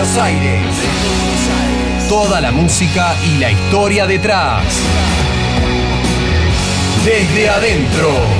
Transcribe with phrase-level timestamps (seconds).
[0.00, 0.66] Buenos Aires.
[2.08, 4.64] Toda la música y la historia detrás.
[7.04, 8.39] Desde adentro.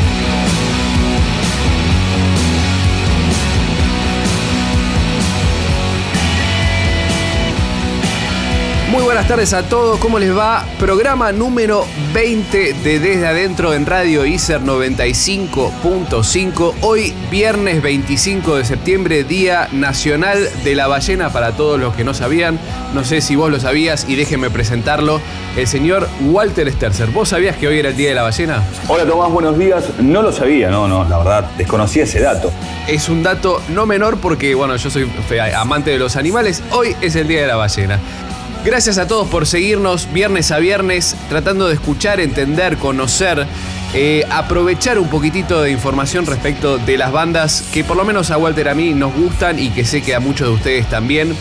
[8.91, 10.65] Muy buenas tardes a todos, ¿cómo les va?
[10.81, 16.75] Programa número 20 de Desde Adentro en Radio ICER 95.5.
[16.81, 22.15] Hoy, viernes 25 de septiembre, Día Nacional de la Ballena para todos los que no
[22.15, 22.59] sabían.
[22.93, 25.21] No sé si vos lo sabías y déjenme presentarlo.
[25.57, 27.11] El señor Walter Sterzer.
[27.11, 28.61] ¿Vos sabías que hoy era el Día de la Ballena?
[28.89, 29.85] Hola Tomás, buenos días.
[30.01, 32.51] No lo sabía, no, no, la verdad, desconocía ese dato.
[32.89, 35.09] Es un dato no menor porque, bueno, yo soy
[35.57, 36.61] amante de los animales.
[36.73, 38.01] Hoy es el Día de la Ballena.
[38.63, 43.47] Gracias a todos por seguirnos viernes a viernes, tratando de escuchar, entender, conocer,
[43.95, 48.37] eh, aprovechar un poquitito de información respecto de las bandas que por lo menos a
[48.37, 51.35] Walter a mí nos gustan y que sé que a muchos de ustedes también.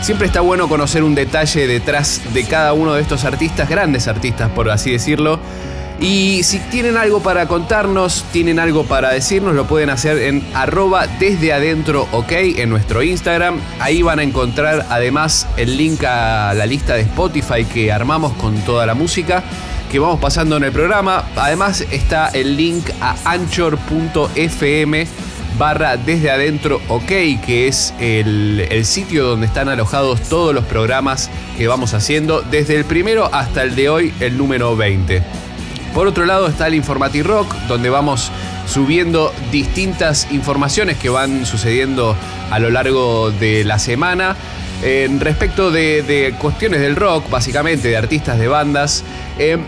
[0.00, 4.50] Siempre está bueno conocer un detalle detrás de cada uno de estos artistas, grandes artistas
[4.50, 5.40] por así decirlo.
[6.02, 11.06] Y si tienen algo para contarnos, tienen algo para decirnos, lo pueden hacer en arroba
[11.06, 13.60] desde adentro ok en nuestro Instagram.
[13.78, 18.56] Ahí van a encontrar además el link a la lista de Spotify que armamos con
[18.62, 19.44] toda la música
[19.92, 21.24] que vamos pasando en el programa.
[21.36, 25.06] Además está el link a anchor.fm
[25.56, 27.06] barra desde adentro ok,
[27.46, 32.74] que es el, el, sitio donde están alojados todos los programas que vamos haciendo, desde
[32.74, 35.22] el primero hasta el de hoy, el número 20.
[35.94, 38.30] Por otro lado está el Informati Rock, donde vamos
[38.66, 42.16] subiendo distintas informaciones que van sucediendo
[42.50, 44.34] a lo largo de la semana.
[44.82, 49.04] En respecto de, cuestiones del rock, básicamente, de artistas de bandas.
[49.38, 49.58] Eh,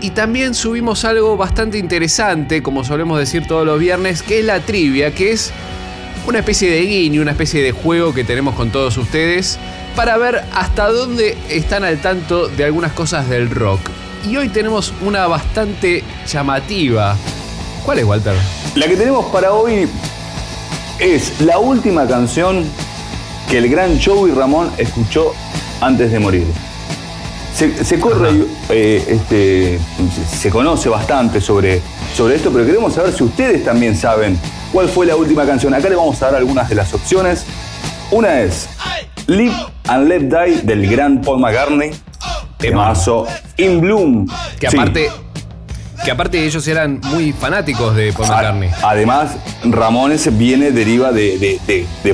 [0.00, 4.60] y también subimos algo bastante interesante, como solemos decir todos los viernes, que es la
[4.60, 5.52] trivia, que es
[6.26, 9.58] una especie de guiño, una especie de juego que tenemos con todos ustedes
[9.94, 13.80] para ver hasta dónde están al tanto de algunas cosas del rock
[14.28, 17.16] y hoy tenemos una bastante llamativa.
[17.84, 18.34] ¿Cuál es, Walter?
[18.74, 19.88] La que tenemos para hoy
[20.98, 22.64] es la última canción
[23.48, 25.32] que el gran Joey Ramón escuchó
[25.80, 26.46] antes de morir.
[27.54, 28.30] Se, corre,
[28.70, 29.78] eh, este,
[30.30, 31.82] se conoce bastante sobre,
[32.14, 34.38] sobre esto, pero queremos saber si ustedes también saben
[34.72, 35.74] cuál fue la última canción.
[35.74, 37.44] Acá le vamos a dar algunas de las opciones.
[38.10, 38.68] Una es
[39.26, 39.54] Live
[39.88, 41.90] and Let Die del gran Paul McCartney.
[42.60, 43.26] Temazo
[43.56, 44.26] In Bloom.
[44.58, 45.10] Que aparte.
[46.04, 48.70] Que aparte ellos eran muy fanáticos de Paul McCartney.
[48.82, 51.58] Además, Ramones viene, deriva de,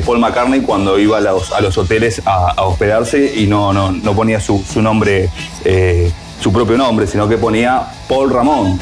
[0.04, 4.14] Paul McCartney cuando iba a los, a los hoteles a, hospedarse y no, no, no
[4.14, 5.30] ponía su, nombre,
[5.64, 8.80] eh, su propio nombre, sino que ponía Paul Ramón.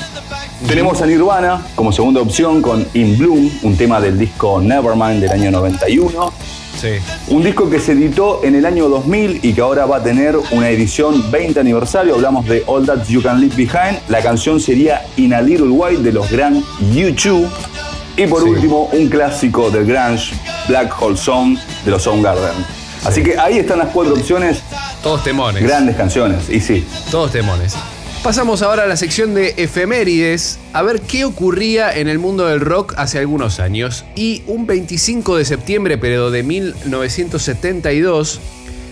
[0.67, 5.33] Tenemos a Nirvana como segunda opción con In Bloom, un tema del disco Nevermind del
[5.33, 6.33] año 91.
[7.29, 10.37] Un disco que se editó en el año 2000 y que ahora va a tener
[10.51, 12.15] una edición 20 aniversario.
[12.15, 13.99] Hablamos de All That You Can Leave Behind.
[14.09, 16.63] La canción sería In a Little White de los Grand
[16.93, 17.49] U2.
[18.17, 20.35] Y por último, un clásico del grunge,
[20.69, 22.65] Black Hole Song de los Soundgarden.
[23.05, 24.63] Así que ahí están las cuatro opciones.
[25.03, 25.63] Todos temones.
[25.63, 26.87] Grandes canciones, y sí.
[27.11, 27.75] Todos temones.
[28.25, 32.61] Pasamos ahora a la sección de efemérides, a ver qué ocurría en el mundo del
[32.61, 34.07] rock hace algunos años.
[34.17, 38.41] Y un 25 de septiembre, pero de 1972,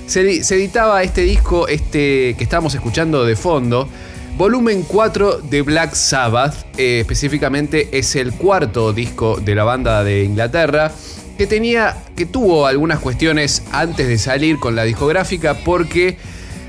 [0.04, 3.88] se, editaba este disco este, que estamos escuchando de fondo,
[4.36, 10.24] volumen 4 de Black Sabbath, eh, específicamente es el cuarto disco de la banda de
[10.24, 10.92] Inglaterra
[11.38, 16.18] que tenía que tuvo algunas cuestiones antes de salir con la discográfica porque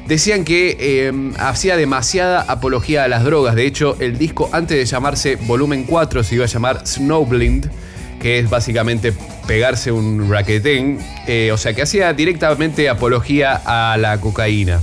[0.08, 3.56] decían que em, hacía demasiada apología a las drogas.
[3.56, 7.70] De hecho, el disco, antes de llamarse Volumen 4, se iba a llamar Snowblind,
[8.20, 9.14] que es básicamente
[9.48, 11.00] pegarse un raquetén.
[11.28, 14.82] Eh, o sea, que hacía directamente apología a la cocaína.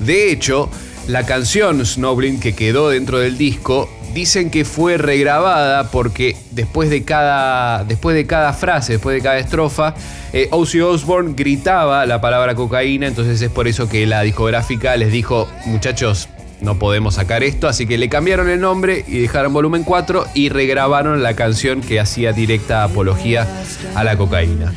[0.00, 0.70] De hecho,
[1.10, 7.04] la canción Snowblind que quedó dentro del disco dicen que fue regrabada porque después de
[7.04, 9.94] cada, después de cada frase, después de cada estrofa,
[10.32, 15.10] eh, Ozzy Osbourne gritaba la palabra cocaína, entonces es por eso que la discográfica les
[15.10, 16.28] dijo, muchachos,
[16.60, 20.48] no podemos sacar esto, así que le cambiaron el nombre y dejaron volumen 4 y
[20.48, 23.48] regrabaron la canción que hacía directa apología
[23.94, 24.72] a la cocaína.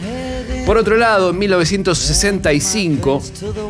[0.65, 3.21] Por otro lado, en 1965,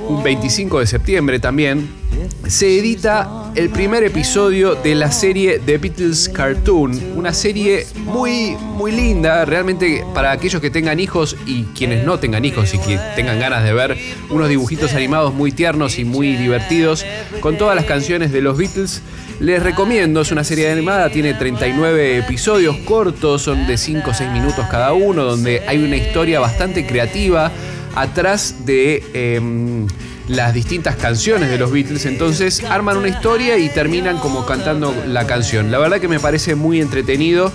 [0.09, 1.89] un 25 de septiembre también,
[2.47, 8.91] se edita el primer episodio de la serie The Beatles Cartoon, una serie muy muy
[8.91, 13.39] linda, realmente para aquellos que tengan hijos y quienes no tengan hijos y que tengan
[13.39, 13.97] ganas de ver
[14.29, 17.05] unos dibujitos animados muy tiernos y muy divertidos
[17.39, 19.01] con todas las canciones de los Beatles.
[19.39, 24.31] Les recomiendo, es una serie animada, tiene 39 episodios cortos, son de 5 o 6
[24.31, 27.51] minutos cada uno, donde hay una historia bastante creativa,
[27.95, 29.87] atrás de em,
[30.27, 32.05] las distintas canciones de los Beatles.
[32.05, 35.71] Entonces arman una historia y terminan como cantando la canción.
[35.71, 37.51] La verdad que me parece muy entretenido.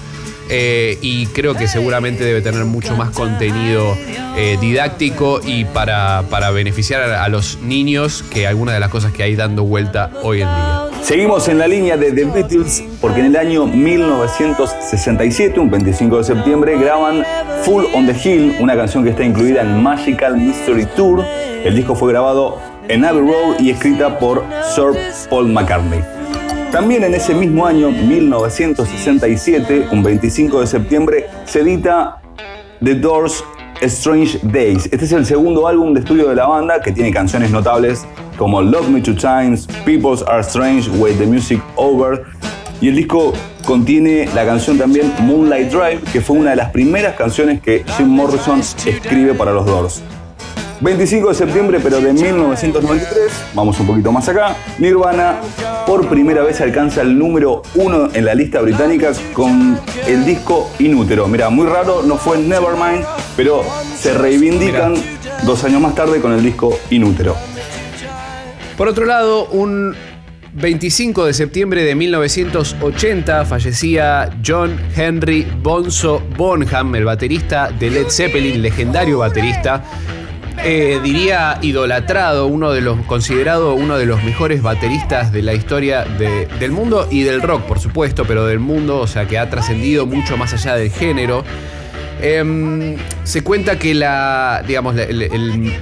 [0.50, 3.94] Eh, y creo que seguramente debe tener mucho más contenido
[4.34, 9.22] eh, didáctico y para, para beneficiar a, los niños que algunas de las cosas que
[9.22, 10.87] hay dando vuelta hoy en día.
[11.08, 16.24] Seguimos en la línea de The Beatles porque en el año 1967, un 25 de
[16.24, 17.24] septiembre, graban
[17.62, 21.24] Full on the Hill, una canción que está incluida en Magical Mystery Tour.
[21.64, 22.58] El disco fue grabado
[22.88, 24.44] en Abbey Road y escrita por
[24.74, 25.00] Sir
[25.30, 26.04] Paul McCartney.
[26.70, 32.20] También en ese mismo año, 1967, un 25 de septiembre, se edita
[32.84, 33.42] The Doors
[33.80, 34.84] Strange Days.
[34.92, 38.04] Este es el segundo álbum de estudio de la banda que tiene canciones notables
[38.38, 42.24] como Love Me Two Times, Peoples Are Strange, With the Music Over.
[42.80, 43.32] Y el disco
[43.66, 48.06] contiene la canción también Moonlight Drive, que fue una de las primeras canciones que Jim
[48.06, 50.02] Morrison escribe para los Doors.
[50.80, 55.40] 25 de septiembre, pero de 1993, vamos un poquito más acá, Nirvana
[55.88, 61.26] por primera vez alcanza el número uno en la lista británica con el disco Inútero.
[61.26, 63.04] Mira, muy raro, no fue Nevermind,
[63.36, 63.64] pero
[63.96, 64.94] se reivindican
[65.44, 67.34] dos años más tarde con el disco Inútero.
[68.78, 69.94] Por otro lado, un
[70.54, 78.62] 25 de septiembre de 1980 fallecía John Henry Bonzo Bonham, el baterista de Led Zeppelin,
[78.62, 79.82] legendario baterista.
[80.64, 86.04] Eh, diría idolatrado, uno de los, considerado uno de los mejores bateristas de la historia
[86.04, 89.50] de- del mundo y del rock, por supuesto, pero del mundo, o sea, que ha
[89.50, 91.44] trascendido mucho más allá del género.
[92.20, 95.72] Em, se cuenta que la, digamos, el-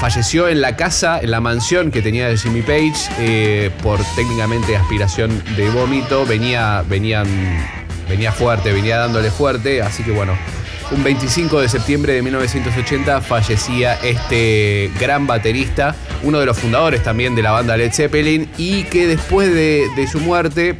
[0.00, 4.76] falleció en la casa, en la mansión que tenía de Jimmy Page eh, por técnicamente
[4.76, 6.24] aspiración de vómito.
[6.26, 7.26] Venía, venían,
[8.08, 10.36] venía fuerte, venía dándole fuerte, así que bueno.
[10.90, 17.34] Un 25 de septiembre de 1980 fallecía este gran baterista, uno de los fundadores también
[17.34, 20.76] de la banda Led Zeppelin, y que después de, de su muerte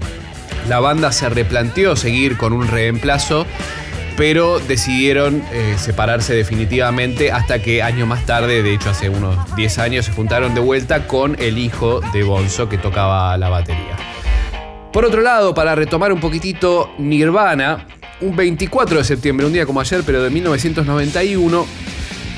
[0.69, 3.47] la banda se replanteó seguir con un reemplazo,
[4.17, 9.79] pero decidieron eh, separarse definitivamente hasta que años más tarde, de hecho hace unos 10
[9.79, 13.97] años, se juntaron de vuelta con el hijo de Bonzo que tocaba la batería.
[14.93, 17.87] Por otro lado, para retomar un poquitito Nirvana,
[18.21, 21.67] un 24 de septiembre, un día como ayer, pero de 1991,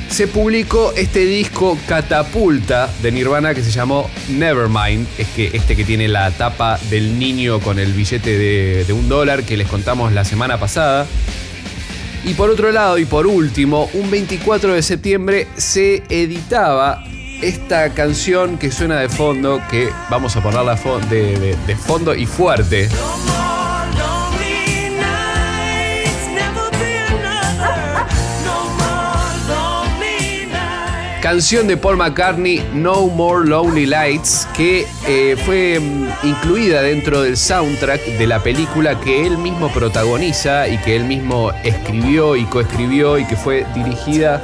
[0.08, 5.06] se publicó este disco catapulta de Nirvana que se llamó Nevermind.
[5.18, 9.08] Es que este que tiene la tapa del niño con el billete de, de un
[9.08, 11.06] dólar que les contamos la semana pasada.
[12.26, 17.04] Y por otro lado, y por último, un 24 de septiembre se editaba
[17.40, 20.74] esta canción que suena de fondo, que vamos a ponerla
[21.38, 22.88] de- de fondo y fuerte.
[31.26, 37.36] Canción de Paul McCartney, No More Lonely Lights, que eh, fue mm, incluida dentro del
[37.36, 43.18] soundtrack de la película que él mismo protagoniza y que él mismo escribió y coescribió
[43.18, 44.40] y que fue dirigida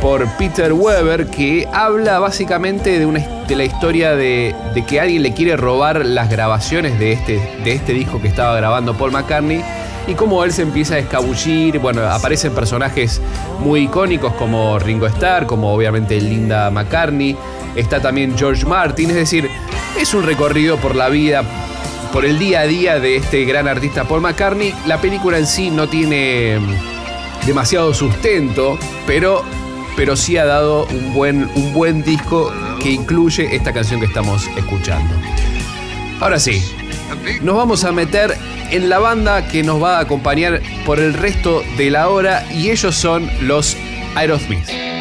[0.00, 5.34] por Peter Weber, que habla básicamente de, una, la historia de, de que alguien le
[5.34, 9.62] quiere robar las grabaciones de este, de este disco que estaba grabando Paul McCartney
[10.06, 11.78] y cómo él se empieza a escabullir.
[11.78, 13.20] Bueno, aparecen personajes
[13.60, 17.36] muy icónicos como Ringo Starr, como obviamente Linda McCartney.
[17.74, 19.50] Está también George Martin, es decir,
[19.98, 21.42] es un recorrido por la vida,
[22.12, 24.74] por el día a día de este gran artista Paul McCartney.
[24.86, 29.42] La película en sí no tiene mm, demasiado sustento, pero,
[29.96, 34.48] pero sí ha dado un buen, un buen disco que incluye esta canción que estamos
[34.56, 35.14] escuchando.
[36.20, 36.62] Ahora sí,
[37.42, 38.36] nos vamos a meter
[38.70, 42.70] en la banda que nos va a acompañar por el resto de la hora y
[42.70, 43.76] ellos son los
[44.14, 44.93] Aerosmith.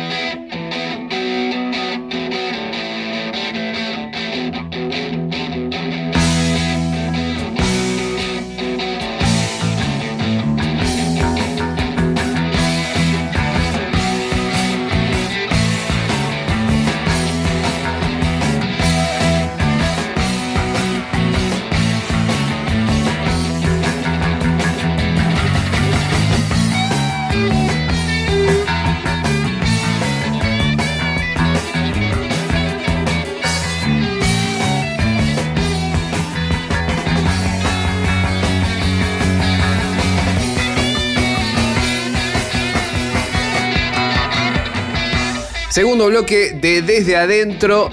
[45.73, 47.89] Segundo bloque de Desde Adentro.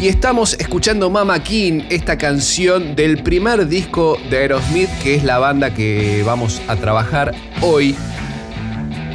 [0.00, 5.38] Y estamos escuchando Mama King, esta canción del primer disco de Aerosmith, que es la
[5.38, 7.94] banda que vamos a trabajar hoy.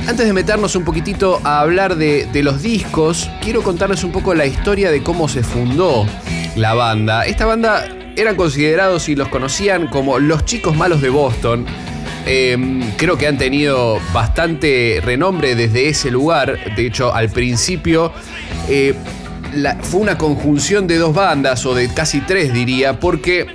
[0.07, 4.45] Antes de meternos un poquitito a hablar de, los discos, quiero contarles un poco la
[4.45, 6.05] historia de cómo se fundó
[6.55, 7.25] la banda.
[7.25, 11.65] Esta banda eran considerados y los conocían como los chicos malos de Boston.
[12.27, 12.57] Eh,
[12.97, 16.75] creo que han tenido bastante renombre desde ese lugar.
[16.75, 18.11] De hecho, al principio
[18.67, 18.95] eh,
[19.81, 23.47] fue una conjunción de dos bandas, o de casi tres diría, porque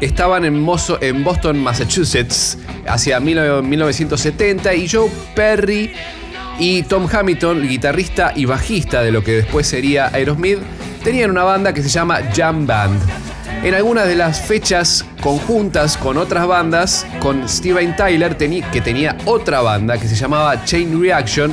[0.00, 0.66] estaban en,
[1.00, 5.92] en Boston, Massachusetts, hacia 1970, y Joe Perry
[6.58, 10.58] y Tom Hamilton, guitarrista y bajista de lo que después sería Aerosmith,
[11.04, 13.27] tenían una banda que se llama Jam Band.
[13.64, 19.60] En algunas de las fechas conjuntas con otras bandas, con Steven Tyler, que tenía otra
[19.62, 21.52] banda que se llamaba Chain Reaction,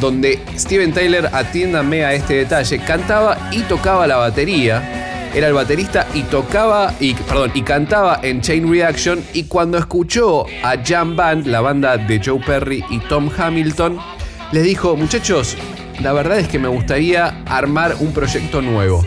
[0.00, 5.30] donde Steven Tyler, atiéndame a este detalle, cantaba y tocaba la batería.
[5.34, 9.24] Era el baterista y tocaba, y, perdón, y cantaba en Chain Reaction.
[9.32, 13.98] Y cuando escuchó a Jam Band, la banda de Joe Perry y Tom Hamilton,
[14.52, 15.56] les dijo, muchachos,
[16.02, 19.02] la verdad es que me gustaría armar un proyecto nuevo.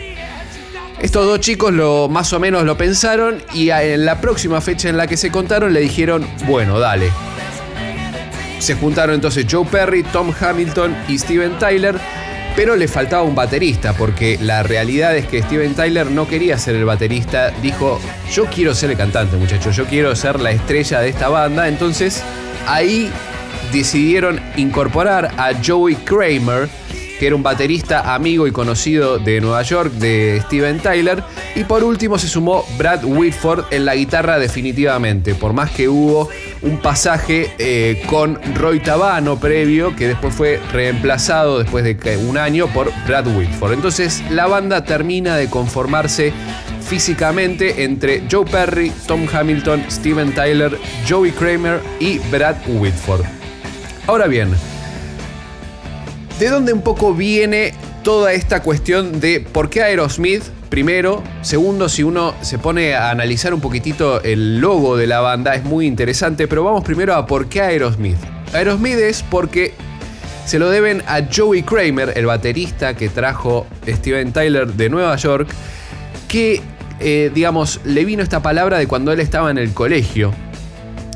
[1.00, 4.96] Estos dos chicos lo, más o menos lo pensaron y en la próxima fecha en
[4.96, 7.10] la que se contaron le dijeron, bueno, dale.
[8.58, 11.96] Se juntaron entonces Joe Perry, Tom Hamilton y Steven Tyler,
[12.56, 16.74] pero le faltaba un baterista porque la realidad es que Steven Tyler no quería ser
[16.74, 18.00] el baterista, dijo,
[18.32, 22.24] yo quiero ser el cantante muchachos, yo quiero ser la estrella de esta banda, entonces
[22.66, 23.08] ahí
[23.72, 26.68] decidieron incorporar a Joey Kramer,
[27.18, 31.22] que era un baterista amigo y conocido de Nueva York, de Steven Tyler.
[31.54, 36.28] Y por último se sumó Brad Whitford en la guitarra definitivamente, por más que hubo
[36.62, 42.66] un pasaje eh, con Roy Tabano previo, que después fue reemplazado después de un año
[42.68, 43.72] por Brad Whitford.
[43.72, 46.32] Entonces la banda termina de conformarse
[46.80, 53.24] físicamente entre Joe Perry, Tom Hamilton, Steven Tyler, Joey Kramer y Brad Whitford.
[54.06, 54.48] Ahora bien,
[56.38, 60.42] ¿de dónde un poco viene toda esta cuestión de por qué Aerosmith?
[60.68, 65.54] Primero, segundo, si uno se pone a analizar un poquitito el logo de la banda,
[65.54, 68.18] es muy interesante, pero vamos primero a por qué Aerosmith.
[68.52, 69.74] Aerosmith es porque
[70.44, 75.48] se lo deben a Joey Kramer, el baterista que trajo Steven Tyler de Nueva York,
[76.28, 76.62] que,
[77.00, 80.32] eh, digamos, le vino esta palabra de cuando él estaba en el colegio.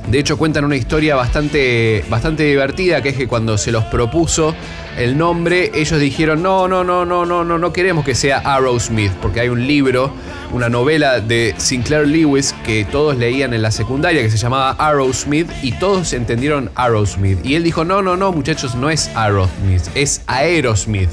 [0.09, 4.55] De hecho, cuentan una historia bastante, bastante divertida, que es que cuando se los propuso
[4.99, 9.13] el nombre, ellos dijeron, no, no, no, no, no, no, no queremos que sea Arrowsmith,
[9.23, 10.13] porque hay un libro,
[10.53, 15.49] una novela de Sinclair Lewis que todos leían en la secundaria, que se llamaba Arrowsmith,
[15.63, 17.39] y todos entendieron Arrowsmith.
[17.45, 21.11] Y él dijo, no, no, no, muchachos, no es Arrowsmith, es Aerosmith.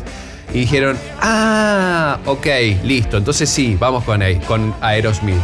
[0.51, 2.48] Y dijeron, ah, ok,
[2.84, 5.39] listo, entonces sí, vamos con, con Aerosmith.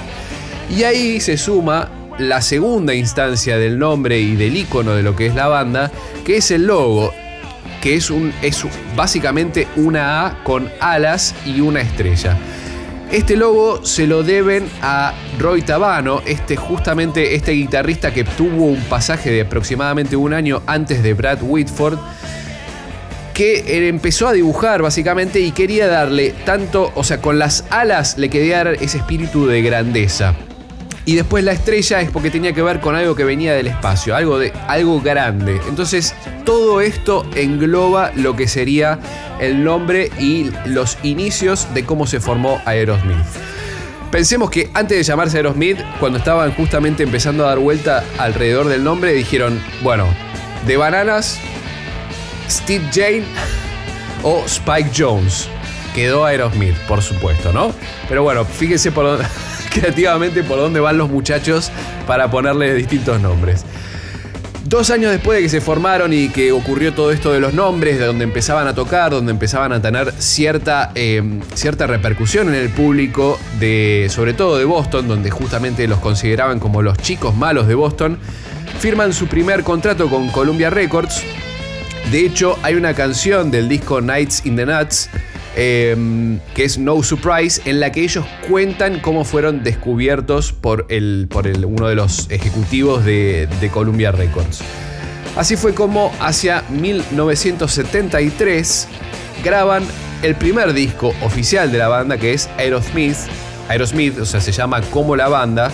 [0.76, 5.28] Y ahí se suma la segunda instancia del nombre y del icono de lo que
[5.28, 5.92] es la banda,
[6.24, 7.14] que es el logo,
[7.82, 12.38] que es, un, es básicamente una A con alas y una estrella.
[13.12, 18.82] Este logo se lo deben a Roy Tabano, este justamente este guitarrista que tuvo un
[18.86, 22.00] pasaje de aproximadamente un año antes de Brad Whitford,
[23.34, 28.30] que empezó a dibujar básicamente y quería darle tanto, o sea, con las alas le
[28.30, 30.34] quería dar ese espíritu de grandeza.
[31.06, 34.16] Y después la estrella es porque tenía que ver con algo que venía del espacio,
[34.16, 35.62] algo, de, algo grande.
[35.70, 39.00] Entonces todo esto engloba lo que sería
[39.40, 43.18] el nombre y los inicios de cómo se formó Aerosmith.
[44.12, 48.84] Pensemos que antes de llamarse Aerosmith, cuando estaban justamente empezando a dar vuelta alrededor del
[48.84, 50.08] nombre, dijeron, bueno,
[50.66, 51.38] de bananas,
[52.50, 53.26] Steve Jane
[54.24, 55.50] o Spike Jones.
[55.94, 57.74] Quedó Aerosmith, por supuesto, ¿no?
[58.08, 59.26] Pero bueno, fíjense por dónde
[59.80, 61.72] creativamente por dónde van los muchachos
[62.08, 63.66] para ponerle distintos nombres.
[64.68, 68.00] Dos años después de que se formaron y que ocurrió todo esto de los nombres,
[68.00, 71.22] de donde empezaban a tocar, donde empezaban a tener cierta, eh,
[71.54, 76.82] cierta repercusión en el público, de, sobre todo de Boston, donde justamente los consideraban como
[76.82, 78.18] los chicos malos de Boston,
[78.80, 81.22] firman su primer contrato con Columbia Records.
[82.12, 85.10] De hecho, hay una canción del disco Nights in the Nuts
[85.58, 91.28] Em, que es No Surprise, en la que ellos cuentan cómo fueron descubiertos por, el,
[91.30, 94.60] por el, uno de los ejecutivos de, Columbia Records.
[95.38, 98.90] Así fue como hacia 1973
[99.46, 99.86] graban
[100.24, 103.16] el primer disco oficial de la banda, que es Aerosmith.
[103.70, 105.72] Aerosmith, o sea, se llama como la banda.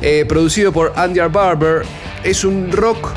[0.00, 1.82] Eh, producido por Andy Barber.
[2.24, 3.10] Es un rock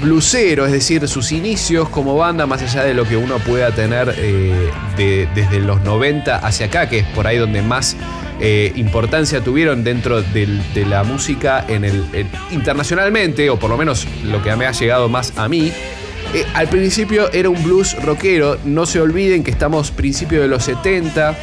[0.00, 4.14] blusero, es decir, sus inicios como banda, más allá de lo que uno pueda tener
[4.16, 7.96] eh, desde los 90 hacia acá, que es por ahí donde más
[8.40, 11.66] eh, importancia tuvieron dentro de la música
[12.50, 15.72] internacionalmente, o por lo menos lo que me ha llegado más a mí.
[16.34, 20.64] Eh, al principio era un blues rockero, no se olviden que estamos principio de los
[20.64, 21.36] 70.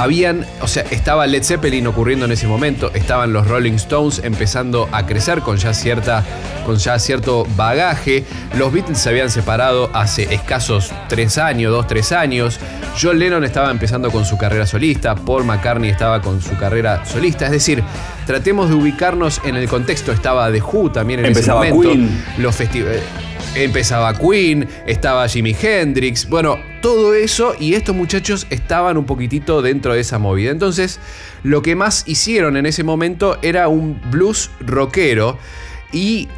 [0.00, 4.88] Habían, o sea, estaba Led Zeppelin ocurriendo en ese momento, estaban los Rolling Stones empezando
[4.92, 6.24] a crecer con ya, cierta,
[6.64, 8.24] con ya cierto bagaje.
[8.56, 12.58] Los Beatles se habían separado hace escasos tres años, dos, tres años.
[12.98, 17.44] John Lennon estaba empezando con su carrera solista, Paul McCartney estaba con su carrera solista.
[17.44, 17.84] Es decir,
[18.26, 20.12] tratemos de ubicarnos en el contexto.
[20.12, 21.92] Estaba The Who también en Empezaba ese momento.
[21.92, 22.24] Queen.
[22.38, 23.02] Los festivales.
[23.54, 29.94] Empezaba Queen, estaba Jimi Hendrix, bueno, todo eso y estos muchachos estaban un poquitito dentro
[29.94, 30.50] de esa movida.
[30.50, 31.00] Entonces,
[31.42, 35.38] lo que más hicieron en ese momento era un blues rockero
[35.92, 36.28] y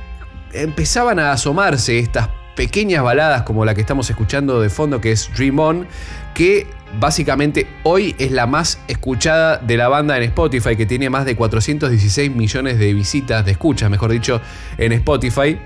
[0.53, 5.31] empezaban a asomarse estas pequeñas baladas como la que estamos escuchando de fondo que es
[5.35, 5.87] Dream On,
[6.35, 6.67] que
[7.01, 11.37] básicamente hoy es la más escuchada de la banda en Spotify, que tiene más de
[11.37, 14.41] 416 millones de visitas, de escuchas, mejor dicho,
[14.77, 15.59] en Spotify.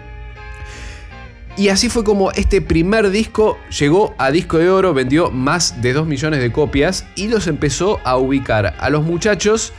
[1.59, 5.95] Y así fue como este primer disco llegó a disco de oro, vendió más de
[5.95, 9.73] 2 millones de copias y los empezó a ubicar a los muchachos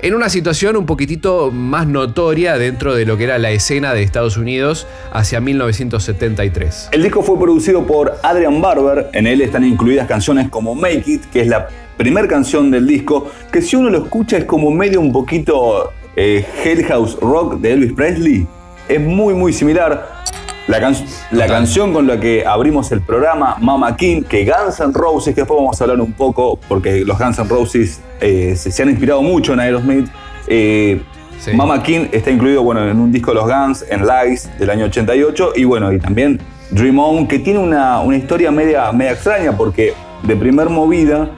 [0.00, 4.02] en una situación un poquitito más notoria dentro de lo que era la escena de
[4.02, 6.88] Estados Unidos hacia 1973.
[6.90, 11.24] El disco fue producido por Adrian Barber, en él están incluidas canciones como Make It,
[11.32, 15.00] que es la primera canción del disco, que si uno lo escucha es como medio
[15.00, 18.44] un poquito eh, Hell House Rock de Elvis Presley.
[18.88, 20.22] Es muy muy similar.
[20.68, 20.94] La, can-
[21.32, 25.40] la canción con la que abrimos el programa, Mama King, que Guns N' Roses, que
[25.40, 28.88] después vamos a hablar un poco, porque los Guns N' Roses eh, se, se han
[28.90, 30.08] inspirado mucho en Aerosmith.
[30.46, 31.02] eh,
[31.40, 31.50] Sí.
[31.56, 34.84] Mama King está incluido bueno, en un disco de los Guns, en Lies, del año
[34.84, 36.38] 88, y bueno, y también
[36.70, 39.92] Dream On, que tiene una, una historia media, media extraña, porque
[40.22, 41.30] de primer movida,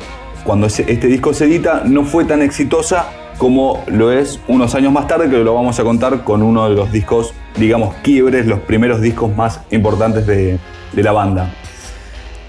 [0.44, 3.06] cuando este disco se edita, no fue tan exitosa
[3.38, 6.74] como lo es unos años más tarde, que lo vamos a contar con uno de
[6.74, 10.58] los discos, digamos, quiebres, los primeros discos más importantes de,
[10.94, 11.52] la banda.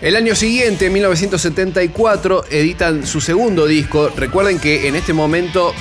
[0.01, 4.11] El año siguiente, 1974, editan su segundo disco.
[4.15, 5.73] Recuerden que en este momento,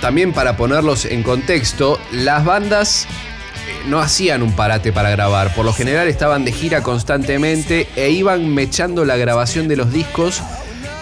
[0.00, 5.54] también para ponerlos en contexto, las bandas eh, no hacían un parate para grabar.
[5.54, 10.42] Por lo general estaban de gira constantemente e iban mechando la grabación de los discos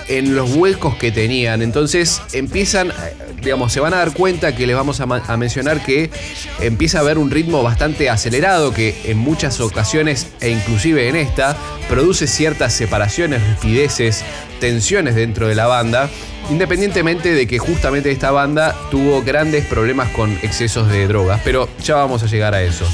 [0.09, 1.63] en los huecos que tenían.
[1.63, 2.93] Entonces empiezan,
[3.43, 6.11] digamos, se van a dar cuenta que les vamos a, mencionar que
[6.61, 11.57] empieza a haber un ritmo bastante acelerado que en muchas ocasiones, e inclusive en esta,
[11.89, 14.25] produce ciertas separaciones, rispideces,
[14.61, 16.11] tensiones dentro de la banda.
[16.51, 21.97] Independientemente de que justamente esta banda tuvo grandes problemas con excesos de drogas, pero ya
[21.97, 22.87] vamos a llegar a eso.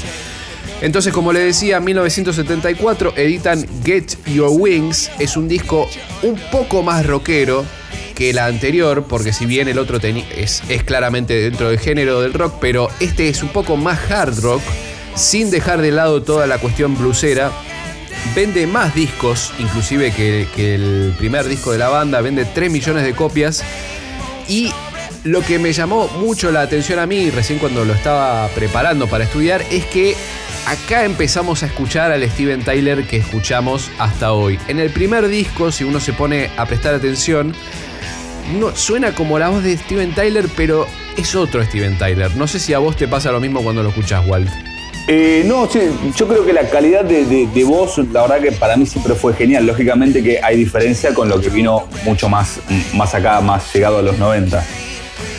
[0.81, 5.09] Entonces, como le decía, en 1974 editan Get Your Wings.
[5.19, 5.89] Es un disco
[6.21, 7.65] un poco más rockero
[8.13, 12.33] que el anterior, porque si bien el otro es, es claramente dentro del género del
[12.33, 14.61] rock, pero este es un poco más hard rock,
[15.15, 17.51] sin dejar de lado toda la cuestión blusera.
[18.35, 23.03] Vende más discos, inclusive que, que el primer disco de la banda, vende 3 millones
[23.03, 23.63] de copias.
[24.47, 24.71] Y
[25.23, 29.23] lo que me llamó mucho la atención a mí, recién cuando lo estaba preparando para
[29.23, 30.15] estudiar, es que
[30.65, 34.59] acá empezamos a escuchar al Steven Tyler que escuchamos hasta hoy.
[34.67, 37.53] En el primer disco, si uno se pone a prestar atención,
[38.59, 42.35] no, suena como la voz de Steven Tyler, pero es otro Steven Tyler.
[42.35, 44.49] No sé si a vos te pasa lo mismo cuando lo escuchás, Walt.
[45.07, 45.79] Eh, no, sí,
[46.15, 49.13] yo creo que la calidad de, de- de voz, la verdad que para mí siempre
[49.13, 49.63] fue genial.
[49.67, 52.59] Lógicamente que hay diferencia con lo que vino mucho más,
[52.95, 54.65] más acá, más llegado a los 90.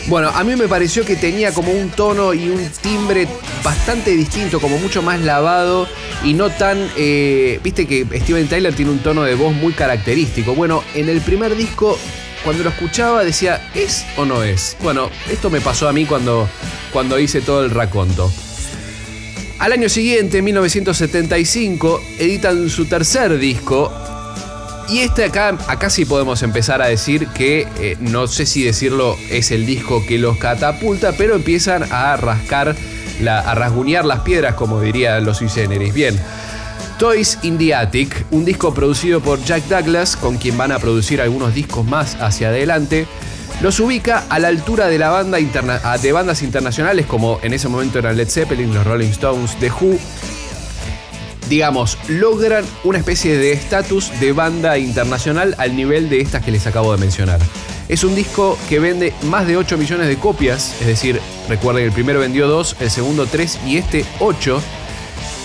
[0.07, 3.27] Bueno, a mí me pareció que tenía como un tono y un timbre
[3.61, 5.85] bastante distinto, como mucho más lavado
[6.23, 6.89] y no tan...
[6.95, 10.55] eh, Viste que Steven Tyler tiene un tono de voz muy característico.
[10.55, 11.99] Bueno, en el primer disco,
[12.45, 14.77] cuando lo escuchaba decía, ¿es o no es?
[14.81, 16.47] Bueno, esto me pasó a mí cuando,
[16.93, 18.31] cuando hice todo el raconto.
[19.59, 23.91] Al año siguiente, 1975, editan su tercer disco.
[24.89, 29.17] Y este acá, acá sí podemos empezar a decir que, eh, no sé si decirlo
[29.29, 32.75] es el disco que los catapulta, pero empiezan a rascar,
[33.27, 35.93] a rasguñar las piedras, como dirían los sui generis.
[35.93, 36.17] Bien.
[36.99, 41.21] Toys in the Attic, un disco producido por Jack Douglas, con quien van a producir
[41.21, 43.05] algunos discos más hacia adelante,
[43.61, 47.67] los ubica a la altura de la banda interna- de bandas internacionales como en ese
[47.67, 49.99] momento eran Led Zeppelin, los Rolling Stones, The Who.
[51.49, 56.67] Digamos, logran una especie de estatus de banda internacional al nivel de estas que les
[56.67, 57.39] acabo de mencionar.
[57.87, 61.87] Es un disco que vende más de 8 millones de copias, es decir, recuerden que
[61.87, 64.61] el primero vendió 2, el segundo 3 y este 8.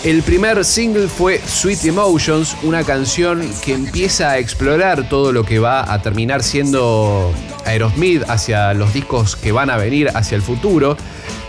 [0.05, 5.61] El primer single fue Sweet Emotions, una canción que empieza a explorar todo lo que
[5.61, 7.33] va a terminar siendo
[7.65, 10.97] Aerosmith hacia los discos que van a venir hacia el futuro.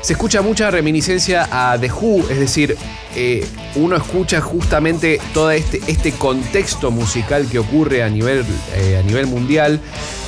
[0.02, 2.78] Se escucha mucha reminiscencia a The Who, es decir,
[3.16, 8.44] eh, uno escucha justamente todo este, este, contexto musical que ocurre a nivel,
[8.76, 9.80] eh, a nivel mundial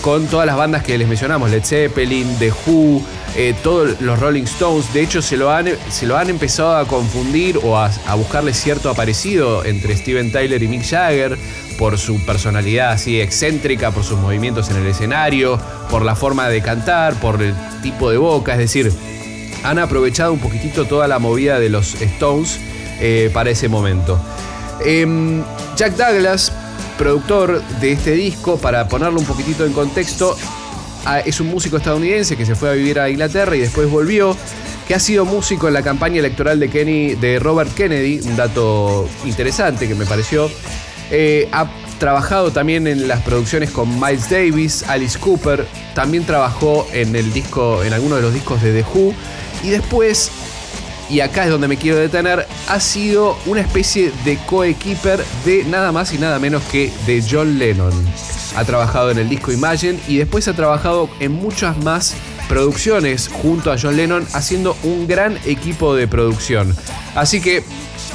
[0.02, 3.02] con todas las bandas que les mencionamos, Led Zeppelin, The Who,
[3.36, 4.94] eh, todos los Rolling Stones.
[4.94, 8.54] De hecho, se lo han, se lo han empezado a confundir o a, a buscarle
[8.54, 11.38] cierto aparecido entre Steven Tyler y Mick Jagger
[11.78, 16.62] por su personalidad así excéntrica, por sus movimientos en el escenario, por la forma de
[16.62, 18.92] cantar, por el tipo de boca, es decir,
[19.64, 22.60] han aprovechado un poquitito toda la movida de los Stones
[23.00, 24.20] eh, para ese momento.
[24.84, 25.44] Em,
[25.76, 26.52] Jack Douglas,
[26.98, 30.38] productor de este disco, para ponerlo un poquitito en contexto,
[31.26, 34.36] es un músico estadounidense que se fue a vivir a Inglaterra y después volvió,
[34.88, 39.10] que ha sido músico en la campaña electoral de, Kenny, de Robert Kennedy, un dato
[39.26, 40.50] interesante que me pareció.
[41.12, 41.68] Eh, ha
[42.00, 47.84] trabajado también en las producciones con Miles Davis, Alice Cooper, también trabajó en el disco,
[47.84, 49.14] en algunos de los discos de The Who,
[49.64, 50.32] y después
[51.10, 55.92] y acá es donde me quiero detener, ha sido una especie de coequiper de nada
[55.92, 57.94] más y nada menos que de John Lennon.
[58.56, 62.16] Ha trabajado en el disco Imagine y después ha trabajado en muchas más
[62.48, 66.76] producciones junto a John Lennon haciendo un gran equipo de producción.
[67.16, 67.64] Así que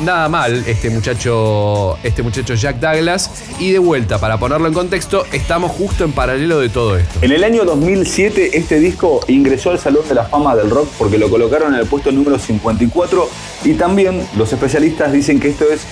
[0.01, 3.31] nada mal este muchacho, este muchacho Jack Douglas.
[3.59, 7.19] Y de vuelta, para ponerlo en contexto, estamos justo en paralelo de todo esto.
[7.23, 11.19] En el año 2007 este disco ingresó al Salón de la Fama del Rock porque
[11.19, 13.29] lo colocaron en el puesto número 54
[13.65, 15.83] y también los especialistas dicen que esto es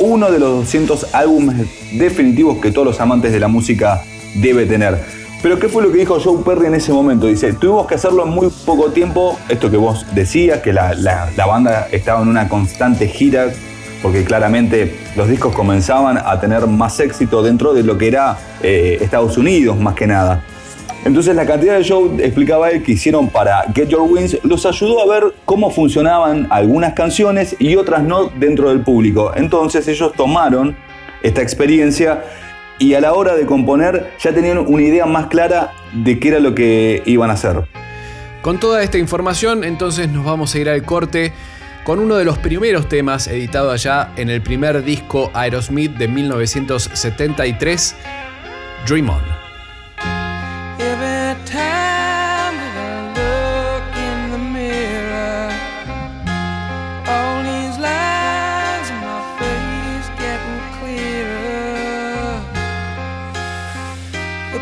[0.00, 4.02] uno de los 200 álbumes definitivos que todos los amantes de la música
[4.34, 5.17] debe tener.
[5.40, 7.28] Pero ¿qué fue lo que dijo Joe Perry en ese momento?
[7.28, 11.86] Dice, tuvimos que hacerlo en muy poco tiempo, esto que vos decías, que la, banda
[11.92, 13.52] estaba en una constante gira,
[14.02, 18.98] porque claramente los discos comenzaban a tener más éxito dentro de lo que era eh,
[19.00, 20.42] Estados Unidos más que nada.
[21.04, 25.00] Entonces la cantidad de shows, explicaba él, que hicieron para Get Your Wings, los ayudó
[25.00, 29.32] a ver cómo funcionaban algunas canciones y otras no dentro del público.
[29.36, 30.76] Entonces ellos tomaron
[31.22, 32.24] esta experiencia
[32.78, 36.40] y a la hora de componer ya tenían una idea más clara de qué era
[36.40, 37.64] lo que iban a hacer.
[38.42, 41.32] Con toda esta información, entonces nos vamos a ir al corte
[41.84, 47.96] con uno de los primeros temas editado allá en el primer disco Aerosmith de 1973,
[48.86, 49.37] Dream On.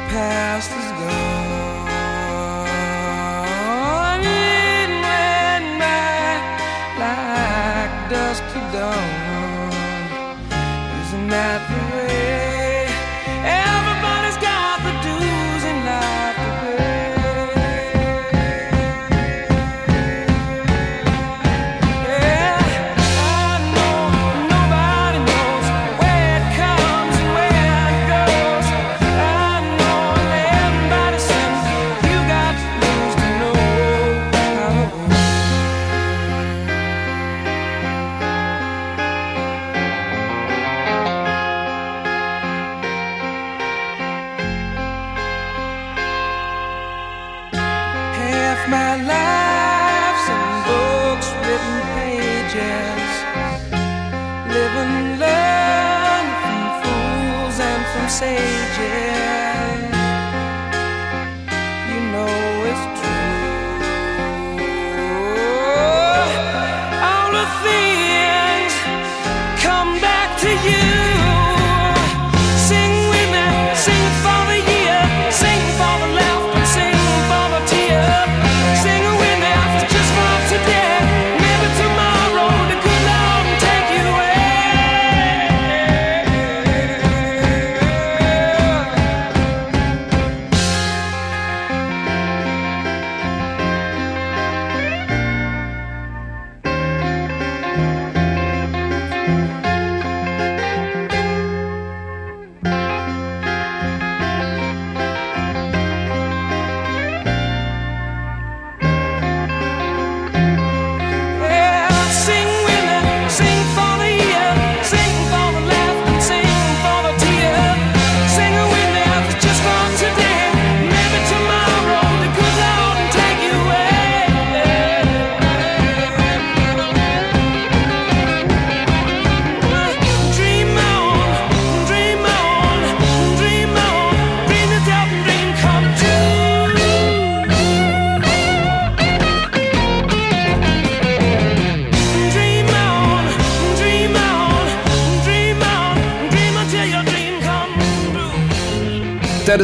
[0.08, 0.95] past is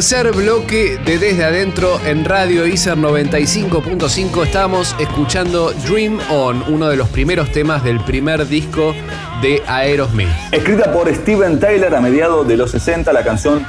[0.03, 4.43] Tercer bloque de Desde Adentro en Radio ICER 95.5.
[4.43, 8.93] Estamos escuchando Dream On, uno de los primeros temas del primer disco
[9.41, 10.27] de Aerosmith.
[10.51, 13.65] Escrita por Steven Tyler a mediados de los 60, la canción,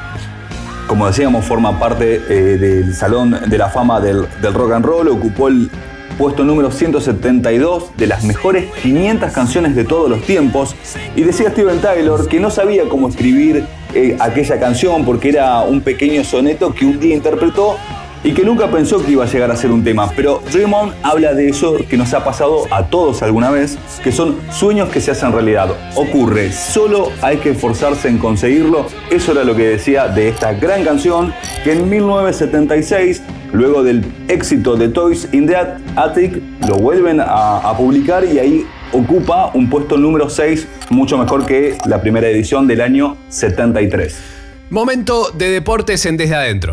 [0.88, 5.06] como decíamos, forma parte eh, del Salón de la Fama del, del Rock and Roll.
[5.06, 5.70] Ocupó el
[6.18, 10.74] puesto número 172 de las mejores 500 canciones de todos los tiempos.
[11.14, 15.80] Y decía Steven Tyler que no sabía cómo escribir eh, aquella canción porque era un
[15.80, 17.76] pequeño soneto que un día interpretó
[18.24, 20.10] y que nunca pensó que iba a llegar a ser un tema.
[20.16, 24.38] Pero Raymond habla de eso que nos ha pasado a todos alguna vez, que son
[24.50, 25.68] sueños que se hacen realidad.
[25.94, 28.86] Ocurre, solo hay que esforzarse en conseguirlo.
[29.10, 33.22] Eso era lo que decía de esta gran canción que en 1976
[33.54, 35.54] Luego del éxito de Toys in the
[35.94, 41.76] Attic, lo vuelven a, publicar y ahí ocupa un puesto número 6, mucho mejor que
[41.86, 44.16] la primera edición del año 73.
[44.70, 46.72] Momento de deportes en Desde Adentro.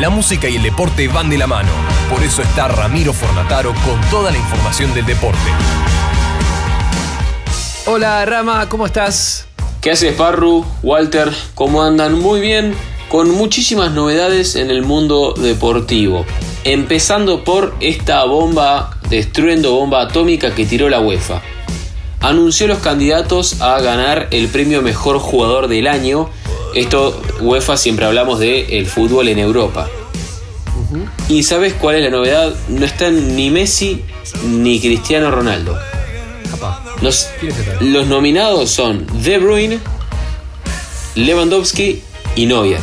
[0.00, 1.68] La música y el deporte van de la mano.
[2.10, 5.38] Por eso está Ramiro Fornataro con toda la información del deporte.
[7.86, 9.46] Hola Rama, ¿cómo estás?
[9.80, 10.64] ¿Qué haces, Parru?
[10.82, 12.18] Walter, ¿cómo andan?
[12.18, 12.74] Muy bien
[13.10, 16.24] con muchísimas novedades en el mundo deportivo.
[16.64, 21.40] Empezando por esta bomba, destruyendo bomba atómica que tiró la UEFA.
[22.20, 26.28] Anunció los candidatos a ganar el premio Mejor Jugador del Año.
[26.74, 29.88] Esto, UEFA siempre hablamos de el fútbol en Europa.
[31.28, 32.54] ¿Y sabes cuál es la novedad?
[32.68, 34.04] No están ni Messi
[34.44, 35.78] ni Cristiano Ronaldo.
[37.00, 37.28] Los,
[37.80, 39.78] los nominados son De Bruyne,
[41.14, 42.02] Lewandowski
[42.36, 42.80] y Neuer.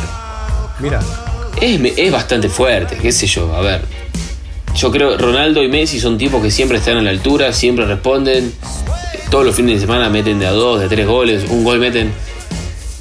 [0.80, 1.00] Mira.
[1.60, 3.80] Es, bastante fuerte, qué sé yo, a ver.
[4.76, 7.84] Yo creo que Ronaldo y Messi son tipos que siempre están a la altura, siempre
[7.84, 8.52] responden.
[9.30, 12.12] Todos los fines de semana meten de a dos, de tres goles, un gol meten.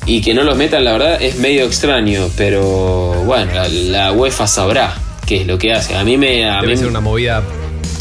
[0.06, 4.96] Y que no los metan, la verdad, es medio extraño, pero bueno, la, UEFA sabrá
[5.26, 5.96] qué es lo que hace.
[5.96, 6.50] A mí me.
[6.50, 7.44] A debe ser una movida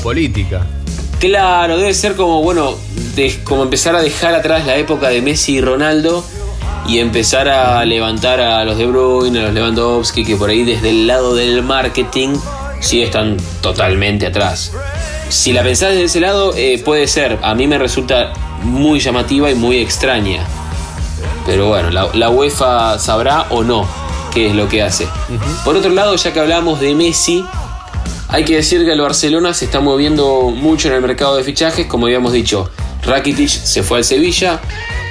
[0.02, 0.64] política.
[1.18, 2.76] Claro, debe ser como, bueno,
[3.44, 6.24] como empezar a dejar atrás la época de Messi y Ronaldo
[6.88, 10.90] y empezar a levantar a los De Bruyne, a los Lewandowski, que por ahí desde
[10.90, 12.36] el lado del marketing
[12.80, 14.72] sí están totalmente atrás.
[15.28, 17.38] Si la pensás desde ese lado, eh, puede ser.
[17.42, 20.46] A mí me resulta muy llamativa y muy extraña.
[21.44, 23.86] Pero bueno, la, UEFA sabrá o no
[24.32, 25.08] qué es lo que hace.
[25.64, 27.44] Por otro lado, ya que hablamos de Messi,
[28.28, 31.86] hay que decir que el Barcelona se está moviendo mucho en el mercado de fichajes,
[31.86, 32.70] como habíamos dicho.
[33.02, 34.60] Rakitic se fue al Sevilla,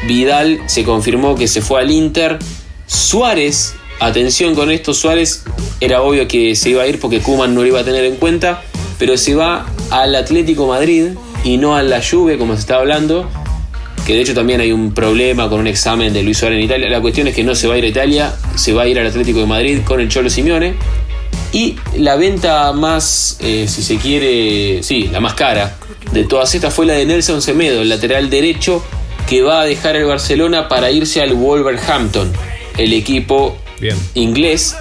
[0.07, 2.39] Vidal se confirmó que se fue al Inter.
[2.87, 5.43] Suárez, atención con esto, Suárez
[5.79, 8.15] era obvio que se iba a ir porque Kuman no lo iba a tener en
[8.17, 8.63] cuenta,
[8.99, 11.09] pero se va al Atlético Madrid
[11.43, 13.29] y no a la Juve como se está hablando,
[14.05, 16.89] que de hecho también hay un problema con un examen de Luis Suárez en Italia.
[16.89, 18.99] La cuestión es que no se va a ir a Italia, se va a ir
[18.99, 20.75] al Atlético de Madrid con el Cholo Simeone.
[21.51, 25.77] Y la venta más, eh, si se quiere, sí, la más cara
[26.11, 28.83] de todas estas fue la de Nelson Semedo, el lateral derecho
[29.27, 32.31] que va a dejar el Barcelona para irse al Wolverhampton,
[32.77, 33.57] el equipo
[34.13, 34.75] inglés,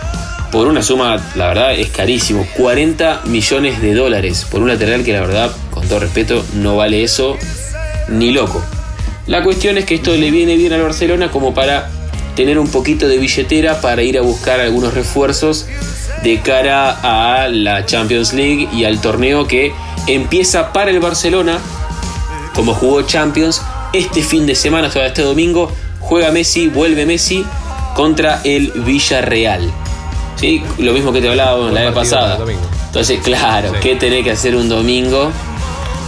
[0.52, 5.12] por una suma, la verdad, es carísimo, 40 millones de dólares por un lateral que
[5.12, 7.36] la verdad, con todo respeto, no vale eso
[8.08, 8.62] ni loco.
[9.26, 11.90] La cuestión es que esto le viene bien al Barcelona como para
[12.36, 15.66] tener un poquito de billetera para ir a buscar algunos refuerzos
[16.22, 19.72] de cara a la Champions League y al torneo que
[20.06, 21.58] empieza para el Barcelona
[22.54, 23.62] como jugó Champions
[23.94, 27.44] este fin de semana, este domingo, juega Messi, vuelve Messi
[27.94, 29.70] contra el Villarreal.
[30.36, 30.64] ¿Sí?
[30.78, 32.38] Lo mismo que te hablaba la vez pasada.
[32.86, 35.30] Entonces, claro, ¿qué tenés que hacer un domingo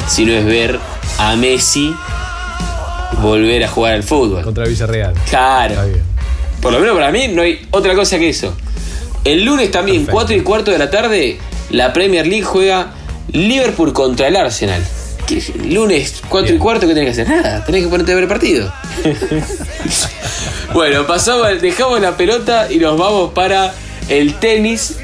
[0.08, 0.80] si no es ver
[1.18, 1.94] a Messi
[3.22, 4.42] volver a jugar al fútbol?
[4.42, 5.14] Contra el Villarreal.
[5.30, 5.76] Claro.
[6.60, 8.52] Por lo menos para mí no hay otra cosa que eso.
[9.22, 11.38] El lunes también, 4 y cuarto de la tarde,
[11.70, 12.94] la Premier League juega
[13.32, 14.82] Liverpool contra el Arsenal
[15.64, 17.36] lunes 4 y cuarto, ¿qué tenés que hacer?
[17.36, 18.72] Nada, tenés que ponerte a ver el partido.
[20.72, 23.74] bueno, pasamos, dejamos la pelota y nos vamos para
[24.08, 24.96] el tenis.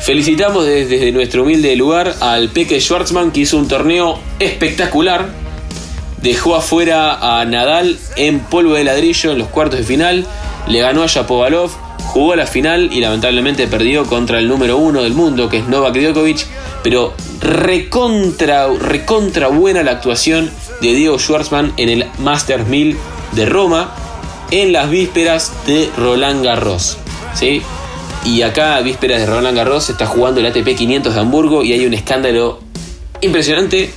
[0.00, 5.28] Felicitamos desde, nuestro humilde lugar al Peque Schwartzman que hizo un torneo espectacular.
[6.22, 10.26] Dejó afuera a Nadal en polvo de ladrillo en los cuartos de final.
[10.66, 15.14] Le ganó a Shapovalov, jugó la final y lamentablemente perdió contra el número uno del
[15.14, 16.46] mundo, que es Novak Djokovic.
[16.82, 20.50] Pero recontra, recontra buena la actuación
[20.80, 22.96] de Diego Schwartzman en el Masters 1000
[23.32, 23.94] de Roma
[24.50, 26.98] en las vísperas de Roland Garros.
[27.34, 27.62] ¿sí?
[28.24, 31.72] Y acá, vísperas de Roland Garros, se está jugando el ATP 500 de Hamburgo y
[31.72, 32.60] hay un escándalo
[33.20, 33.90] impresionante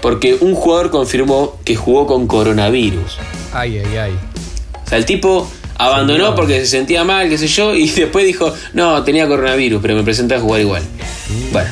[0.00, 3.18] porque un jugador confirmó que jugó con coronavirus.
[3.52, 4.18] Ay, ay, ay.
[4.84, 8.52] O sea, el tipo Abandonó porque se sentía mal, qué sé yo, y después dijo,
[8.72, 10.82] no, tenía coronavirus, pero me presenté a jugar igual.
[11.52, 11.68] Bueno,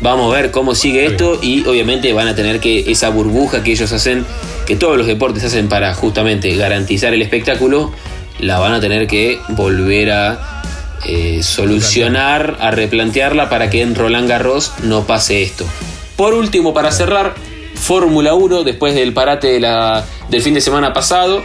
[0.00, 3.72] vamos a ver cómo sigue esto y obviamente van a tener que esa burbuja que
[3.72, 4.24] ellos hacen,
[4.66, 7.92] que todos los deportes hacen para justamente garantizar el espectáculo,
[8.38, 10.62] la van a tener que volver a
[11.06, 15.64] eh, solucionar, a replantearla para que en Roland Garros no pase esto.
[16.16, 17.34] Por último, para cerrar,
[17.74, 21.42] Fórmula 1, después del parate de la, del fin de semana pasado,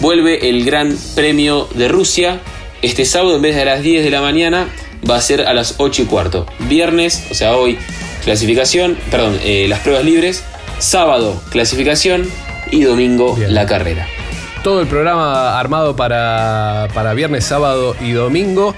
[0.00, 2.40] vuelve el Gran Premio de Rusia.
[2.80, 4.68] Este sábado, en vez de a las 10 de la mañana,
[5.08, 6.46] va a ser a las 8 y cuarto.
[6.60, 7.78] Viernes, o sea, hoy,
[8.24, 10.44] clasificación, perdón, eh, las pruebas libres.
[10.78, 12.28] Sábado, clasificación.
[12.70, 14.06] Y domingo, la carrera.
[14.62, 18.74] Todo el programa armado para, para viernes, sábado y domingo.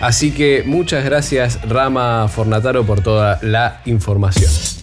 [0.00, 4.79] Así que muchas gracias Rama Fornataro por toda la información.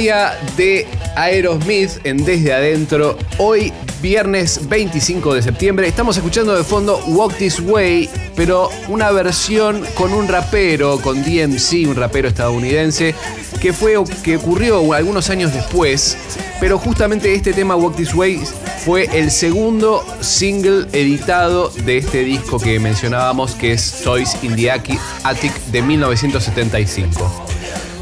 [0.00, 3.18] De Aerosmith en Desde Adentro.
[3.36, 9.84] Hoy, viernes 25 de septiembre, estamos escuchando de fondo Walk This Way, pero una versión
[9.94, 13.14] con un rapero, con DMC, un rapero estadounidense,
[13.60, 16.16] que fue que ocurrió algunos años después.
[16.60, 18.40] Pero justamente este tema Walk This Way
[18.82, 24.70] fue el segundo single editado de este disco que mencionábamos, que es Toys in the
[24.70, 27.46] Attic de 1975.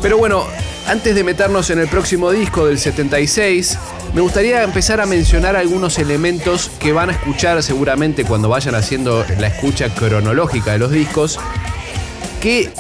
[0.01, 0.47] Pero bueno,
[0.89, 3.79] antes de meternos en el próximo disco del 76,
[4.15, 9.25] me gustaría empezar a mencionar algunos elementos que van a escuchar seguramente cuando vayan haciendo
[9.39, 11.39] la escucha cronológica de los discos,
[12.41, 12.71] que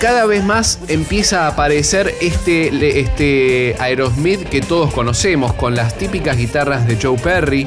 [0.00, 6.36] cada vez más empieza a aparecer este, este Aerosmith que todos conocemos, con las típicas
[6.36, 7.66] guitarras de Joe Perry,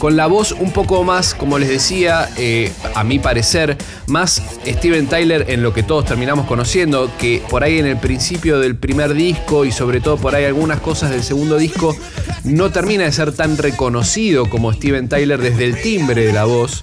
[0.00, 5.06] con la voz un poco más, como les decía, eh, a mi parecer, más Steven
[5.06, 9.12] Tyler en lo que todos terminamos conociendo, que por ahí en el principio del primer
[9.12, 11.94] disco y sobre todo por ahí algunas cosas del segundo disco
[12.44, 16.80] no termina de ser tan reconocido como Steven Tyler desde el timbre de la voz.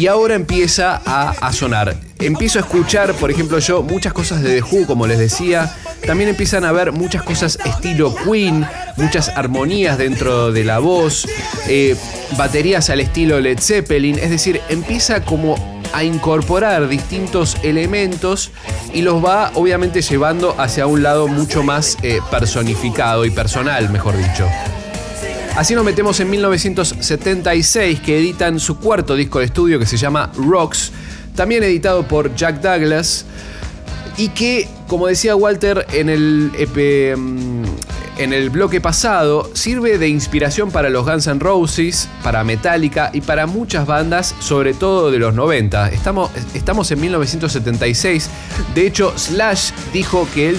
[0.00, 1.96] Y ahora empieza a, a sonar.
[2.18, 5.72] Empiezo a escuchar, por ejemplo, yo muchas cosas de The Who, como les decía.
[6.06, 11.26] También empiezan a ver muchas cosas estilo Queen, muchas armonías dentro de la voz,
[11.68, 11.96] eh,
[12.36, 14.18] baterías al estilo Led Zeppelin.
[14.18, 18.50] Es decir, empieza como a incorporar distintos elementos
[18.94, 24.16] y los va obviamente llevando hacia un lado mucho más eh, personificado y personal, mejor
[24.16, 24.48] dicho.
[25.56, 30.30] Así nos metemos en 1976 que editan su cuarto disco de estudio que se llama
[30.36, 30.92] Rocks,
[31.34, 33.26] también editado por Jack Douglas
[34.16, 37.62] y que, como decía Walter en el, EP, mm,
[38.18, 43.20] en el bloque pasado, sirve de inspiración para los Guns N' Roses, para Metallica y
[43.20, 45.90] para muchas bandas, sobre todo de los 90.
[45.90, 48.30] Estamos, estamos en 1976.
[48.74, 50.56] De hecho, Slash dijo que él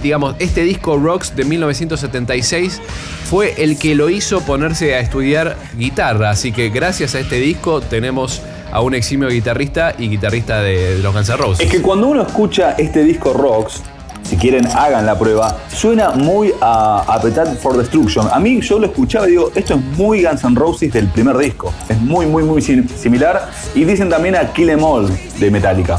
[0.00, 2.80] digamos, este disco Rocks de 1976
[3.28, 6.30] fue el que lo hizo ponerse a estudiar guitarra.
[6.30, 8.42] Así que gracias a este disco tenemos
[8.72, 11.66] a un eximio guitarrista y guitarrista de, de los Guns N' Roses.
[11.66, 13.82] Es que cuando uno escucha este disco Rocks,
[14.22, 18.28] si quieren hagan la prueba, suena muy a Appetite for Destruction.
[18.32, 21.36] A mí yo lo escuchaba y digo, esto es muy Guns N' Roses del primer
[21.36, 21.72] disco.
[21.88, 23.50] Es muy, muy, muy sim- similar.
[23.74, 25.08] Y dicen también a Kill Em All
[25.38, 25.98] de Metallica.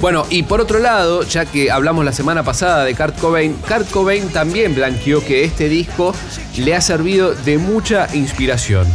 [0.00, 3.90] Bueno, y por otro lado, ya que hablamos la semana pasada de Kurt Cobain, Kurt
[3.90, 6.14] Cobain también blanqueó que este disco
[6.56, 8.86] le ha servido de mucha inspiración.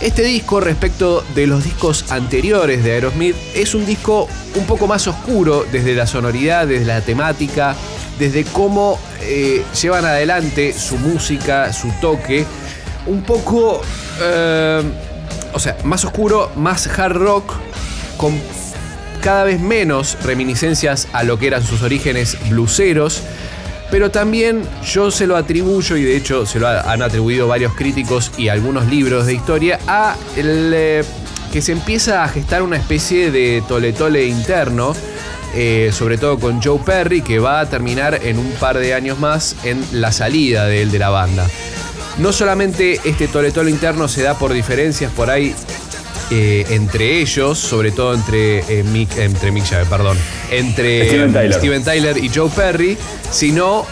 [0.00, 5.06] Este disco, respecto de los discos anteriores de Aerosmith, es un disco un poco más
[5.06, 7.74] oscuro desde la sonoridad, desde la temática,
[8.18, 12.44] desde cómo eh, llevan adelante su música, su toque,
[13.06, 13.80] un poco,
[14.20, 14.82] eh,
[15.54, 17.54] o sea, más oscuro, más hard rock,
[18.18, 18.38] con
[19.22, 23.22] cada vez menos reminiscencias a lo que eran sus orígenes bluseros,
[23.90, 27.74] pero también yo se lo atribuyo, y de hecho se lo ha- han atribuido varios
[27.74, 31.04] críticos y algunos libros de historia, a el, eh,
[31.52, 34.94] que se empieza a gestar una especie de tole-tole interno,
[35.54, 39.18] eh, sobre todo con Joe Perry, que va a terminar en un par de años
[39.18, 41.46] más en la salida de él de la banda.
[42.18, 45.54] No solamente este toletolo interno se da por diferencias por ahí
[46.30, 50.16] eh, entre ellos, sobre todo entre eh, Mick, entre Mick Jagger, perdón,
[50.50, 51.54] entre Steven Tyler.
[51.54, 52.96] Steven Tyler y Joe Perry,
[53.30, 53.86] sino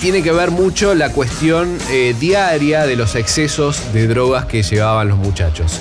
[0.00, 5.08] tiene que ver mucho la cuestión eh, diaria de los excesos de drogas que llevaban
[5.08, 5.80] los muchachos.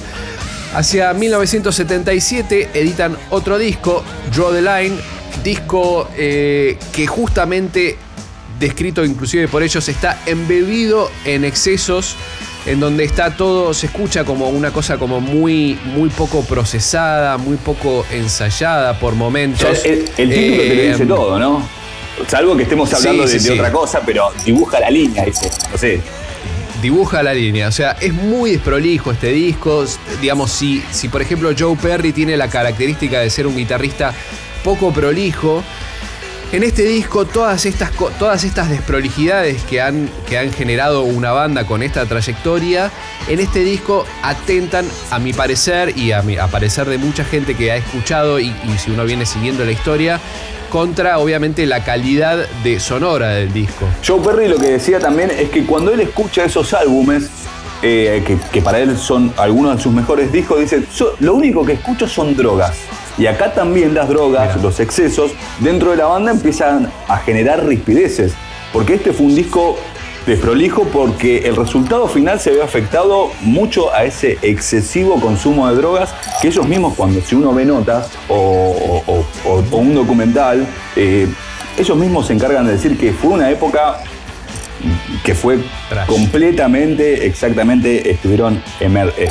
[0.73, 4.95] Hacia 1977 editan otro disco, Draw the Line,
[5.43, 7.97] disco eh, que justamente,
[8.59, 12.15] descrito inclusive por ellos, está embebido en excesos,
[12.65, 17.57] en donde está todo, se escucha como una cosa como muy, muy poco procesada, muy
[17.57, 19.77] poco ensayada por O momentos.
[19.77, 21.67] sea, el, el título te lo Eh, dice todo, ¿no?
[22.27, 23.59] Salvo que estemos hablando sí, de, sí, de sí.
[23.59, 25.49] otra cosa, pero dibuja la línea, dice.
[25.71, 26.01] No sé.
[26.81, 27.67] dibuja la línea.
[27.67, 29.85] O sea, es muy desprolijo este disco.
[30.21, 34.13] Digamos, si, si por ejemplo Joe Perry tiene la característica de ser un guitarrista
[34.63, 35.63] poco prolijo,
[36.51, 41.65] en este disco todas estas, todas estas desprolijidades que han, que han generado una banda
[41.65, 42.91] con esta trayectoria,
[43.27, 47.55] en este disco atentan, a mi parecer, y a, mi, a parecer de mucha gente
[47.55, 50.19] que ha escuchado y, si uno viene siguiendo la historia,
[50.69, 53.85] contra obviamente la calidad de sonora del disco.
[54.05, 57.29] Joe Perry lo que decía también es que cuando él escucha esos álbumes,
[57.81, 61.73] eh, que, para él son algunos de sus mejores discos, dice, "So- lo único que
[61.73, 62.73] escucho son drogas.
[63.17, 68.33] Y acá también las drogas, los excesos, dentro de la banda empiezan a generar rispideces.
[68.73, 69.77] Porque este fue un disco
[70.25, 76.13] desprolijo porque el resultado final se ve afectado mucho a ese excesivo consumo de drogas
[76.41, 80.65] que ellos mismos cuando si uno ve notas o, o- o- o- o un documental,
[80.95, 81.27] eh,
[81.77, 83.99] ellos mismos se encargan de decir que fue una época
[85.23, 85.59] que fue
[85.89, 86.07] Trash.
[86.07, 89.29] completamente, exactamente, estuvieron, emer- eh,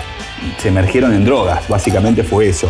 [0.58, 2.68] se emergieron en drogas, básicamente fue eso.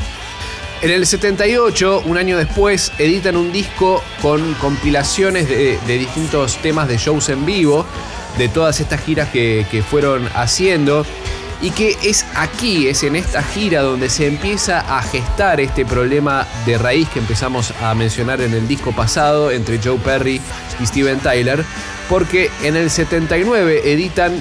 [0.85, 6.99] En el 78, un año después, editan un disco con compilaciones de, distintos temas de
[6.99, 7.87] shows en vivo,
[8.37, 11.07] de todas estas giras que, fueron haciendo.
[11.63, 16.47] Y que es aquí, es en esta gira donde se empieza a gestar este problema
[16.67, 20.39] de raíz que empezamos a mencionar en el disco pasado entre Joe Perry
[20.79, 21.65] y Steven Tyler.
[22.11, 24.39] Porque en el 79 editan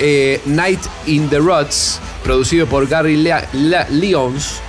[0.00, 3.46] eh, Night in the Ruts, producido por Gary La-
[3.90, 4.62] Leons,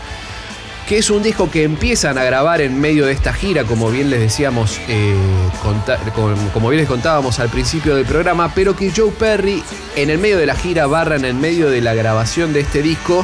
[0.89, 4.09] que es un disco que empiezan a grabar en medio de esta gira, como bien
[4.09, 5.15] les decíamos, eh,
[6.51, 9.63] como bien les contábamos al principio del programa, pero que Joe Perry,
[9.95, 12.81] en el medio de la gira, barra en el medio de la grabación de este
[12.81, 13.23] disco,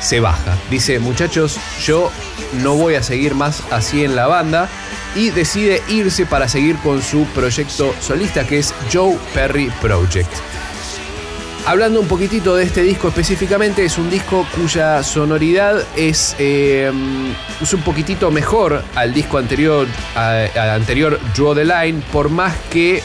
[0.00, 0.58] se baja.
[0.68, 2.10] Dice, muchachos, yo
[2.54, 4.68] no voy a seguir más así en la banda.
[5.14, 10.32] Y decide irse para seguir con su proyecto solista, que es Joe Perry Project.
[11.66, 16.90] Hablando un poquitito de este disco específicamente, es un disco cuya sonoridad es, eh,
[17.60, 23.02] es un poquitito mejor al disco anterior, anterior Draw the Line, por más que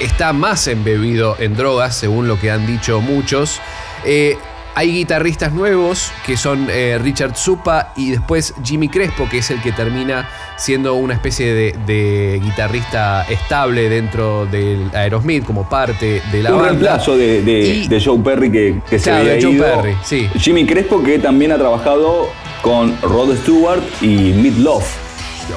[0.00, 3.60] está más embebido en drogas, según lo que han dicho muchos.
[4.04, 4.36] Eh,
[4.78, 9.60] hay guitarristas nuevos que son eh, Richard Zupa y después Jimmy Crespo, que es el
[9.62, 16.42] que termina siendo una especie de, de guitarrista estable dentro del Aerosmith como parte de
[16.42, 16.68] la un banda.
[16.72, 19.64] reemplazo de, de- Y- de Joe Perry que, que se había Joe ido.
[19.64, 20.28] Perry, sí.
[20.38, 22.28] Jimmy Crespo que también ha trabajado
[22.62, 24.84] con Rod Stewart y Meat Love.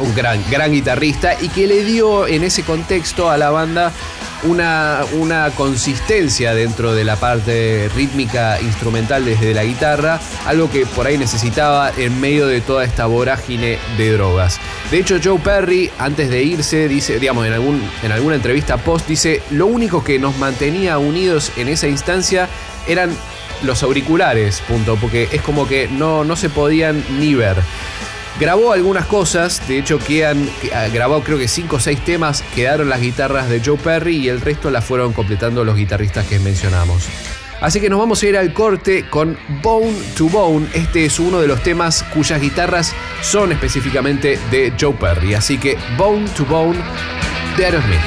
[0.01, 3.91] un gran, gran guitarrista y que le dio en ese contexto a la banda
[4.43, 11.07] una, una consistencia dentro de la parte rítmica instrumental desde la guitarra, algo que por
[11.07, 14.59] ahí necesitaba en medio de toda esta vorágine de drogas.
[14.91, 19.07] De hecho, Joe Perry, antes de irse, dice, digamos, en, algún, en alguna entrevista post,
[19.07, 22.47] dice, lo único que nos mantenía unidos en esa instancia
[22.87, 23.11] eran
[23.63, 27.57] los auriculares, punto, porque es como que no, no se podían ni ver.
[28.39, 32.41] Grabó algunas cosas, de hecho quedan, que- ah, grabó creo que 5 o 6 temas,
[32.55, 36.39] quedaron las guitarras de Joe Perry y el resto las fueron completando los guitarristas que
[36.39, 37.03] mencionamos.
[37.59, 40.67] Así que nos vamos a ir al corte con Bone to Bone.
[40.73, 45.33] Este es uno de los temas cuyas guitarras son específicamente de Joe Perry.
[45.33, 46.79] Así que Bone to Bone
[47.57, 47.99] de Aerosmith.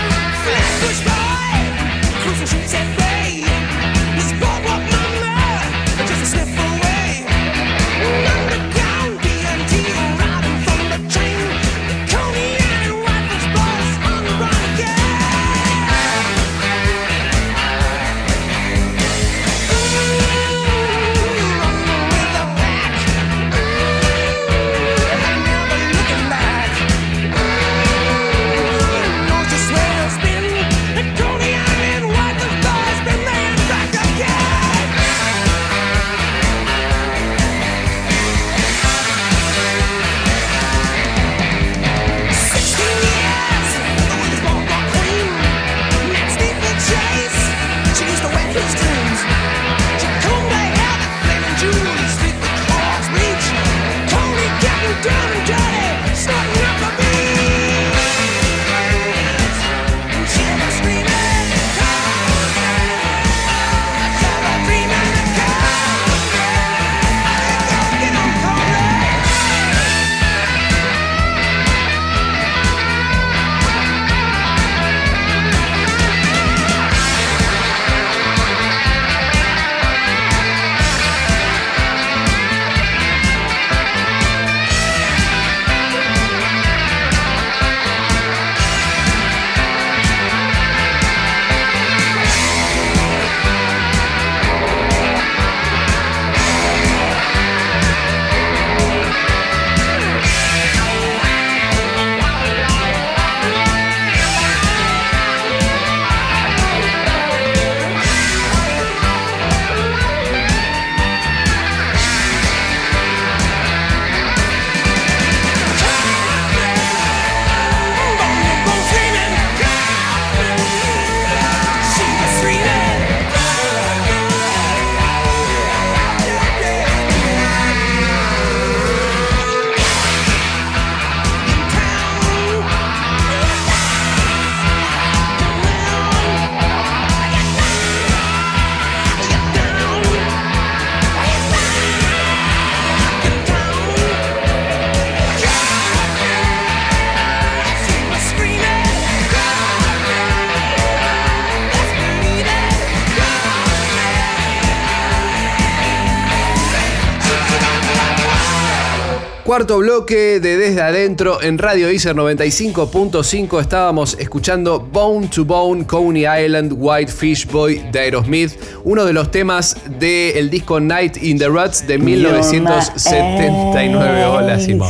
[159.52, 166.24] Cuarto bloque de Desde Adentro en Radio Iser 95.5 estábamos escuchando Bone to Bone, Coney
[166.24, 168.52] Island, White Fish Boy de Aerosmith,
[168.84, 174.24] uno de los temas del disco Night in the Ruts de 1979.
[174.24, 174.88] Hola Simón.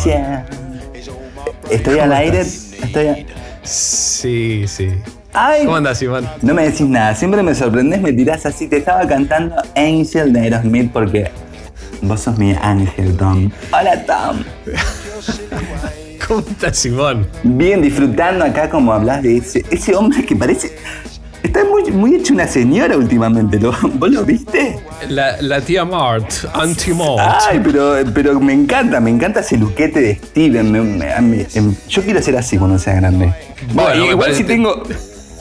[1.69, 2.43] Estoy al aire.
[2.43, 3.17] Estoy a-
[3.65, 4.91] Sí, sí.
[5.33, 6.25] Ay, ¿Cómo andas, Simón?
[6.41, 7.17] no me decís nada.
[7.17, 8.69] Siempre me sorprendés, me tirás así.
[8.69, 11.33] Te estaba cantando Angel de Aerosmith porque
[12.03, 13.51] vos sos mi ángel, Tom.
[13.73, 14.43] Hola, Tom.
[16.27, 17.27] ¿Cómo estás, Simón?
[17.43, 20.77] Bien, disfrutando acá como hablas de ese, ese hombre que parece...
[21.43, 23.59] Está muy, muy hecho una señora últimamente.
[23.59, 24.79] ¿lo- ¿Vos lo viste?
[25.09, 27.43] La, la tía Mart, Auntie Mart.
[27.51, 30.71] Ay, pero, pero me encanta, me encanta ese luquete de Steven.
[30.71, 33.35] me- me- me- em, yo quiero ser así cuando sea grande.
[33.75, 34.85] Bueno, igual parece- si tengo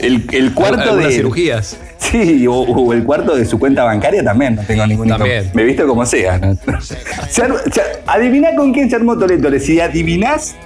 [0.02, 1.12] el, el cuarto Algunas de.
[1.16, 1.78] cirugías.
[2.02, 5.50] Sí, o, o el cuarto de su cuenta bancaria también, no tengo ningún También.
[5.54, 6.36] Me he visto como sea.
[6.36, 6.58] ¿no?
[8.06, 9.60] Adivina con quién se armó Toletore.
[9.60, 10.56] Si adivinás,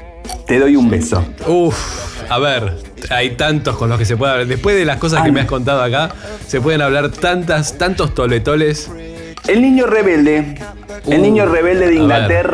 [0.47, 1.25] te doy un beso.
[1.47, 1.77] Uf,
[2.31, 2.73] a ver,
[3.11, 4.47] hay tantos con los que se puede hablar.
[4.47, 6.11] Después de las cosas que me has contado acá,
[6.47, 8.91] se pueden hablar tantas, tantos toletoles.
[9.47, 10.57] El niño rebelde.
[11.07, 12.45] El Uh, niño rebelde de a ver.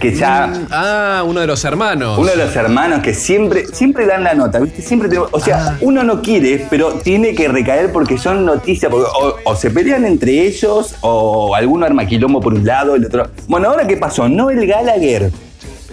[0.00, 0.52] Que ya.
[0.70, 2.18] Ah, uno de los hermanos.
[2.18, 4.82] Uno de los hermanos que siempre, siempre dan la nota, ¿viste?
[4.82, 5.78] Siempre te- o sea, Ah.
[5.80, 10.04] uno no quiere, pero tiene que recaer porque son noticias, porque o, o se pelean
[10.04, 13.26] entre ellos, o alguno arma quilombo por un lado, el otro.
[13.48, 15.30] Bueno, ahora qué pasó, Noel Gallagher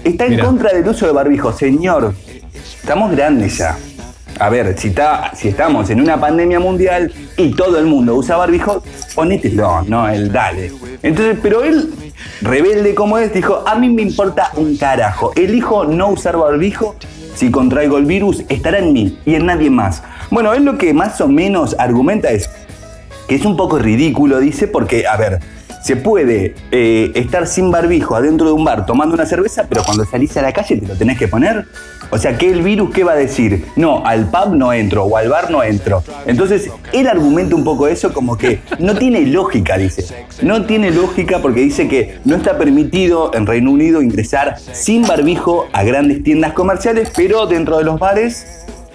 [0.04, 0.46] está en Mirá.
[0.46, 2.14] contra del uso de barbijo, señor.
[2.82, 3.78] Estamos grandes ya.
[4.40, 8.36] A ver, si, está, si estamos en una pandemia mundial y todo el mundo usa
[8.36, 8.84] barbijo,
[9.16, 10.72] ponételo, no, él dale.
[11.04, 11.88] Entonces, pero él,
[12.42, 15.32] rebelde como es, dijo, a mí me importa un carajo.
[15.36, 16.96] Elijo no usar barbijo.
[17.36, 20.04] Si contraigo el virus, estará en mí y en nadie más.
[20.30, 22.50] Bueno, él lo que más o menos argumenta es
[23.28, 25.40] que es un poco ridículo, dice, porque, a ver,
[25.84, 30.06] se puede eh, estar sin barbijo adentro de un bar tomando una cerveza, pero cuando
[30.06, 31.66] salís a la calle te lo tenés que poner.
[32.14, 33.66] O sea, que el virus qué va a decir?
[33.76, 36.04] No, al pub no entro o al bar no entro.
[36.28, 40.06] Entonces, él argumenta un poco eso como que no tiene lógica, dice.
[40.44, 45.68] No tiene lógica porque dice que no está permitido en Reino Unido ingresar sin barbijo
[45.74, 48.46] a grandes tiendas comerciales, pero dentro de los bares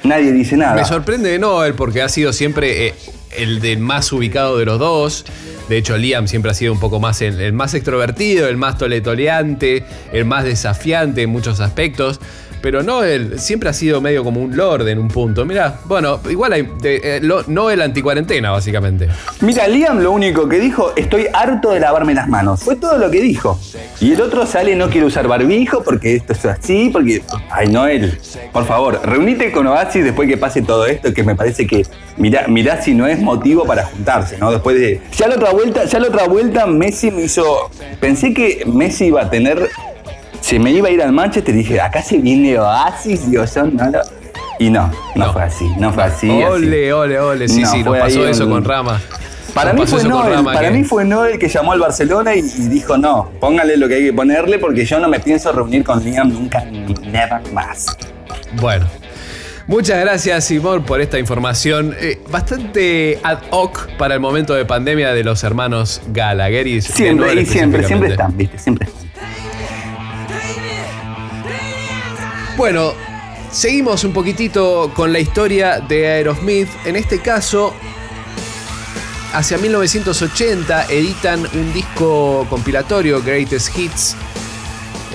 [0.05, 0.77] nadie dice nada.
[0.77, 2.95] Me sorprende de Noel porque ha sido siempre eh,
[3.37, 5.25] el del más ubicado de los dos.
[5.69, 9.85] De hecho, Liam siempre ha sido un poco más el más extrovertido, el más toletoleante,
[10.13, 12.21] el más desafiante en muchos aspectos.
[12.61, 15.45] Pero Noel siempre ha sido medio como un lord en un punto.
[15.45, 19.09] Mira, bueno, igual hay de- eh, lo- Noel anticuarentena, básicamente.
[19.41, 22.63] Mira, Liam lo único que dijo, estoy harto de lavarme las manos.
[22.63, 23.59] Fue todo lo que dijo.
[24.01, 27.23] Y el otro sale, no quiere usar barbijo porque esto es así, porque...
[27.51, 28.19] Ay, Noel,
[28.53, 31.87] por favor, reunite con Oasis después que pase todo esto, que me parece que
[32.17, 34.51] mirá, mirá si no es motivo para juntarse, ¿no?
[34.51, 35.01] Después de...
[35.17, 37.71] Ya la otra vuelta, ya la otra vuelta Messi me hizo...
[38.01, 39.69] Pensé que Messi iba a tener...
[40.49, 43.55] Se me iba a ir al Manchester dije, acá se viene Oasis, Dios.
[43.57, 44.01] No, lo-
[44.59, 45.33] Y no, no, No.
[45.35, 46.31] fue así, no fue así.
[46.31, 46.43] así.
[46.43, 47.49] ole, ole, ole.
[47.49, 49.01] Sí, No, sí, nos pasó eso un- con Rama.
[49.55, 51.73] Para Nos mí, pasó fue eso con Noel, Rama para mí fue Noel que llamó
[51.73, 55.09] al Barcelona y, y dijo, no, póngale lo que hay que ponerle porque yo no
[55.09, 57.87] me pienso reunir con Liam nunca, never más.
[58.61, 58.87] Bueno.
[59.67, 65.13] Muchas gracias, Simón, por esta información eh, bastante ad hoc para el momento de pandemia
[65.13, 66.67] de los hermanos Gallagher.
[66.67, 69.08] Y Siempre, y siempre, siempre están, viste, siempre están.
[72.59, 72.93] Bueno,
[73.53, 76.69] seguimos un poquitito con la historia de Aerosmith.
[76.85, 77.73] En este caso,
[79.33, 84.17] hacia 1980 editan un disco compilatorio, Greatest Hits.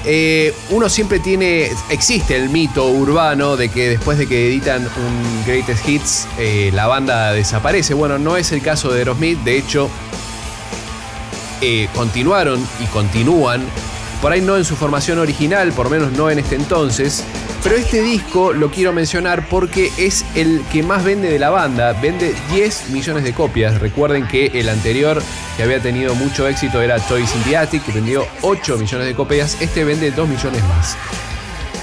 [0.06, 5.44] Eh, uno siempre tiene, existe el mito urbano de que después de que editan un
[5.46, 7.94] Greatest Hits, eh, la banda desaparece.
[7.94, 9.90] Bueno, no es el caso de Aerosmith, de hecho,
[11.60, 13.66] eh, continuaron y continúan,
[14.24, 17.26] por ahí no en su formación original, por menos no en este entonces,
[17.62, 21.92] pero este disco lo quiero mencionar porque es el que más vende de la banda,
[21.92, 25.22] vende 10 millones de copias, recuerden que el anterior
[25.58, 29.84] que había tenido mucho éxito era the Attic, que vendió 8 millones de copias, este
[29.84, 30.96] vende 2 millones más.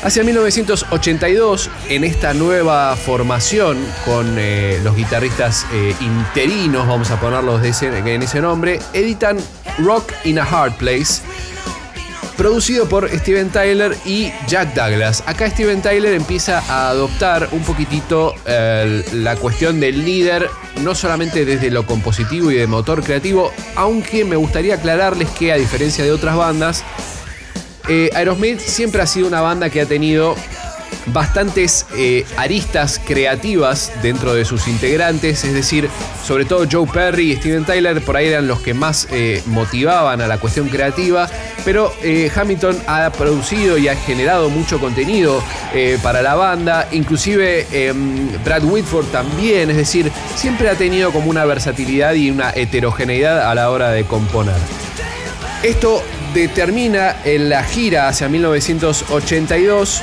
[0.03, 3.76] Hacia 1982, en esta nueva formación
[4.07, 9.36] con eh, los guitarristas eh, interinos, vamos a ponerlos en ese nombre, editan
[9.76, 11.20] Rock in a Hard Place,
[12.41, 15.22] producido por Steven Tyler y Jack Douglas.
[15.26, 20.49] Acá Steven Tyler empieza a adoptar un poquitito eh, la cuestión del líder,
[20.80, 25.57] no solamente desde lo compositivo y de motor creativo, aunque me gustaría aclararles que a
[25.57, 26.82] diferencia de otras bandas,
[27.91, 30.34] eh, Aerosmith siempre ha sido una banda que ha tenido
[31.07, 35.88] bastantes eh, aristas creativas dentro de sus integrantes, es decir,
[36.24, 40.20] sobre todo Joe Perry y Steven Tyler por ahí eran los que más eh, motivaban
[40.20, 41.28] a la cuestión creativa,
[41.64, 45.43] pero eh, Hamilton ha producido y ha generado mucho contenido
[46.03, 51.45] para la banda, inclusive em, Brad Whitford también, es decir, siempre ha tenido como una
[51.45, 54.57] versatilidad y una heterogeneidad a la hora de componer.
[55.62, 56.03] Esto
[56.34, 60.03] determina en la gira hacia 1982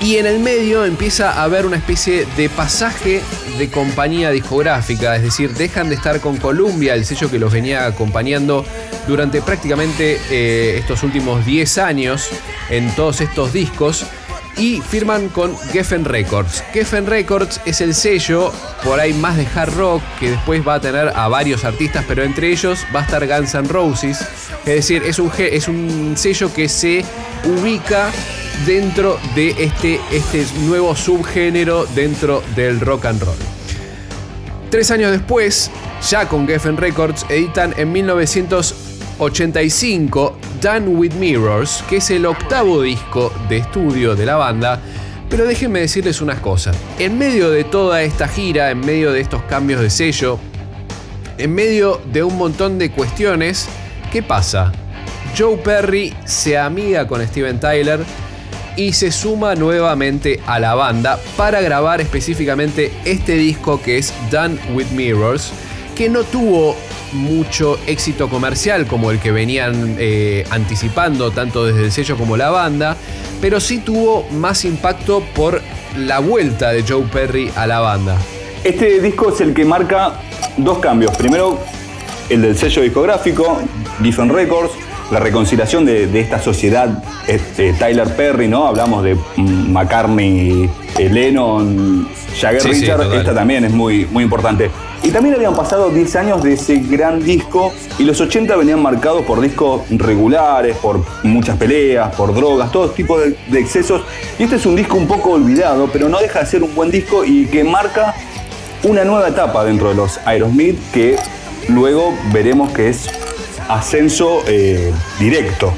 [0.00, 3.22] y en el medio empieza a haber una especie de pasaje
[3.58, 7.86] de compañía discográfica, es decir, dejan de estar con Columbia, el sello que los venía
[7.86, 8.64] acompañando
[9.06, 12.28] durante prácticamente eh, estos últimos 10 años
[12.70, 14.06] en todos estos discos
[14.56, 16.62] y firman con Geffen Records.
[16.72, 20.80] Geffen Records es el sello por ahí más de hard rock que después va a
[20.80, 24.20] tener a varios artistas, pero entre ellos va a estar Guns N' Roses.
[24.64, 27.04] Es decir, es un, es un sello que se
[27.44, 28.10] ubica
[28.66, 33.36] dentro de este, este nuevo subgénero dentro del rock and roll.
[34.70, 35.70] Tres años después,
[36.08, 43.32] ya con Geffen Records, editan en 1985 Done with Mirrors, que es el octavo disco
[43.48, 44.80] de estudio de la banda.
[45.30, 46.76] Pero déjenme decirles unas cosas.
[46.98, 50.38] En medio de toda esta gira, en medio de estos cambios de sello,
[51.38, 53.68] en medio de un montón de cuestiones,
[54.12, 54.72] ¿qué pasa?
[55.36, 58.00] Joe Perry se amiga con Steven Tyler
[58.76, 64.58] y se suma nuevamente a la banda para grabar específicamente este disco que es Done
[64.74, 65.52] with Mirrors,
[65.94, 66.76] que no tuvo
[67.12, 72.50] mucho éxito comercial como el que venían eh, anticipando tanto desde el sello como la
[72.50, 72.96] banda,
[73.40, 75.62] pero sí tuvo más impacto por
[75.96, 78.18] la vuelta de Joe Perry a la banda.
[78.64, 80.20] Este disco es el que marca
[80.56, 81.16] dos cambios.
[81.16, 81.60] Primero,
[82.28, 83.60] el del sello discográfico,
[84.02, 84.72] Giffen Records,
[85.10, 88.66] la reconciliación de, de esta sociedad este, Tyler Perry, ¿no?
[88.66, 94.70] Hablamos de mm, McCartney, eh, Lennon, Jagger Sí, Richard, esta también es muy, muy importante.
[95.02, 99.22] Y también habían pasado 10 años de ese gran disco y los 80 venían marcados
[99.26, 104.02] por discos regulares, por muchas peleas, por drogas, todo tipo de, de excesos.
[104.38, 106.90] Y este es un disco un poco olvidado, pero no deja de ser un buen
[106.90, 108.14] disco y que marca
[108.82, 111.16] una nueva etapa dentro de los Aerosmith que
[111.68, 113.08] luego veremos que es
[113.68, 115.74] ascenso eh, directo.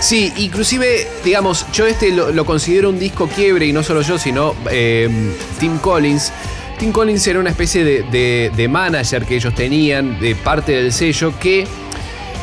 [0.00, 4.18] Sí, inclusive, digamos, yo este lo, lo considero un disco quiebre y no solo yo,
[4.18, 5.08] sino eh,
[5.60, 6.32] Tim Collins.
[6.78, 10.92] Tim Collins era una especie de, de- de manager que ellos tenían, de parte del
[10.92, 11.64] sello, que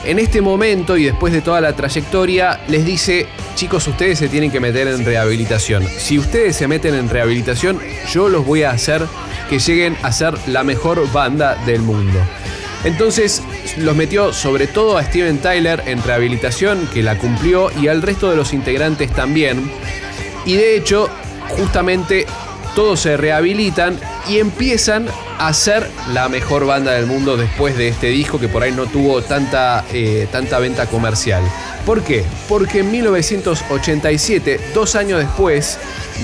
[0.05, 4.49] en este momento y después de toda la trayectoria les dice, chicos, ustedes se tienen
[4.49, 5.85] que meter en rehabilitación.
[5.97, 7.81] Si ustedes se meten en rehabilitación,
[8.13, 9.03] yo los voy a hacer
[9.49, 12.19] que lleguen a ser la mejor banda del mundo.
[12.85, 13.41] Entonces
[13.77, 18.29] los metió sobre todo a Steven Tyler en rehabilitación, que la cumplió, y al resto
[18.29, 19.69] de los integrantes también.
[20.45, 21.09] Y de hecho,
[21.49, 22.25] justamente
[22.75, 25.07] todos se rehabilitan y empiezan
[25.37, 28.85] a ser la mejor banda del mundo después de este disco que por ahí no
[28.85, 31.43] tuvo tanta, eh, tanta venta comercial.
[31.85, 32.23] ¿Por qué?
[32.47, 35.79] Porque en 1987, dos años después,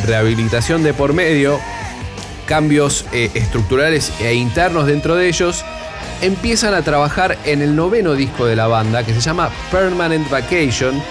[0.06, 1.60] rehabilitación de por medio,
[2.46, 5.66] cambios eh, estructurales e internos dentro de ellos,
[6.22, 11.02] empiezan a trabajar en el noveno disco de la banda que se llama Permanent Vacation,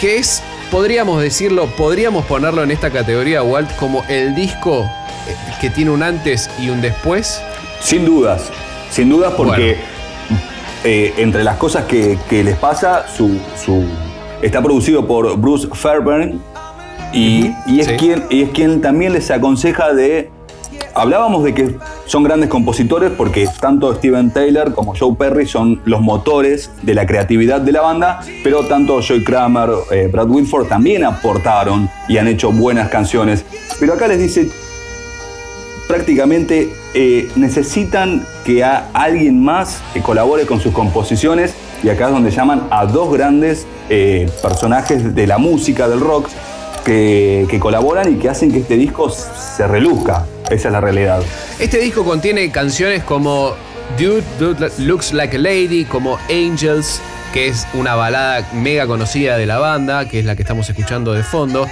[0.00, 4.82] que es, podríamos decirlo, podríamos ponerlo en esta categoría, Walt, como el disco
[5.28, 7.40] eh, que tiene un antes y un después.
[7.80, 8.50] Sin dudas,
[8.90, 9.76] sin dudas porque
[10.84, 13.84] eh, entre las cosas que, que les pasa, su, su-
[14.42, 16.40] está producido por Bruce Fairbairn
[17.12, 17.92] y, Ujú, y es sí.
[17.96, 20.31] quien, y es quien también les aconseja de...
[20.94, 21.76] Hablábamos de que
[22.06, 27.06] son grandes compositores porque tanto Steven Taylor como Joe Perry son los motores de la
[27.06, 32.28] creatividad de la banda, pero tanto Joey Kramer, eh, Brad Whitford también aportaron y han
[32.28, 33.44] hecho buenas canciones.
[33.80, 34.50] Pero acá les dice,
[35.88, 42.12] prácticamente eh, necesitan que a alguien más que colabore con sus composiciones y acá es
[42.12, 46.28] donde llaman a dos grandes eh, personajes de la música, del rock,
[46.84, 50.26] que, que colaboran y que hacen que este disco se reluzca.
[50.52, 51.22] Esa es la realidad.
[51.58, 53.54] Este disco contiene canciones como
[53.98, 57.00] Dude, Looks Like a Lady, como Angels,
[57.32, 61.14] que es una balada mega conocida de la banda, que es la que estamos escuchando
[61.14, 61.66] de fondo.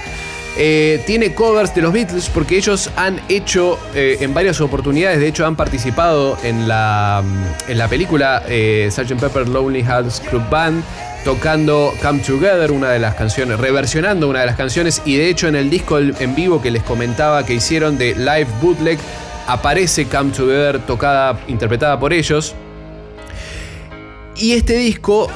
[0.56, 5.28] Eh, tiene covers de los Beatles porque ellos han hecho eh, en varias oportunidades, de
[5.28, 7.22] hecho han participado en la,
[7.68, 9.20] en la película eh, Sgt.
[9.20, 10.82] Pepper Lonely Hearts Club Band
[11.24, 15.46] tocando Come Together, una de las canciones, reversionando una de las canciones y de hecho
[15.48, 18.98] en el disco en vivo que les comentaba que hicieron de Live Bootleg
[19.46, 22.54] aparece Come Together tocada, interpretada por ellos.
[24.36, 25.28] Y este disco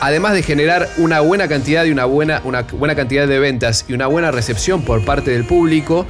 [0.00, 3.94] además de generar una buena cantidad y una buena, una buena cantidad de ventas y
[3.94, 6.06] una buena recepción por parte del público,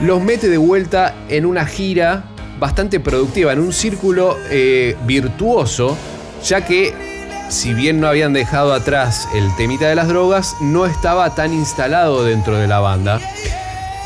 [0.00, 2.24] los mete de vuelta en una gira
[2.58, 5.96] bastante productiva, en un círculo eh, virtuoso,
[6.44, 6.94] ya que
[7.48, 12.24] si bien no habían dejado atrás el temita de las drogas, no estaba tan instalado
[12.24, 13.20] dentro de la banda.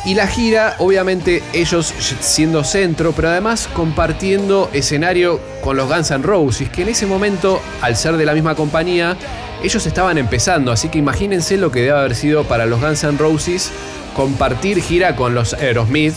[0.04, 6.24] Y la gira, obviamente ellos siendo centro, pero además compartiendo escenario con los Guns N'
[6.24, 9.16] Roses, que en ese momento, al ser de la misma compañía,
[9.62, 13.16] ellos estaban empezando, así que imagínense lo que debe haber sido para los Guns N'
[13.16, 13.70] Roses
[14.16, 16.14] compartir gira con los Aerosmith.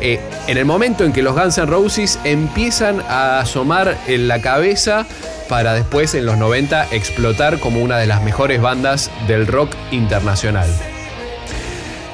[0.00, 4.40] eh, en el momento en que los Guns N' Roses empiezan a asomar en la
[4.40, 5.06] cabeza
[5.48, 10.68] para después en los 90 explotar como una de las mejores bandas del rock internacional.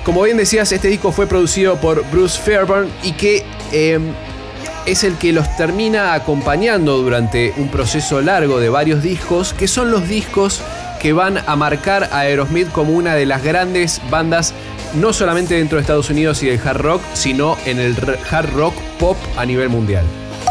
[0.04, 4.00] Como bien decías, este disco fue producido por Bruce Fairburn y que eh,
[4.84, 9.92] es el que los termina acompañando durante un proceso largo de varios discos, que son
[9.92, 10.60] los discos
[11.00, 14.54] que van a marcar a Aerosmith como una de las grandes bandas,
[14.94, 17.94] no solamente dentro de Estados Unidos y del hard rock, sino en el
[18.28, 20.04] hard rock pop a nivel mundial.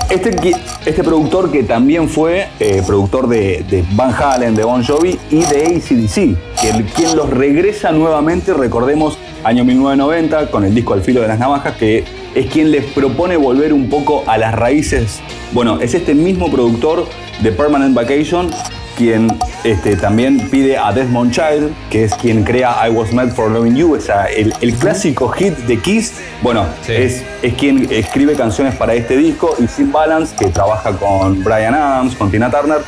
[0.10, 5.20] Este, este productor que también fue eh, productor de, de Van Halen, de Bon Jovi
[5.30, 11.22] y de ACDC, quien los regresa nuevamente, recordemos, año 1990, con el disco Al filo
[11.22, 12.04] de las navajas, que
[12.36, 15.20] es quien les propone volver un poco a las raíces.
[15.52, 17.08] Bueno, es este mismo productor
[17.42, 18.50] de Permanent Vacation
[18.98, 19.30] quien
[19.64, 23.76] este, también pide a Desmond Child, que es quien crea I Was Made for Loving
[23.76, 26.14] You, esa, el, el clásico hit de Kiss.
[26.44, 26.92] Bueno, Sí.
[26.94, 31.74] es, es quien escribe canciones para este disco y Sim Balance, que trabaja con Brian
[31.74, 32.80] Adams, con Tina Turner,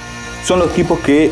[0.46, 1.32] son los tipos que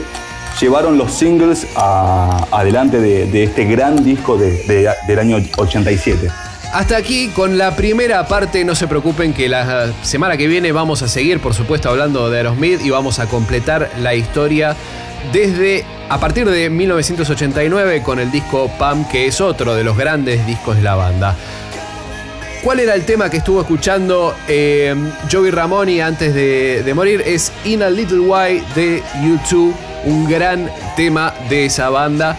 [0.60, 6.30] llevaron los singles a- adelante de, este gran disco de- de- del año 87.
[6.74, 11.02] Hasta aquí con la primera parte, no se preocupen que la semana que viene vamos
[11.02, 14.76] a seguir, por supuesto, hablando de Aerosmith y vamos a completar la historia
[15.34, 20.46] desde a partir de 1989 con el disco Pam, que es otro de los grandes
[20.48, 21.36] discos de la banda.
[22.64, 24.96] ¿Cuál era el tema que estuvo escuchando eh,
[25.32, 27.22] Joey Ramoni antes de, de morir?
[27.26, 29.74] Es In a Little While de U2,
[30.06, 32.38] un gran tema de esa banda.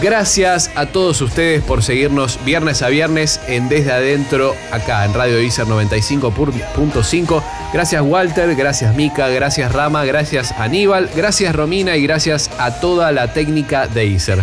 [0.00, 5.40] Gracias a todos ustedes por seguirnos viernes a viernes en Desde Adentro, acá en Radio
[5.40, 7.42] Iser 95.5.
[7.72, 13.32] Gracias Walter, gracias Mika, gracias Rama, gracias Aníbal, gracias Romina y gracias a toda la
[13.32, 14.42] técnica de Iser.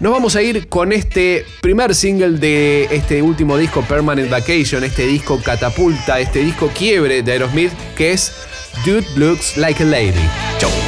[0.00, 5.06] Nos vamos a ir con este primer single de este último disco Permanent Vacation, este
[5.06, 8.32] disco catapulta, este disco quiebre de Aerosmith, que es
[8.84, 10.28] Dude Looks Like a Lady.
[10.58, 10.79] Chau.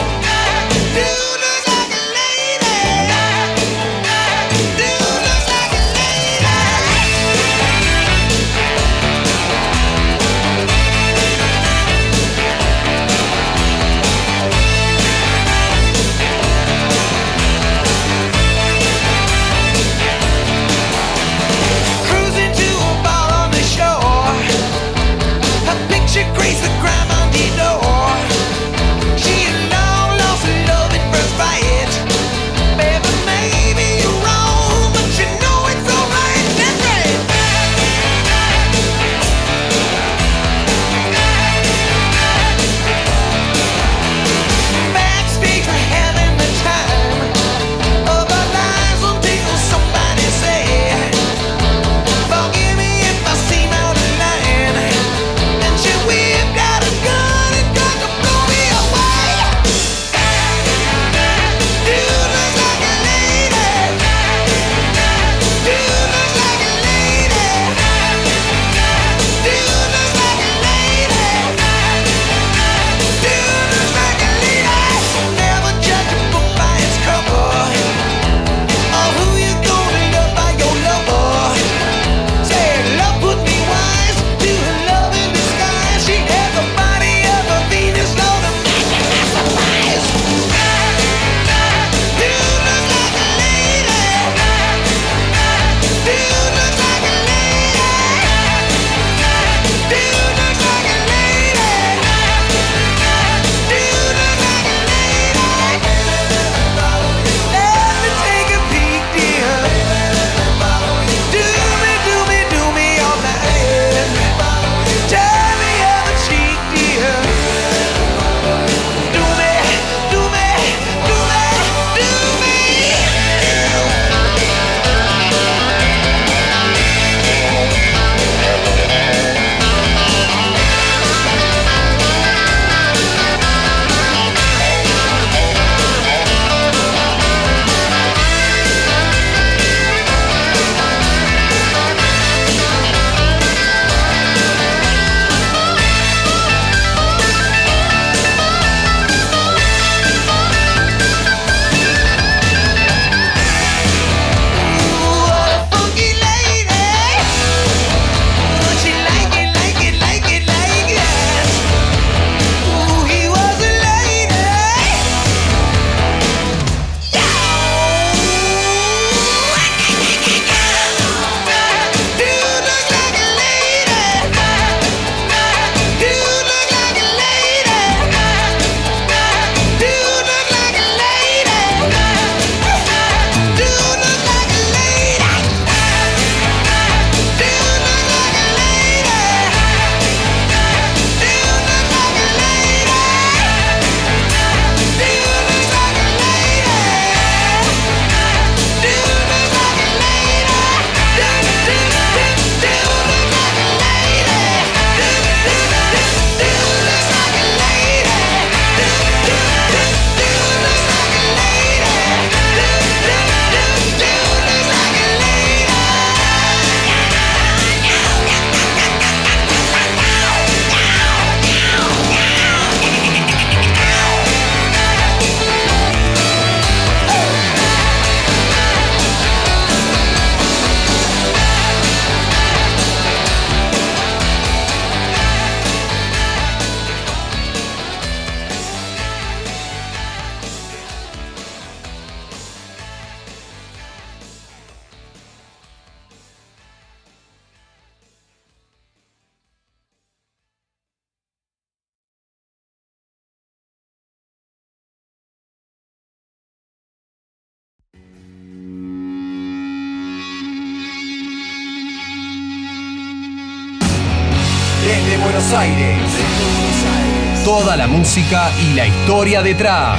[268.14, 269.98] Y la historia detrás.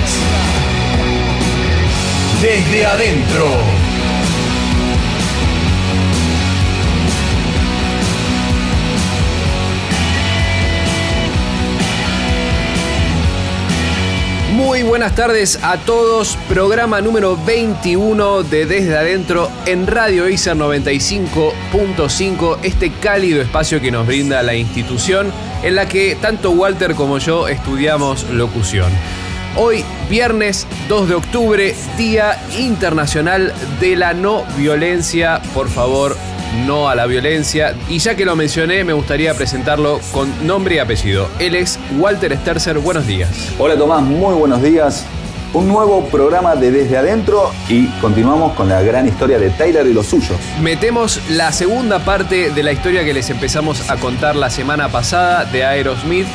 [2.43, 3.47] Desde adentro.
[14.51, 16.37] Muy buenas tardes a todos.
[16.47, 22.59] Programa número 21 de Desde Adentro en Radio ICER 95.5.
[22.61, 25.31] Este cálido espacio que nos brinda la institución
[25.63, 28.91] en la que tanto Walter como yo estudiamos locución.
[29.55, 35.41] Hoy, viernes 2 de octubre, Día Internacional de la No Violencia.
[35.53, 36.17] Por favor,
[36.65, 37.75] no a la violencia.
[37.87, 41.27] Y ya que lo mencioné, me gustaría presentarlo con nombre y apellido.
[41.39, 42.79] Él es Walter Sterzer.
[42.79, 43.53] Buenos días.
[43.59, 45.05] Hola Tomás, muy buenos días.
[45.53, 49.93] Un nuevo programa de Desde Adentro y continuamos con la gran historia de Taylor y
[49.93, 50.35] los suyos.
[50.59, 55.45] Metemos la segunda parte de la historia que les empezamos a contar la semana pasada
[55.45, 56.25] de Aerosmith,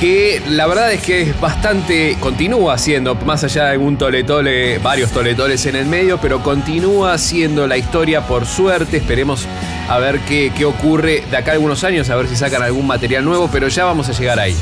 [0.00, 5.12] que la verdad es que es bastante, continúa siendo, más allá de un toletole, varios
[5.12, 9.46] toletoles en el medio, pero continúa siendo la historia por suerte, esperemos
[9.88, 12.88] a ver qué, qué ocurre de acá a algunos años, a ver si sacan algún
[12.88, 14.56] material nuevo, pero ya vamos a llegar ahí.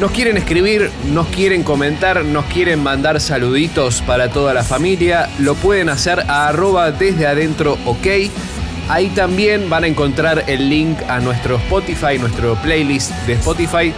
[0.00, 5.30] Nos quieren escribir, nos quieren comentar, nos quieren mandar saluditos para toda la familia.
[5.38, 8.06] Lo pueden hacer a arroba desde adentro ok.
[8.90, 13.94] Ahí también van a encontrar el link a nuestro Spotify, nuestro playlist de Spotify,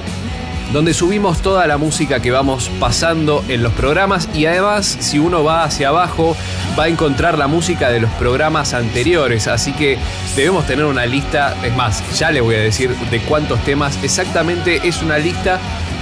[0.73, 5.43] donde subimos toda la música que vamos pasando en los programas y además si uno
[5.43, 6.37] va hacia abajo
[6.79, 9.99] va a encontrar la música de los programas anteriores, así que
[10.37, 14.87] debemos tener una lista, es más, ya les voy a decir de cuántos temas, exactamente
[14.87, 15.59] es una lista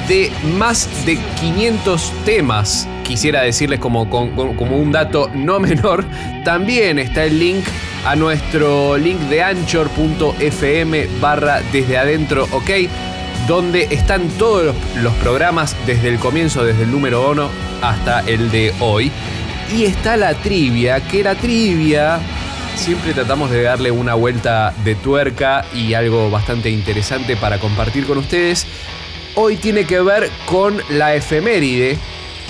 [0.09, 2.89] de más de 500 temas.
[3.03, 6.05] Quisiera decirles como, como, un dato no menor,
[6.45, 7.65] también está el link
[8.05, 12.71] a nuestro link de anchor.fm barra desde adentro, ok
[13.47, 17.51] donde están todos los, programas desde el comienzo, desde el número 1
[17.83, 19.13] hasta el de hoy.
[19.75, 22.19] Y está la trivia, que la trivia
[22.77, 28.19] siempre tratamos de darle una vuelta de tuerca y algo bastante interesante para compartir con
[28.19, 28.67] ustedes.
[29.35, 31.99] Hoy tiene que ver con la efeméride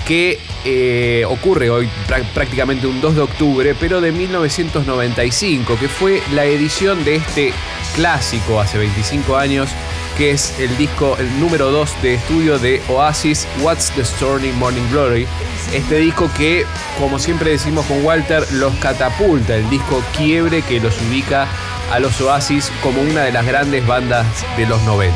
[0.07, 1.89] que eh, ocurre hoy
[2.33, 7.53] prácticamente un 2 de octubre, pero de 1995, que fue la edición de este
[7.95, 9.69] clásico hace 25 años
[10.17, 14.89] que es el disco, el número 2 de estudio de Oasis, What's the Story Morning
[14.91, 15.27] Glory.
[15.73, 16.65] Este disco que,
[16.99, 21.47] como siempre decimos con Walter, los catapulta, el disco quiebre que los ubica
[21.91, 24.25] a los Oasis como una de las grandes bandas
[24.57, 25.15] de los 90.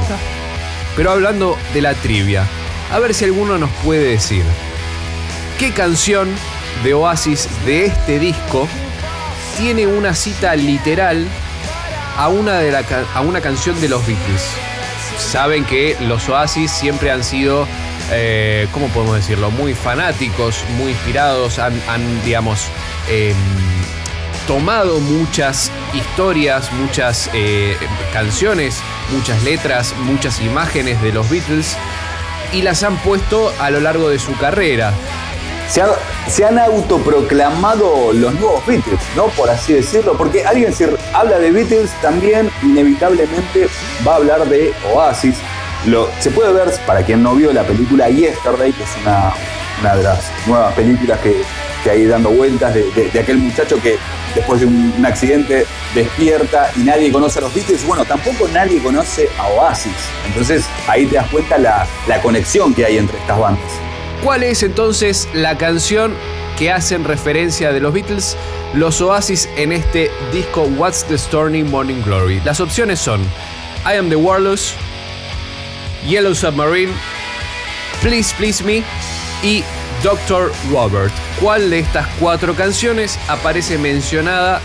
[0.96, 2.46] Pero hablando de la trivia,
[2.92, 4.44] a ver si alguno nos puede decir,
[5.58, 6.30] ¿qué canción
[6.84, 8.68] de Oasis de este disco
[9.58, 11.26] tiene una cita literal
[12.18, 12.84] a una, de la,
[13.16, 14.71] a una canción de los Beatles?
[15.22, 17.68] Saben que los Oasis siempre han sido,
[18.12, 19.52] eh, ¿cómo podemos decirlo?
[19.52, 22.68] Muy fanáticos, muy inspirados, han, han digamos,
[23.10, 23.34] eh,
[24.48, 27.78] tomado muchas historias, muchas eh,
[28.12, 31.78] canciones, muchas letras, muchas imágenes de los Beatles
[32.54, 34.94] y las han puesto a lo largo de su carrera.
[35.72, 35.88] Se, ha,
[36.28, 39.28] se, han autoproclamado los nuevos Beatles, ¿no?
[39.28, 43.70] Por así decirlo, porque alguien si habla de Beatles también inevitablemente
[44.06, 45.38] va a hablar de Oasis.
[45.86, 50.04] Lo, se puede ver, para quien no vio la película Yesterday, que es una, de
[50.04, 51.42] las nuevas películas que,
[51.86, 53.98] que hay dando vueltas de, de, de, aquel muchacho que
[54.36, 55.66] después de un, un, accidente
[55.96, 57.88] despierta y nadie conoce a los Beatles.
[57.88, 59.96] Bueno, tampoco nadie conoce a Oasis.
[60.28, 63.91] Entonces ahí te das cuenta la, la conexión que hay entre estas bandas.
[64.24, 66.14] ¿Cuál es entonces la canción
[66.58, 68.38] que hacen referencia de los Beatles,
[68.76, 72.40] los Oasis en este disco What's the Stormy Morning Glory?
[72.46, 73.22] Las opciones son
[73.84, 74.76] I Am the Warless,
[76.08, 76.94] Yellow Submarine,
[78.04, 78.84] Please Please Me
[79.42, 79.64] y
[80.04, 80.52] Dr.
[80.72, 81.12] Robert.
[81.42, 84.62] ¿Cuál de estas cuatro canciones aparece mencionada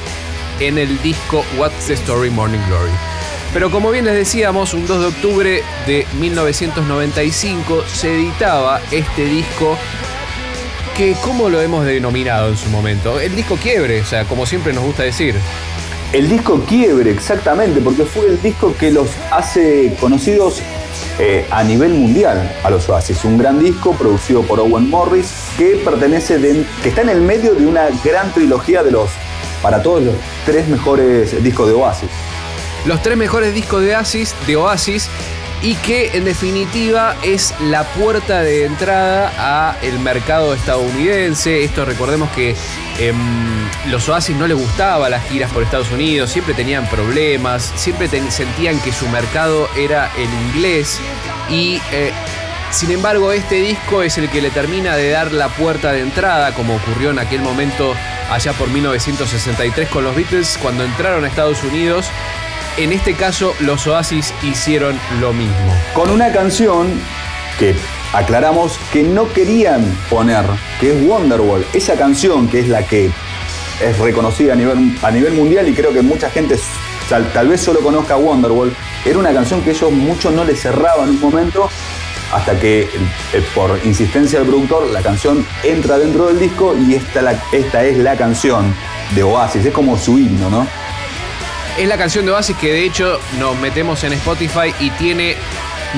[0.60, 3.15] en el disco What's the Story Morning Glory?
[3.52, 9.78] Pero como bien les decíamos, un 2 de octubre de 1995 se editaba este disco
[10.96, 13.20] que, ¿cómo lo hemos denominado en su momento?
[13.20, 15.34] El disco quiebre, o sea, como siempre nos gusta decir.
[16.12, 20.62] El disco quiebre, exactamente, porque fue el disco que los hace conocidos
[21.18, 23.24] eh, a nivel mundial a los Oasis.
[23.24, 27.54] Un gran disco producido por Owen Morris que pertenece, de, que está en el medio
[27.54, 29.10] de una gran trilogía de los,
[29.62, 32.10] para todos los tres mejores discos de Oasis
[32.86, 35.08] los tres mejores discos de Oasis, de Oasis
[35.62, 41.64] y que en definitiva es la puerta de entrada a el mercado estadounidense.
[41.64, 42.54] Esto recordemos que
[42.98, 43.16] em,
[43.90, 48.78] los Oasis no les gustaba las giras por Estados Unidos, siempre tenían problemas, siempre sentían
[48.80, 51.00] que su mercado era el inglés
[51.48, 52.12] y eh,
[52.70, 56.52] sin embargo, este disco es el que le termina de dar la puerta de entrada,
[56.52, 57.94] como ocurrió en aquel momento
[58.30, 62.10] allá por 1963 con los Beatles cuando entraron a Estados Unidos.
[62.78, 65.74] En este caso, los Oasis hicieron lo mismo.
[65.94, 66.88] Con una canción
[67.58, 67.74] que
[68.12, 70.44] aclaramos que no querían poner,
[70.78, 71.64] que es Wonderwall.
[71.72, 73.10] Esa canción que es la que
[73.80, 76.58] es reconocida a nivel, a nivel mundial y creo que mucha gente
[77.08, 78.74] tal, vez solo conozca Wonderwall,
[79.06, 81.70] era una canción que ellos mucho no le cerraban en un momento
[82.30, 82.88] hasta que eh,
[83.54, 88.16] por insistencia del productor la canción entra dentro del disco y esta, esta es la
[88.16, 88.74] canción
[89.14, 90.66] de Oasis, es como su himno, ¿no?
[91.78, 95.34] Es la canción de Oasis que de hecho nos metemos en Spotify y tiene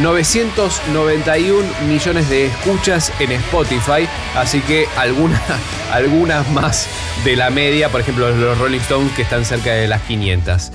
[0.02, 5.40] 991 millones de escuchas en Spotify, así que alguna-
[5.92, 6.88] algunas más
[7.24, 10.72] de la media, por ejemplo los Rolling Stones que están cerca de las 500.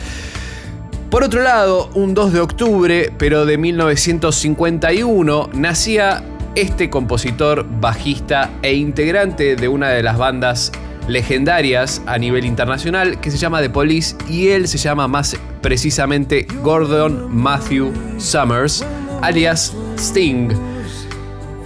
[1.10, 6.24] Por otro lado, un 2 de octubre, pero de 1951, nacía
[6.56, 10.72] este compositor, bajista e integrante de una de las bandas
[11.08, 16.48] legendarias a nivel internacional que se llama The Police y él se llama más precisamente
[16.62, 18.86] Gordon Matthew Summers,
[19.22, 20.50] alias Sting.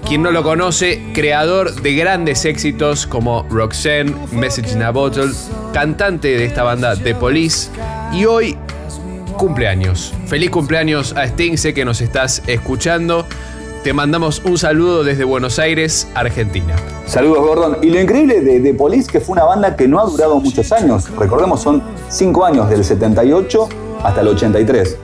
[0.07, 5.31] Quien no lo conoce, creador de grandes éxitos como Roxanne, Message in a Bottle,
[5.73, 7.69] cantante de esta banda The Police
[8.13, 8.57] y hoy
[9.37, 10.13] cumpleaños.
[10.27, 13.27] Feliz cumpleaños a Sting, sé que nos estás escuchando.
[13.87, 16.75] Te mandamos un saludo desde Buenos Aires, Argentina.
[17.05, 17.77] Saludos, Gordon.
[17.81, 20.73] Y lo increíble de, de Police que fue una banda que no ha durado muchos
[20.73, 21.09] años.
[21.17, 23.69] Recordemos, son cinco años, del 78
[24.03, 24.97] hasta el 83.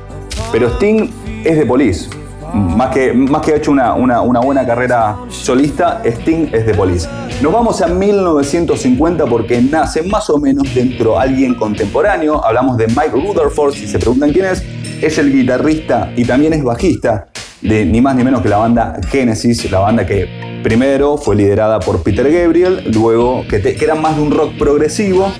[0.51, 1.09] Pero Sting
[1.45, 2.09] es de Police.
[2.53, 7.07] Más que, más que ha hecho una, una- buena carrera solista, Sting es de Police.
[7.41, 12.43] Nos vamos a 1950 porque nace más o menos dentro alguien contemporáneo.
[12.43, 14.61] Hablamos de Mike Rutherford, si se preguntan quién es.
[15.01, 17.27] Es el guitarrista y también es bajista
[17.63, 21.79] de ni más ni menos que la banda Genesis, la banda que primero fue liderada
[21.79, 25.31] por Peter Gabriel, luego que, era más de un rock progresivo,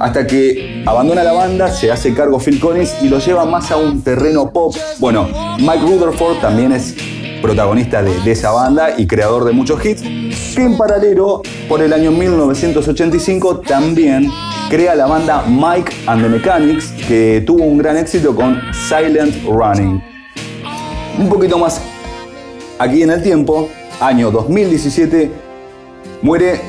[0.00, 3.76] hasta que abandona la banda, se hace cargo Phil Collins y lo lleva más a
[3.76, 4.74] un terreno pop.
[4.98, 6.94] Bueno, Mike Rutherford también es
[7.42, 11.92] protagonista de, de esa banda y creador de muchos hits, que en paralelo, por el
[11.92, 14.30] año 1985, también
[14.70, 20.13] crea la banda Mike and the Mechanics, que tuvo un gran éxito con Silent Running.
[21.18, 21.80] Un poquito más
[22.78, 23.68] aquí en el tiempo,
[24.00, 25.30] año 2017,
[26.22, 26.60] muere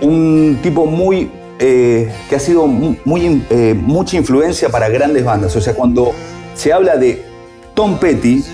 [0.00, 5.54] un tipo muy eh, que ha sido eh, mucha influencia para grandes bandas.
[5.54, 6.10] O sea, cuando
[6.56, 7.24] se habla de
[7.74, 8.44] Tom Petty,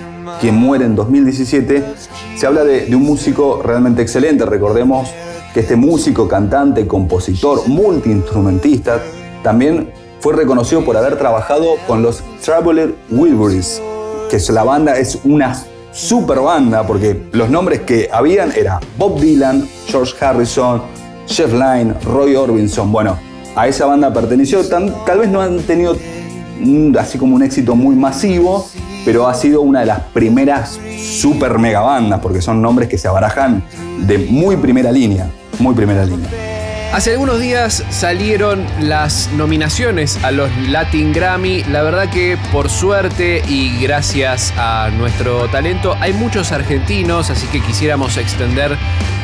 [0.40, 1.82] quien muere en 2017,
[2.36, 4.44] se habla de, de un músico realmente excelente.
[4.44, 5.08] Recordemos
[5.54, 9.00] que este músico, cantante, compositor, multiinstrumentista,
[9.42, 9.90] también
[10.20, 13.80] fue reconocido por haber trabajado con los Traveler Wilburys,
[14.28, 15.56] que la banda es una
[15.92, 20.82] super banda, porque los nombres que habían era Bob Dylan, George Harrison,
[21.26, 22.92] Jeff Lynne, Roy Orbison.
[22.92, 23.18] Bueno,
[23.56, 24.66] a esa banda perteneció.
[24.68, 25.96] Tan- tal vez no han tenido
[26.98, 28.68] así como un éxito muy masivo,
[29.04, 33.08] pero ha sido una de las primeras super mega bandas, porque son nombres que se
[33.08, 33.62] abarajan
[34.06, 36.28] de muy primera línea, muy primera línea.
[36.92, 41.62] Hace algunos días salieron las nominaciones a los Latin Grammy.
[41.64, 47.60] La verdad que por suerte y gracias a nuestro talento hay muchos argentinos, así que
[47.60, 48.74] quisiéramos extender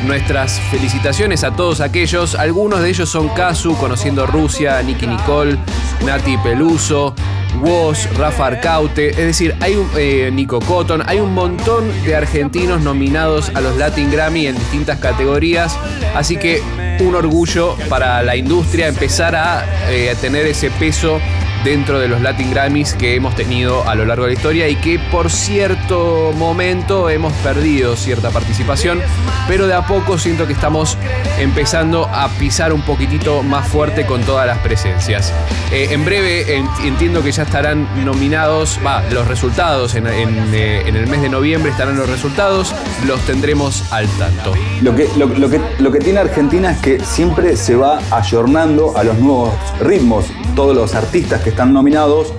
[0.05, 2.35] nuestras felicitaciones a todos aquellos.
[2.35, 5.57] Algunos de ellos son Kazu, Conociendo Rusia, Nicky Nicole,
[6.05, 7.15] Nati Peluso.
[7.61, 12.81] Woz, Rafa Arcaute, es decir, hay un, eh, Nico Cotton, hay un montón de argentinos
[12.81, 15.77] nominados a los Latin Grammy en distintas categorías,
[16.15, 16.61] así que
[16.99, 21.19] un orgullo para la industria empezar a eh, tener ese peso
[21.65, 24.75] dentro de los Latin Grammys que hemos tenido a lo largo de la historia y
[24.75, 29.01] que por cierto momento hemos perdido cierta participación,
[29.47, 30.95] pero de a poco siento que estamos
[31.39, 35.33] empezando a pisar un poquitito más fuerte con todas las presencias.
[35.71, 38.79] Eh, en breve en- entiendo que ya estarán nominados,
[39.11, 42.75] los resultados, eh, en el mes de noviembre estarán los resultados,
[43.07, 44.53] los tendremos al tanto.
[44.83, 49.03] Lo que, lo que, lo que tiene Argentina es que siempre se va ayornando a
[49.03, 50.25] los nuevos ritmos.
[50.55, 52.33] Todos los artistas que están nominados,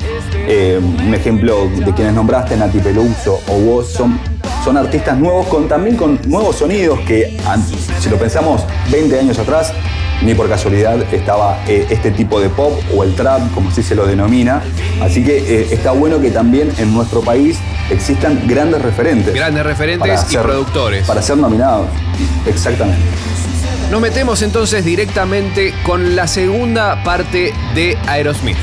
[0.49, 4.19] eh, un ejemplo de quienes nombraste, Nati Peluso o vos, son,
[4.65, 7.37] son artistas nuevos con, también con nuevos sonidos que,
[8.01, 9.73] si lo pensamos 20 años atrás,
[10.23, 13.95] ni por casualidad estaba eh, este tipo de pop o el trap, como así se
[13.95, 14.63] lo denomina.
[15.03, 17.59] Así que eh, está bueno que también en nuestro país
[17.91, 19.35] existan grandes referentes.
[19.35, 21.07] Grandes referentes y ser- productores.
[21.07, 21.89] Para ser nominados.
[22.47, 22.99] Exactamente.
[23.91, 28.57] Nos metemos entonces directamente con la segunda parte de Aerosmith.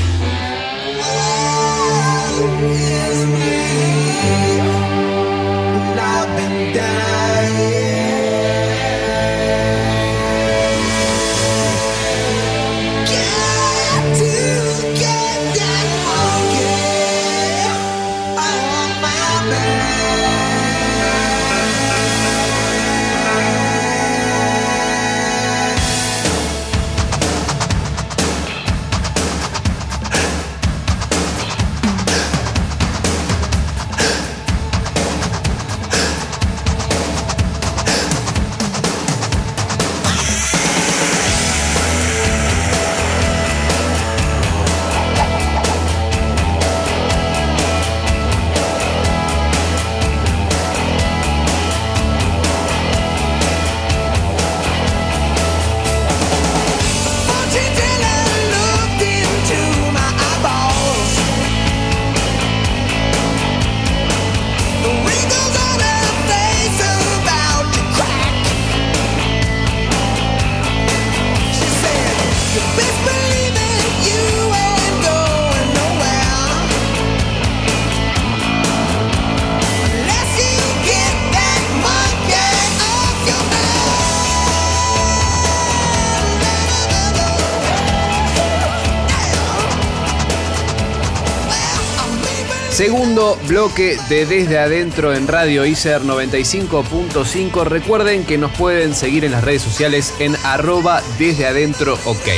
[93.48, 97.64] Bloque de Desde Adentro en Radio ICER 95.5.
[97.64, 102.28] Recuerden que nos pueden seguir en las redes sociales en arroba desde adentro ok.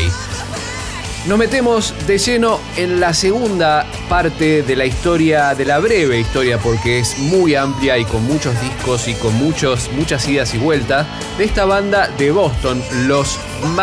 [1.26, 6.58] Nos metemos de lleno en la segunda parte de la historia, de la breve historia,
[6.58, 11.06] porque es muy amplia y con muchos discos y con muchos, muchas idas y vueltas,
[11.36, 13.40] de esta banda de Boston, los,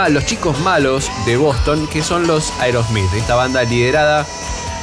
[0.09, 3.13] los chicos malos de Boston, que son los Aerosmith.
[3.13, 4.25] Esta banda liderada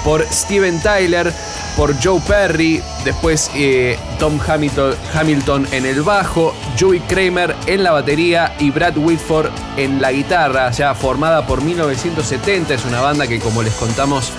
[0.05, 1.33] por Steven Tyler,
[1.81, 8.55] por Joe Perry, después eh, Tom Hamilton, en el bajo, Joey Kramer en la batería
[8.59, 9.49] y Brad Whitford
[9.79, 12.75] en la guitarra, ya formada por 1970.
[12.75, 14.31] Es una banda que, como les contamos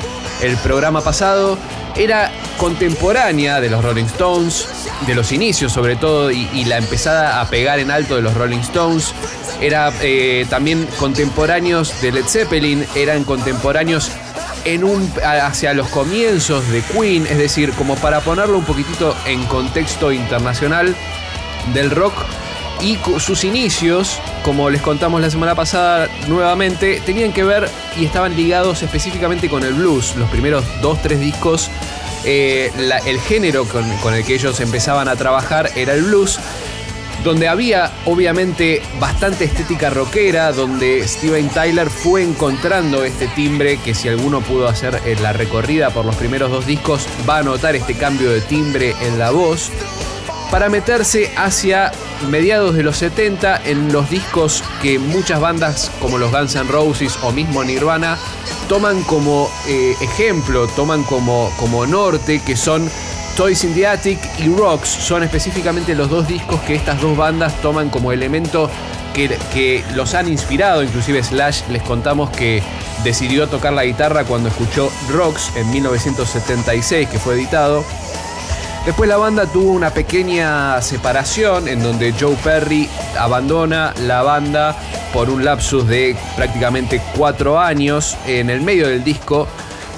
[0.44, 1.58] el programa pasado,
[1.96, 4.68] era contemporánea de los Rolling Stones,
[5.08, 8.36] de los inicios sobre todo, y, y la empezada a pegar en alto de los
[8.36, 9.16] Rolling Stones.
[9.62, 14.12] Era eh, también contemporáneos de Led Zeppelin, eran contemporáneos
[14.66, 19.44] en un, hacia los comienzos de Queen, es decir, como para ponerlo un poquitito en
[19.46, 20.96] contexto internacional
[21.74, 22.14] del rock
[22.82, 28.36] y sus inicios, como les contamos la semana pasada nuevamente, tenían que ver y estaban
[28.36, 30.16] ligados específicamente con el blues.
[30.16, 31.70] Los primeros dos, tres discos,
[32.26, 32.72] eh,
[33.06, 36.40] el género con, con el que ellos empezaban a trabajar era el blues
[37.24, 44.10] donde había obviamente bastante estética rockera, donde Steven Tyler fue encontrando este timbre que si
[44.10, 47.96] alguno pudo hacer eh, la recorrida por los primeros dos discos va a notar este
[47.96, 49.72] cambio de timbre en la voz
[50.52, 51.92] para meterse hacia
[52.30, 57.18] mediados de los 70 en los discos que muchas bandas como los Guns N' Roses
[57.24, 58.18] o mismo Nirvana
[58.68, 62.90] toman como eh, ejemplo, toman como, como norte, que son
[63.42, 64.88] Toys in Attic y Rocks.
[64.88, 68.70] Son específicamente los dos discos que estas dos bandas toman como elemento
[69.16, 70.84] que, que los han inspirado.
[70.84, 72.62] Inclusive Slash les contamos que
[73.04, 77.84] decidió tocar la guitarra cuando escuchó Rocks en 1976, que fue editado.
[78.86, 82.88] Después la banda tuvo una pequeña separación en donde Joe Perry
[83.18, 84.78] abandona la banda
[85.14, 89.48] por un lapsus de prácticamente cuatro años en el medio del disco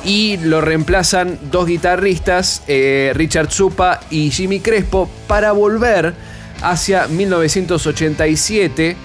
[0.03, 6.13] y lo reemplazan dos guitarristas, eh, Richard Zupa y Jimmy Crespo, para volver
[6.61, 8.95] hacia 1987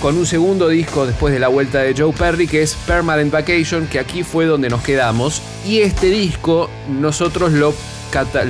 [0.00, 3.86] con un segundo disco después de la vuelta de Joe Perry que es Permanent Vacation,
[3.86, 5.40] que aquí fue donde nos quedamos.
[5.66, 7.74] Y este disco nosotros lo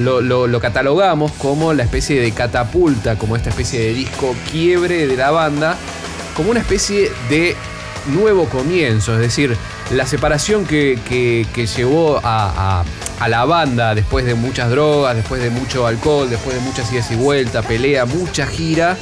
[0.02, 5.30] lo catalogamos como la especie de catapulta, como esta especie de disco quiebre de la
[5.30, 5.78] banda,
[6.36, 7.56] como una especie de
[8.06, 9.56] nuevo comienzo, es decir,
[9.90, 12.84] la separación que, que- llevó a, a-
[13.20, 17.10] a la banda después de muchas drogas, después de mucho alcohol, después de muchas idas
[17.10, 18.96] y vueltas, pelea, mucha gira,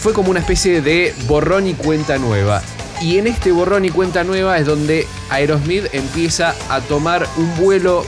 [0.00, 2.62] fue como una especie de borrón y cuenta nueva.
[3.00, 8.04] Y en este borrón y cuenta nueva es donde Aerosmith empieza a tomar un vuelo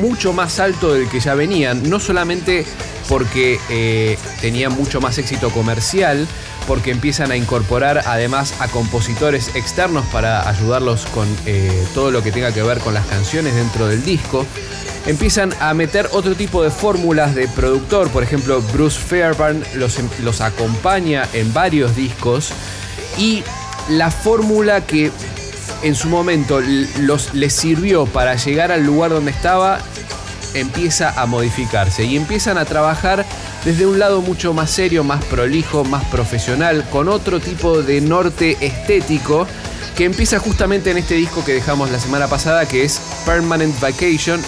[0.00, 1.88] mucho más alto del que ya venían.
[1.88, 2.64] No solamente
[3.10, 6.28] porque eh, tenía mucho más éxito comercial,
[6.68, 12.30] porque empiezan a incorporar además a compositores externos para ayudarlos con eh, todo lo que
[12.30, 14.46] tenga que ver con las canciones dentro del disco.
[15.06, 20.40] Empiezan a meter otro tipo de fórmulas de productor, por ejemplo Bruce Fairbairn los, los
[20.40, 22.52] acompaña en varios discos
[23.18, 23.42] y
[23.88, 25.10] la fórmula que
[25.82, 26.60] en su momento
[27.00, 29.80] los, les sirvió para llegar al lugar donde estaba
[30.54, 33.24] empieza a modificarse y empiezan a trabajar
[33.64, 38.56] desde un lado mucho más serio, más prolijo, más profesional, con otro tipo de norte
[38.60, 39.46] estético
[39.96, 44.40] que empieza justamente en este disco que dejamos la semana pasada, que es Permanent Vacation,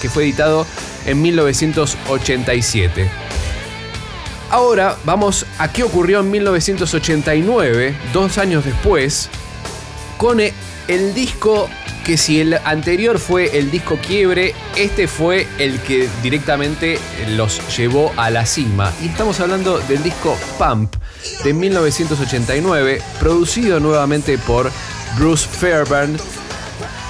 [0.00, 0.66] que fue editado
[1.04, 3.08] en 1987.
[4.50, 9.28] Ahora vamos a qué ocurrió en 1989, dos años después,
[10.16, 11.68] con el disco
[12.06, 17.00] que si el anterior fue el disco quiebre, este fue el que directamente
[17.30, 18.92] los llevó a la cima.
[19.02, 20.94] Y estamos hablando del disco Pump
[21.42, 24.70] de 1989, producido nuevamente por
[25.18, 26.16] Bruce Fairbairn,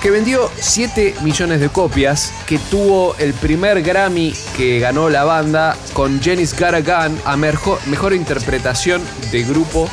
[0.01, 5.77] que vendió 7 millones de copias, que tuvo el primer Grammy que ganó la banda
[5.93, 9.91] con Jenny's Got a Gun a mejor interpretación de grupo.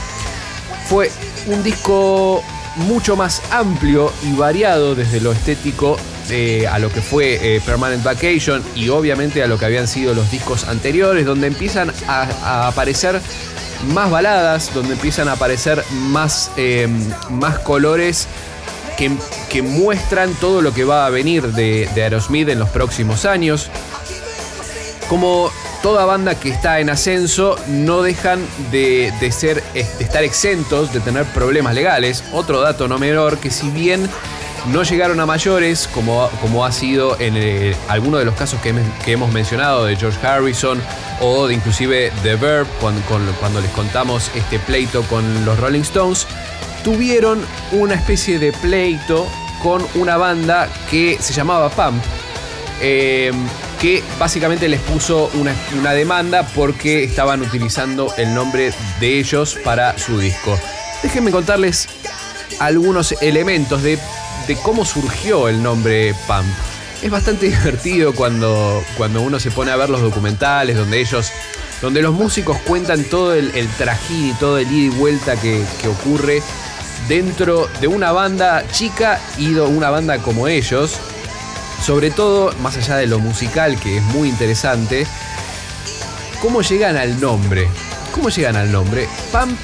[0.87, 1.11] Fue
[1.47, 2.41] un disco
[2.75, 5.97] mucho más amplio y variado desde lo estético
[6.29, 10.13] eh, a lo que fue eh, Permanent Vacation y obviamente a lo que habían sido
[10.13, 13.19] los discos anteriores, donde empiezan a, aparecer
[13.93, 16.87] más baladas, donde empiezan a aparecer más, eh,
[17.29, 18.27] más colores
[18.97, 19.11] que,
[19.49, 23.69] que, muestran todo lo que va a venir de, de Aerosmith en los próximos años.
[25.09, 25.51] Como
[25.83, 28.39] toda banda que está en ascenso no dejan
[28.71, 32.23] de, de ser, de estar exentos de tener problemas legales.
[32.31, 34.09] Otro dato no menor que si bien
[34.71, 38.73] no llegaron a mayores, como, como ha sido en eh, algunos de los casos que,
[39.11, 40.81] hemos mencionado de George Harrison
[41.19, 43.01] o de inclusive The Verb, cuando,
[43.39, 46.25] cuando les contamos este pleito con los Rolling Stones,
[46.85, 49.27] tuvieron una especie de pleito
[49.61, 52.01] con una banda que se llamaba Pump.
[52.81, 53.33] Eh,
[53.83, 60.17] que básicamente les puso una, demanda porque estaban utilizando el nombre de ellos para su
[60.17, 60.57] disco.
[61.01, 61.89] Déjenme contarles
[62.59, 63.99] algunos elementos de,
[64.47, 66.45] de cómo surgió el nombre Pump.
[67.01, 71.33] Es bastante divertido cuando, cuando uno se pone a ver los documentales donde ellos,
[71.81, 75.61] donde los músicos cuentan todo el, el trajín y todo el ida y vuelta que,
[75.81, 76.41] que ocurre
[77.09, 81.01] dentro de una banda chica y de una banda como ellos,
[81.83, 85.05] sobre todo, más allá de lo musical, que es muy interesante,
[86.41, 87.67] ¿cómo llegan al nombre?
[88.13, 89.09] ¿Cómo llegan al nombre?
[89.31, 89.59] Pump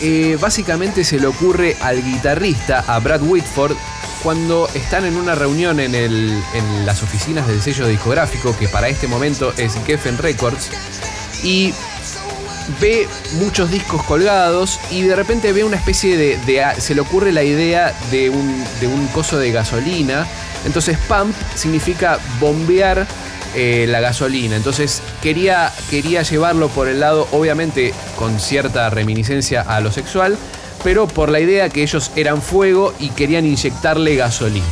[0.00, 3.76] eh, básicamente se le ocurre al guitarrista, a Brad Whitford,
[4.22, 8.88] cuando están en una reunión en, el, en las oficinas del sello discográfico, que para
[8.88, 10.70] este momento es Geffen Records,
[11.42, 11.74] y
[12.80, 17.32] ve muchos discos colgados y de repente ve una especie de, de se le ocurre
[17.32, 20.26] la idea de un, de un coso de gasolina
[20.64, 23.06] entonces pump significa bombear
[23.54, 24.56] eh, la gasolina.
[24.56, 30.36] Entonces quería, quería llevarlo por el lado, obviamente con cierta reminiscencia a lo sexual,
[30.84, 34.64] pero por la idea que ellos eran fuego y querían inyectarle gasolina.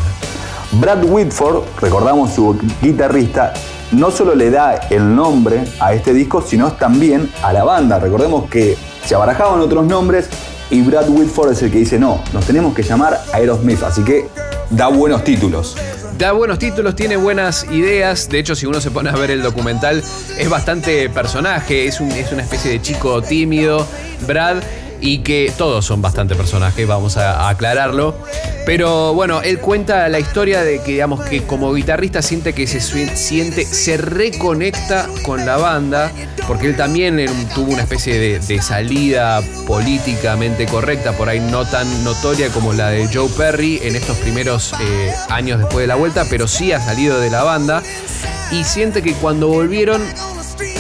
[0.72, 3.52] Brad Whitford, recordamos su guitarrista,
[3.90, 7.98] no solo le da el nombre a este disco, sino también a la banda.
[7.98, 10.28] Recordemos que se abarajaban otros nombres
[10.70, 13.82] y Brad Whitford es el que dice, no, nos tenemos que llamar Aerosmith.
[13.82, 14.28] Así que
[14.70, 15.76] da buenos títulos.
[16.18, 18.28] Da buenos títulos, tiene buenas ideas.
[18.28, 20.02] De hecho, si uno se pone a ver el documental,
[20.38, 21.86] es bastante personaje.
[21.86, 23.86] Es, un, es una especie de chico tímido,
[24.26, 24.56] Brad,
[25.00, 28.16] y que todos son bastante personajes, vamos a, aclararlo.
[28.66, 32.80] Pero bueno, él cuenta la historia de que, digamos, que como guitarrista siente que se
[32.80, 36.12] siente, se reconecta con la banda,
[36.46, 42.04] porque él también tuvo una especie de, de salida políticamente correcta, por ahí no tan
[42.04, 46.26] notoria como la de Joe Perry en estos primeros eh, años después de la vuelta,
[46.28, 47.82] pero sí ha salido de la banda
[48.50, 50.02] y siente que cuando volvieron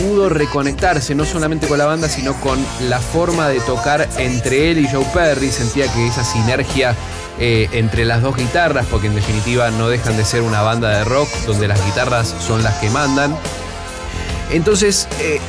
[0.00, 4.78] pudo reconectarse no solamente con la banda, sino con la forma de tocar entre él
[4.78, 5.50] y Joe Perry.
[5.50, 6.94] Sentía que esa sinergia
[7.38, 11.04] eh, entre las dos guitarras, porque en definitiva no dejan de ser una banda de
[11.04, 13.36] rock donde las guitarras son las que mandan.
[14.50, 15.40] Entonces, eh,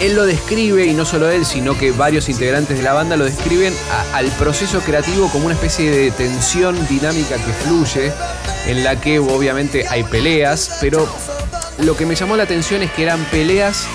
[0.00, 3.24] él lo describe, y no solo él, sino que varios integrantes de la banda lo
[3.24, 3.74] describen
[4.12, 8.12] al proceso creativo como una especie de tensión dinámica que fluye,
[8.66, 11.06] en la que obviamente hay peleas, pero
[11.78, 13.86] lo que me llamó la atención es que eran peleas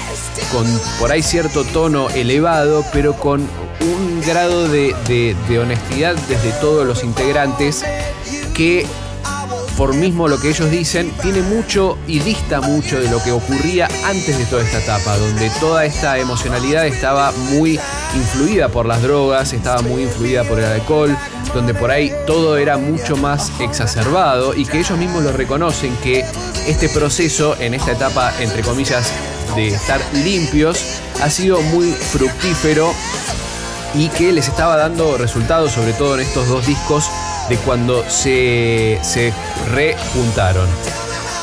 [0.52, 0.66] con
[1.00, 3.42] por ahí cierto tono elevado, pero con
[3.82, 4.96] un grado de,
[5.48, 7.84] de, honestidad desde todos los integrantes
[8.54, 8.86] que
[9.78, 13.88] por mismo lo que ellos dicen, tiene mucho y dista mucho de lo que ocurría
[14.04, 17.80] antes de toda esta etapa, donde toda esta emocionalidad estaba muy
[18.14, 21.16] influida por las drogas, estaba muy influida por el alcohol,
[21.54, 26.26] donde por ahí todo era mucho más exacerbado y que ellos mismos lo reconocen que
[26.68, 29.12] este proceso en esta etapa, entre comillas,
[29.56, 32.94] de estar limpios, ha sido muy fructífero
[33.96, 37.10] y que les estaba dando resultados, sobre todo en estos dos discos,
[37.50, 39.34] de cuando se, se
[39.72, 40.68] rejuntaron.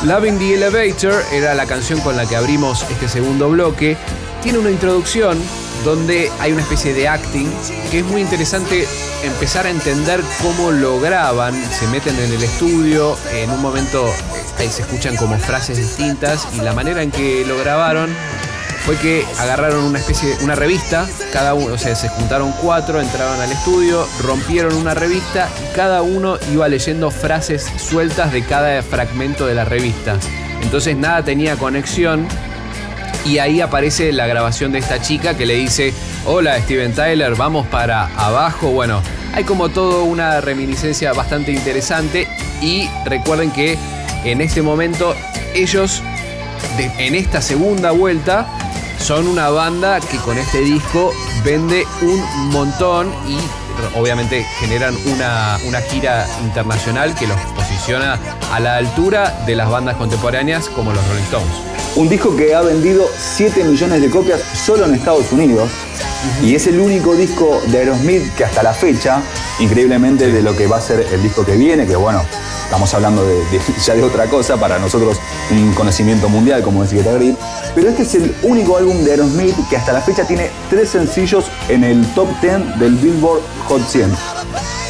[0.04, 3.96] Loving the Elevator era la canción con la que abrimos este segundo bloque.
[4.42, 5.38] Tiene una introducción
[5.86, 7.48] donde hay una especie de acting
[7.92, 8.88] que es muy interesante
[9.22, 11.54] empezar a entender cómo lo graban.
[11.70, 14.12] Se meten en el estudio, en un momento eh,
[14.58, 18.10] ahí se escuchan como frases distintas y la manera en que lo grabaron
[18.84, 23.40] fue que agarraron una especie, una revista, cada uno, o sea, se juntaron cuatro, entraban
[23.40, 29.46] al estudio, rompieron una revista y cada uno iba leyendo frases sueltas de cada fragmento
[29.46, 30.16] de la revista.
[30.62, 32.26] Entonces nada tenía conexión
[33.26, 35.92] y ahí aparece la grabación de esta chica que le dice,
[36.26, 38.68] hola Steven Tyler, vamos para abajo.
[38.70, 39.02] Bueno,
[39.34, 42.28] hay como todo una reminiscencia bastante interesante
[42.60, 43.76] y recuerden que
[44.24, 45.14] en este momento
[45.54, 46.02] ellos,
[46.78, 48.46] en esta segunda vuelta,
[48.98, 51.12] son una banda que con este disco
[51.44, 53.38] vende un montón y
[53.98, 58.18] obviamente generan una, una gira internacional que los posiciona
[58.52, 61.85] a la altura de las bandas contemporáneas como los Rolling Stones.
[61.96, 65.70] Un disco que ha vendido 7 millones de copias solo en Estados Unidos.
[66.42, 69.22] Y es el único disco de Aerosmith que hasta la fecha,
[69.60, 72.22] increíblemente de lo que va a ser el disco que viene, que bueno,
[72.64, 73.40] estamos hablando de,
[73.84, 75.18] ya de otra cosa, para nosotros
[75.50, 77.36] un conocimiento mundial, como decía Grip.
[77.74, 81.46] Pero este es el único álbum de Aerosmith que hasta la fecha tiene tres sencillos
[81.70, 84.12] en el top 10 del Billboard Hot 100.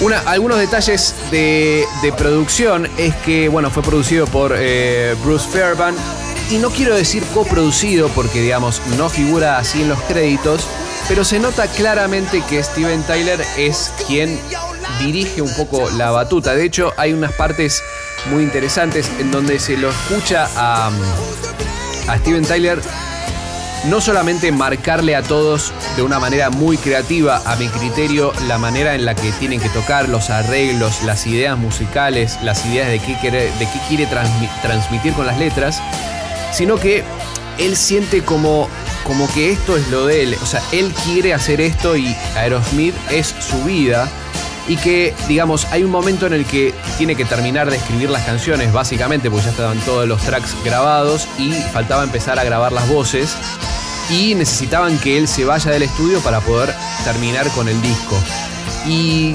[0.00, 1.84] Una- algunos detalles de,
[2.18, 5.94] producción es que, bueno, fue producido por eh, Bruce Fairbairn
[6.50, 10.66] y no quiero decir coproducido porque, digamos, no figura así en los créditos,
[11.08, 14.38] pero se nota claramente que Steven Tyler es quien
[15.00, 16.54] dirige un poco la batuta.
[16.54, 17.82] De hecho, hay unas partes
[18.30, 20.90] muy interesantes en donde se lo escucha a,
[22.08, 22.80] a Steven Tyler
[23.84, 28.96] no solamente marcarle a todos de una manera muy creativa, a mi criterio, la manera
[28.96, 33.16] en la que tienen que tocar, los arreglos, las ideas musicales, las ideas de qué
[33.20, 35.80] quiere, de qué quiere transmi- transmitir con las letras,
[36.56, 37.04] sino que
[37.58, 38.68] él siente como,
[39.04, 40.36] como que esto es lo de él.
[40.42, 44.08] O sea, él quiere hacer esto y Aerosmith es su vida.
[44.66, 48.24] Y que, digamos, hay un momento en el que tiene que terminar de escribir las
[48.24, 52.88] canciones, básicamente, porque ya estaban todos los tracks grabados y faltaba empezar a grabar las
[52.88, 53.36] voces.
[54.10, 56.74] Y necesitaban que él se vaya del estudio para poder
[57.04, 58.16] terminar con el disco.
[58.86, 59.34] Y,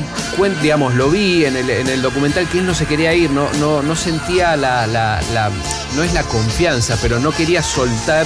[0.61, 3.52] digamos, lo vi en el, en el documental que él no se quería ir, no,
[3.60, 5.52] no, no sentía la, la- la-
[5.95, 8.26] no es la confianza, pero no quería soltar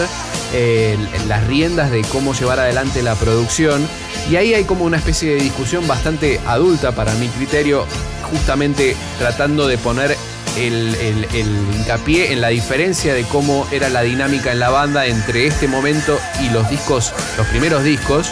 [0.53, 0.95] eh,
[1.27, 3.88] las riendas de cómo llevar adelante la producción.
[4.30, 7.85] Y ahí hay como una especie de discusión bastante adulta para mi criterio,
[8.31, 10.15] justamente tratando de poner
[10.57, 15.07] el, el- el hincapié en la diferencia de cómo era la dinámica en la banda
[15.07, 18.31] entre este momento y los discos, los primeros discos.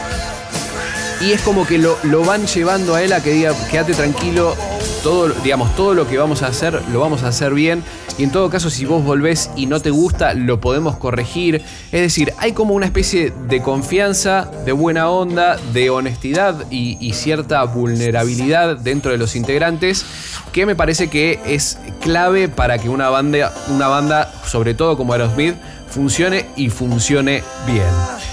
[1.23, 4.57] Y es como que lo, lo van llevando a él a que diga, quédate tranquilo,
[5.03, 7.81] todo, digamos, todo lo que vamos a hacer, lo vamos a hacer bien.
[8.17, 11.61] Y en todo caso, si vos volvés y no te gusta, lo podemos corregir.
[11.93, 17.13] Es decir, hay como una especie de confianza, de buena onda, de honestidad y, y
[17.13, 20.05] cierta vulnerabilidad dentro de los integrantes
[20.51, 25.13] que me parece que es clave para que una banda, una banda sobre todo como
[25.13, 25.55] Aerosmith,
[25.89, 28.32] funcione y funcione bien.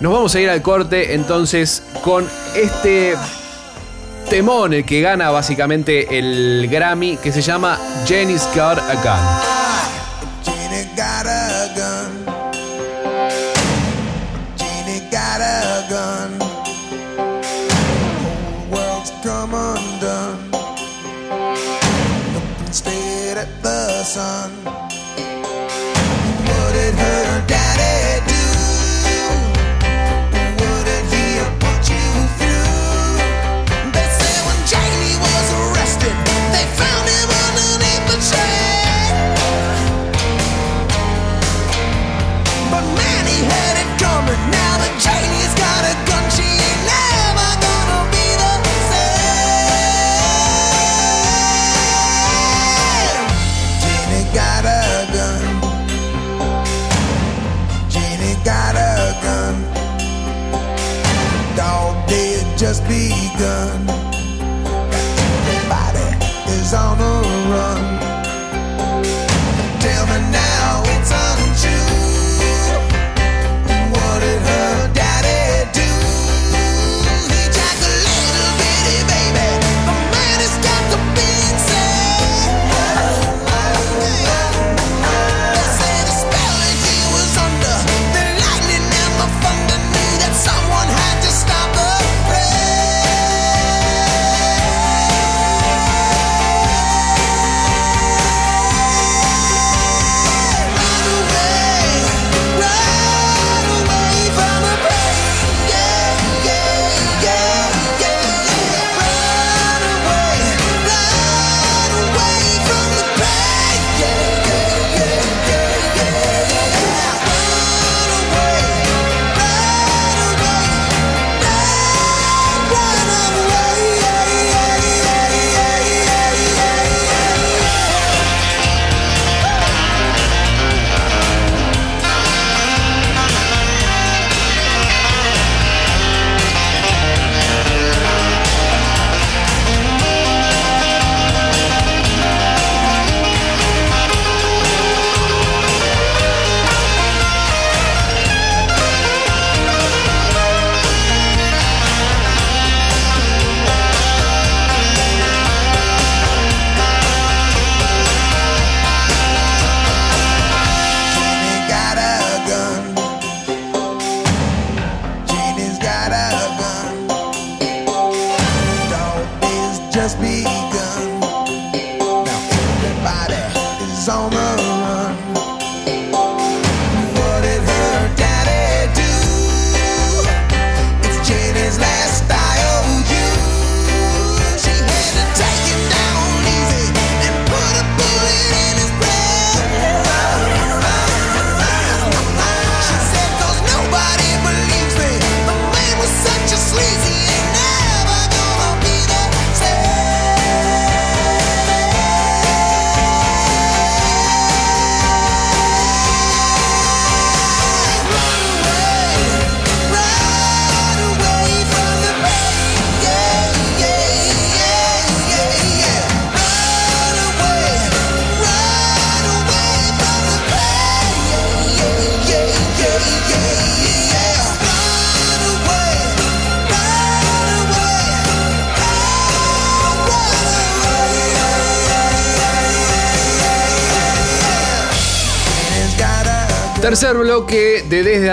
[0.00, 3.14] Nos vamos a ir al corte entonces con este
[4.28, 9.64] temón, el que gana básicamente el Grammy, que se llama Jenny's Got a Gun.
[10.96, 12.24] Got a gun.
[62.64, 64.03] Just begun.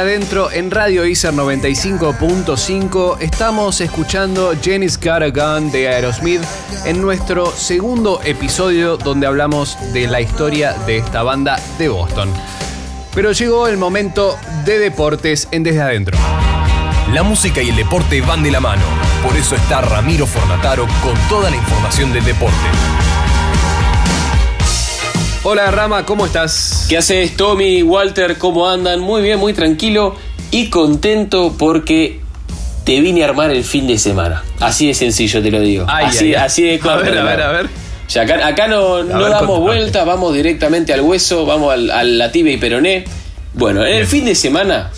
[0.02, 3.18] Adentro en Radio Iser 95.5.
[3.20, 6.42] Estamos escuchando Jenny's Got a de Aerosmith
[6.86, 12.34] en nuestro segundo episodio donde hablamos de la historia de esta banda de Boston.
[13.14, 16.18] Pero llegó el momento de deportes en Desde Adentro.
[17.14, 18.82] La música y el deporte van de la mano.
[19.22, 23.01] Por eso está Ramiro Fornataro con toda la información del deporte.
[25.44, 26.86] Hola Rama, ¿cómo estás?
[26.88, 28.38] ¿Qué haces, Tommy, Walter?
[28.38, 29.00] ¿Cómo andan?
[29.00, 30.16] Muy bien, muy tranquilo
[30.52, 32.20] y contento porque
[32.84, 34.44] te vine a armar el fin de semana.
[34.60, 35.88] Así de sencillo te lo digo.
[35.90, 37.70] Ay, así, ay, así de A ver, a ver, a ver.
[38.22, 42.32] Acá, acá no, no ver, damos vuelta, vamos directamente al hueso, vamos al, a la
[42.32, 43.06] tibia y peroné.
[43.56, 44.92] Bueno, en el fin de semana,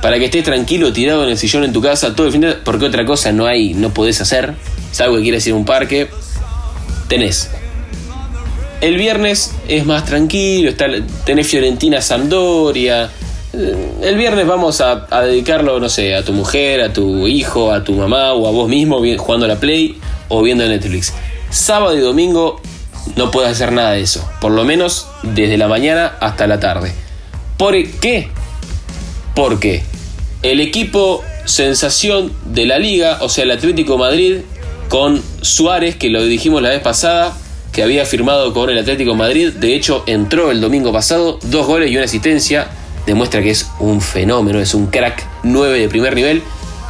[0.00, 2.54] para que estés tranquilo, tirado en el sillón en tu casa, todo el fin de
[2.54, 4.54] porque otra cosa no hay, no podés hacer,
[4.90, 6.08] salvo que quieras ir a un parque,
[7.08, 7.50] tenés.
[8.80, 10.86] El viernes es más tranquilo, está,
[11.24, 13.10] tenés Fiorentina Sampdoria.
[13.52, 17.82] Eh, El viernes vamos a, dedicarlo, no sé, a tu mujer, a tu hijo, a
[17.84, 19.98] tu mamá o a vos mismo jugando a la Play
[20.28, 21.14] o viendo Netflix.
[21.50, 22.60] Sábado y domingo
[23.16, 26.92] no puedes hacer nada de eso, por lo menos desde la mañana hasta la tarde.
[27.56, 28.28] ¿Por qué?
[29.34, 29.82] Porque
[30.42, 34.38] el equipo sensación de la liga, o sea, el Atlético Madrid,
[34.88, 37.36] con Suárez, que lo dijimos la vez pasada,
[37.76, 41.90] que había firmado con el Atlético Madrid, de hecho entró el domingo pasado, dos goles
[41.90, 42.68] y una asistencia,
[43.04, 46.42] demuestra que es un fenómeno, es un crack 9 de primer nivel.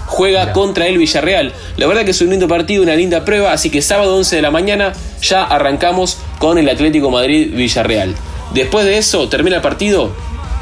[0.07, 1.53] Juega contra el Villarreal.
[1.77, 4.43] La verdad que es un lindo partido, una linda prueba, así que sábado 11 de
[4.43, 8.15] la mañana ya arrancamos con el Atlético Madrid-Villarreal.
[8.55, 10.13] Después de eso, termina el partido,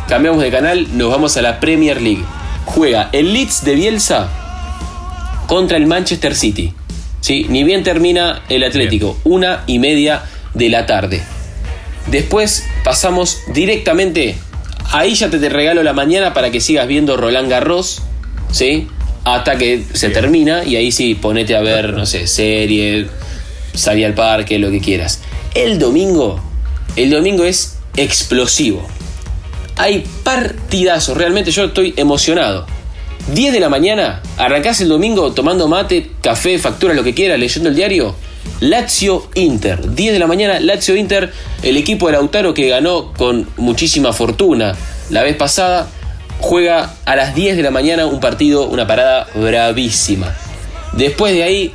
[0.09, 2.25] cambiamos de canal, nos vamos a la Premier League.
[2.65, 4.31] Juega el Leeds de Bielsa
[5.47, 6.73] contra el Manchester City.
[7.25, 7.47] ¿Sí?
[7.49, 11.23] Ni bien termina el Atlético, una y media de la tarde.
[12.09, 14.35] Después pasamos directamente,
[14.93, 18.03] ahí ya te, te regalo la mañana para que sigas viendo Roland Garros,
[18.53, 18.89] ¿sí?
[19.25, 23.07] Hasta que se termina y ahí sí, ponete a ver, no sé, serie,
[23.73, 25.23] salí al parque, lo que quieras.
[25.55, 26.43] El domingo,
[26.95, 28.87] el domingo es explosivo.
[29.77, 32.67] Hay partidazos, realmente yo estoy emocionado.
[33.33, 37.71] 10 de la mañana, arrancás el domingo tomando mate, café, factura, lo que quieras, leyendo
[37.71, 38.15] el diario.
[38.61, 41.33] Lazio Inter, 10 de la mañana, Lazio Inter,
[41.63, 44.75] el equipo de Lautaro que ganó con muchísima fortuna
[45.11, 45.89] la vez pasada,
[46.41, 50.35] juega a las 10 de la mañana un partido, una parada bravísima.
[50.93, 51.75] Después de ahí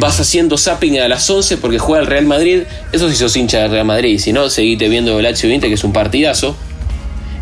[0.00, 2.62] vas haciendo zapping a las 11 porque juega el Real Madrid.
[2.92, 4.18] Eso si sos hincha del Real Madrid.
[4.18, 6.56] Si no, seguite viendo Lazio Inter, que es un partidazo.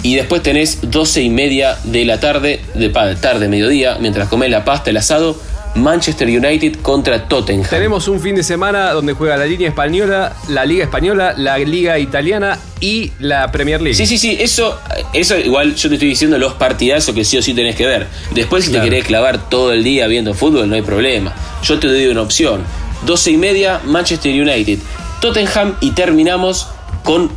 [0.06, 4.64] Y después tenés 12 y media de la tarde, de tarde, mediodía, mientras comés la
[4.64, 5.36] pasta, el asado,
[5.74, 7.68] Manchester United contra Tottenham.
[7.68, 11.98] Tenemos un fin de semana donde juega la línea española, la Liga Española, la Liga
[11.98, 13.96] Italiana y la Premier League.
[13.96, 14.78] Sí, sí, sí, eso,
[15.12, 18.06] eso igual yo te estoy diciendo los partidazos que sí o sí tenés que ver.
[18.32, 18.84] Después si Claro.
[18.84, 21.34] te querés clavar todo el día viendo fútbol, no hay problema.
[21.64, 22.60] Yo te doy una opción.
[23.06, 24.78] 12 y media, Manchester United,
[25.20, 26.68] Tottenham y terminamos
[27.02, 27.28] con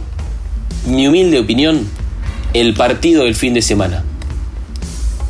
[0.86, 1.90] mi humilde opinión,
[2.54, 4.04] el partido del fin de semana.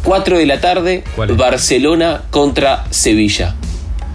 [0.04, 1.04] 4 de la tarde.
[1.36, 3.56] Barcelona contra Sevilla.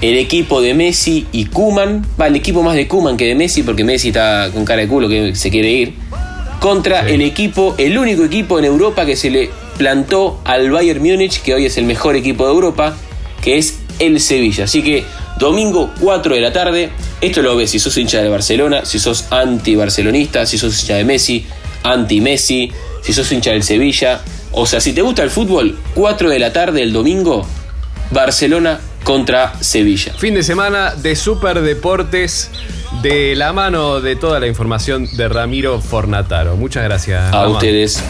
[0.00, 3.62] El equipo de Messi y Kuman, va, el equipo más de Kuman que de Messi,
[3.62, 5.94] porque Messi está con cara de culo que se quiere ir.
[6.60, 7.14] Contra Sí.
[7.14, 11.54] el equipo, el único equipo en Europa que se le plantó al Bayern Múnich, que
[11.54, 12.96] hoy es el mejor equipo de Europa,
[13.42, 14.64] que es el Sevilla.
[14.64, 15.04] Así que
[15.38, 16.90] domingo 4 de la tarde,
[17.20, 21.04] esto lo ves si sos hincha de Barcelona, si sos anti-barcelonista, si sos hincha de
[21.04, 21.46] Messi,
[21.82, 22.72] anti-Messi,
[23.04, 24.22] si sos hincha del Sevilla.
[24.52, 27.46] O sea, si te gusta el fútbol, 4 de la tarde el domingo,
[28.10, 30.14] Barcelona contra Sevilla.
[30.14, 32.50] Fin de semana de Super Deportes
[33.02, 36.56] de la mano de toda la información de Ramiro Fornataro.
[36.56, 37.32] Muchas gracias.
[37.32, 38.02] A ustedes.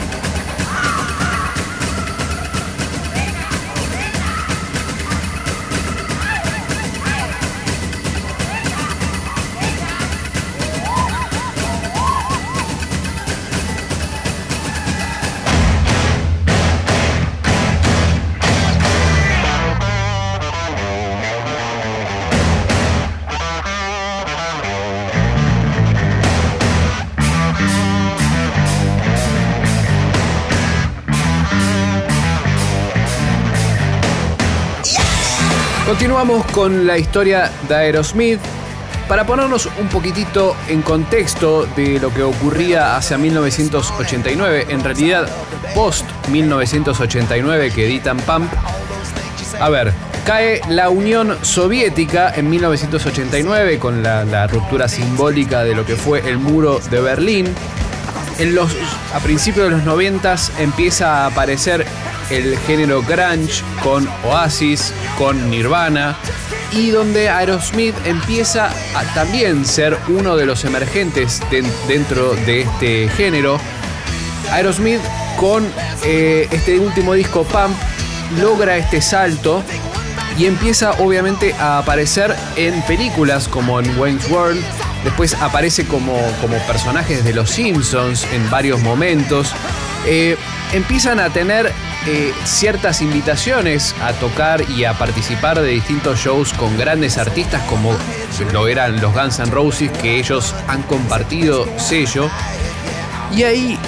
[35.94, 38.40] Continuamos con la historia de Aerosmith.
[39.06, 45.28] Para ponernos un poquitito en contexto de lo que ocurría hacia 1989, en realidad
[45.72, 48.52] post 1989 que editan Pump.
[49.60, 49.92] A ver,
[50.26, 56.38] cae la Unión Soviética en 1989 con la, ruptura simbólica de lo que fue el
[56.38, 57.54] muro de Berlín.
[58.40, 58.72] En los,
[59.14, 61.86] a principios de los 90 empieza a aparecer
[62.30, 66.16] el género grunge con Oasis, con Nirvana
[66.72, 73.08] y donde Aerosmith empieza a también ser uno de los emergentes den- dentro de este
[73.16, 73.60] género.
[74.52, 75.00] Aerosmith
[75.38, 75.66] con
[76.04, 77.76] eh, este último disco Pump
[78.40, 79.62] logra este salto
[80.38, 84.60] y empieza obviamente a aparecer en películas como en Wayne's World.
[85.04, 89.52] Después aparece como, como personajes de Los Simpsons en varios momentos.
[90.06, 90.36] Eh,
[90.72, 91.72] empiezan a tener
[92.06, 97.96] eh, ciertas invitaciones a tocar y a participar de distintos shows con grandes artistas como
[98.52, 102.28] lo eran los Guns N' Roses, que ellos han compartido sello.
[103.32, 103.78] Y ahí,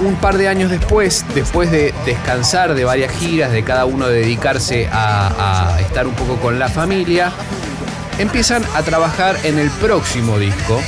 [0.00, 4.88] un par de años después, después de descansar de varias giras, de cada uno dedicarse
[4.92, 7.32] a, a estar un poco con la familia,
[8.18, 10.80] empiezan a trabajar en el próximo disco,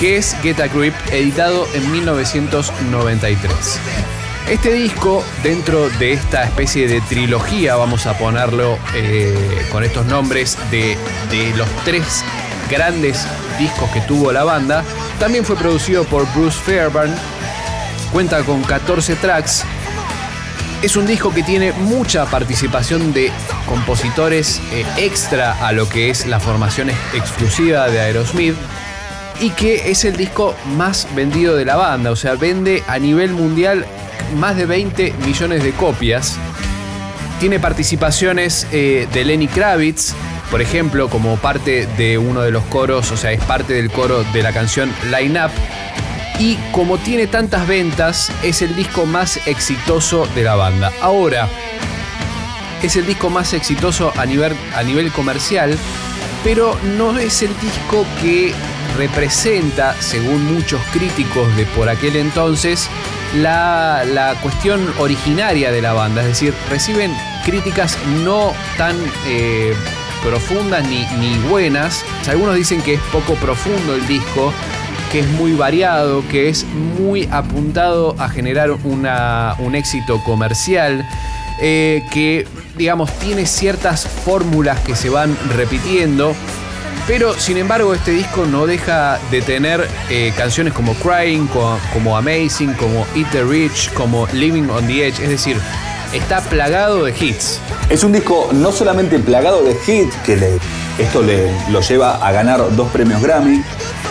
[0.00, 4.15] que es Get a Grip, editado en 1993.
[4.48, 10.56] Este disco, dentro de esta especie de trilogía, vamos a ponerlo eh, con estos nombres,
[10.70, 10.96] de,
[11.30, 12.22] de los tres
[12.70, 13.26] grandes
[13.58, 14.84] discos que tuvo la banda,
[15.18, 17.12] también fue producido por Bruce Fairbairn,
[18.12, 19.64] cuenta con 14 tracks,
[20.82, 23.32] es un disco que tiene mucha participación de
[23.66, 28.54] compositores eh, extra a lo que es la formación ex- exclusiva de Aerosmith
[29.40, 33.32] y que es el disco más vendido de la banda, o sea, vende a nivel
[33.32, 33.84] mundial
[34.34, 36.36] más de 20 millones de copias.
[37.40, 40.14] Tiene participaciones eh, de Lenny Kravitz,
[40.50, 44.22] por ejemplo, como parte de uno de los coros, o sea, es parte del coro
[44.32, 45.50] de la canción Line Up.
[46.38, 50.92] Y como tiene tantas ventas, es el disco más exitoso de la banda.
[51.00, 51.48] Ahora,
[52.82, 55.76] es el disco más exitoso a nivel, a nivel comercial,
[56.44, 58.52] pero no es el disco que
[58.96, 62.88] representa, según muchos críticos de por aquel entonces,
[63.36, 66.22] la, la cuestión originaria de la banda.
[66.22, 67.12] Es decir, reciben
[67.44, 68.96] críticas no tan
[69.26, 69.74] eh,
[70.22, 72.04] profundas ni, ni buenas.
[72.28, 74.52] Algunos dicen que es poco profundo el disco,
[75.12, 76.64] que es muy variado, que es
[76.98, 81.06] muy apuntado a generar una- un éxito comercial,
[81.60, 82.46] eh, que
[82.76, 86.34] digamos tiene ciertas fórmulas que se van repitiendo.
[87.06, 92.16] Pero sin embargo este disco no deja de tener eh, canciones como Crying, co- como
[92.16, 95.22] Amazing, como Eat the Rich, como Living on the Edge.
[95.22, 95.56] Es decir,
[96.12, 97.60] está plagado de hits.
[97.90, 100.58] Es un disco no solamente plagado de hits, que
[100.98, 103.62] esto le, lo lleva a ganar dos premios Grammy,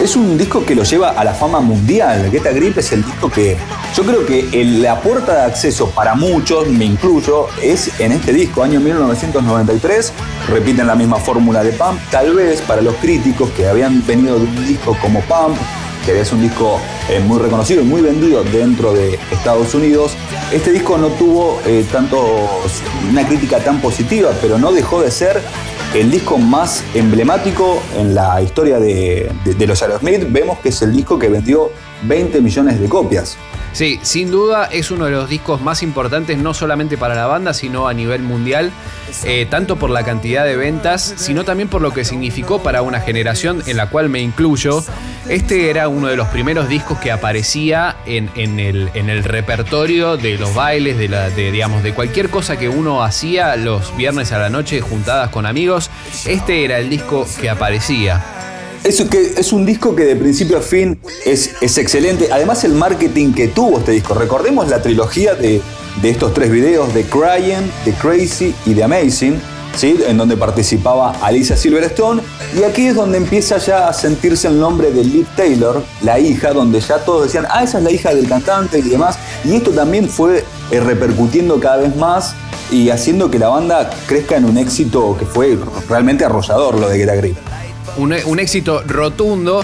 [0.02, 2.30] es un disco que lo lleva a la fama mundial.
[2.32, 3.58] Get Grip es el disco que
[3.96, 8.64] yo creo que la puerta de acceso para muchos, me incluyo, es en este disco,
[8.64, 10.14] año 1993.
[10.50, 14.46] Repiten la misma fórmula de Pump, tal vez para los críticos que habían venido de
[14.46, 15.58] un disco como Pump,
[16.06, 20.16] que es un disco eh, muy reconocido y muy vendido dentro de Estados Unidos.
[20.52, 22.48] Este disco no tuvo eh, tanto
[23.10, 25.42] una crítica tan positiva, pero no dejó de ser
[25.94, 29.32] el disco más emblemático en la historia de,
[29.68, 30.26] los Aerosmith.
[30.30, 31.72] Vemos que es el disco que vendió
[32.07, 33.38] 20 millones de copias.
[33.76, 37.53] Sí, sin duda es uno de los discos más importantes, no solamente para la banda,
[37.53, 38.72] sino a nivel mundial,
[39.26, 43.02] eh, tanto por la cantidad de ventas, sino también por lo que significó para una
[43.02, 44.82] generación en la cual me incluyo.
[45.27, 50.98] Este era uno de los primeros discos que aparecía en, el repertorio de los bailes,
[50.98, 54.80] de, la, de, digamos, de cualquier cosa que uno hacía los viernes a la noche
[54.80, 55.91] juntadas con amigos.
[56.26, 58.45] Este era el disco que aparecía.
[58.86, 62.30] Es, un disco que de principio a fin es, excelente.
[62.32, 64.14] Además, el marketing que tuvo este disco.
[64.14, 65.60] Recordemos la trilogía de,
[66.03, 69.41] estos tres videos: de Crying, de Crazy y de Amazing.
[69.76, 69.98] ¿sí?
[70.07, 72.22] En donde participaba Alicia Silverstone.
[72.60, 76.53] Y aquí es donde empieza ya a sentirse el nombre de Liv Taylor, la hija,
[76.53, 79.18] donde ya todos decían, ah, esa es la hija del cantante y demás.
[79.44, 82.36] Y esto también fue eh, repercutiendo cada vez más
[82.70, 85.57] y haciendo que la banda crezca en un éxito que fue
[85.90, 87.38] realmente arrollador lo de Get Grip.
[87.98, 89.64] Un, éxito rotundo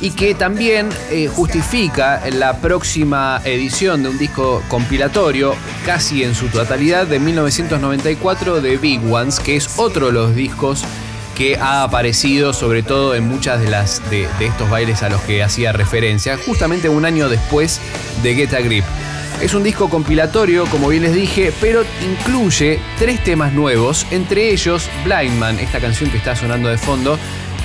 [0.00, 5.54] y que también eh, justifica la próxima edición de un disco compilatorio,
[5.86, 10.84] casi en su totalidad, de 1994 de Big Ones, que es otro de los discos
[11.36, 15.20] que ha aparecido sobre todo en muchas de las de, de estos bailes a los
[15.22, 17.80] que hacía referencia, justamente un año después
[18.22, 18.84] de Get a Grip.
[19.42, 24.88] Es un disco compilatorio, como bien les dije, pero incluye tres temas nuevos, entre ellos
[25.04, 27.18] Blind Man, esta canción que está sonando de fondo,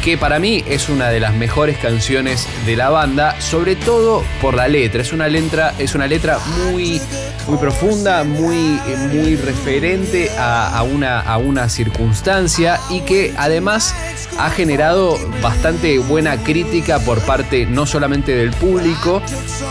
[0.04, 4.54] que para mí es una de las mejores canciones de la banda, sobre todo por
[4.54, 5.02] la letra.
[5.02, 7.02] Es una letra, es una letra muy
[7.48, 8.80] muy profunda, muy,
[9.14, 13.96] muy referente a, a una, a una circunstancia y que además
[14.38, 19.22] ha generado bastante buena crítica por parte no solamente del público,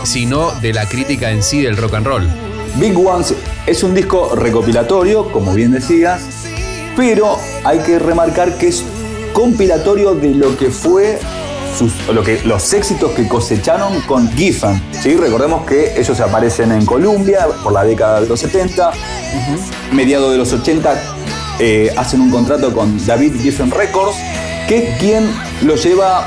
[0.03, 2.27] sino de la crítica en sí del rock and roll.
[2.75, 3.33] Big Ones
[3.65, 6.21] es un disco recopilatorio, como bien decías,
[6.95, 8.83] pero hay que remarcar que es
[9.37, 11.19] compilatorio de lo que fue
[12.11, 14.81] lo que, los éxitos que cosecharon con Giffen.
[14.91, 15.15] ¿sí?
[15.15, 18.91] Recordemos que ellos aparecen en Columbia por la década de los 70,
[19.91, 21.03] mediados de los 80
[21.59, 24.17] eh, hacen un contrato con David Giffen Records,
[24.67, 25.29] que es quien
[25.61, 26.25] lo lleva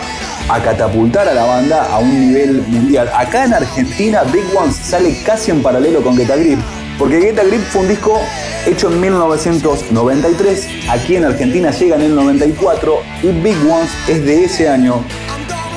[0.48, 3.10] a catapultar a la banda a un nivel mundial.
[3.12, 6.60] Acá en Argentina, Big Ones sale casi en paralelo con Get a Grip,
[7.00, 8.20] porque Get a Grip fue un disco
[8.66, 14.44] hecho en 1993, aquí en Argentina llega en el 94 y Big Ones es de
[14.44, 15.02] ese año.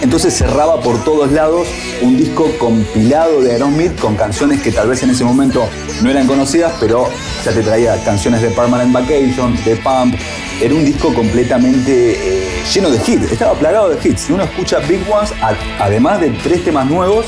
[0.02, 1.66] Entonces cerraba por todos lados
[2.02, 5.66] un disco compilado de Aerosmith con canciones que tal vez en ese momento
[6.02, 7.08] no eran conocidas, pero
[7.46, 10.16] ya te traía canciones de Permanent Vacation, de Pump.
[10.62, 14.24] Era un disco completamente eh, lleno de hits, estaba plagado de hits.
[14.24, 15.32] Si uno escucha Big Ones,
[15.80, 17.28] además de tres temas nuevos,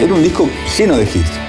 [0.00, 0.48] era un disco
[0.78, 1.43] lleno de hits.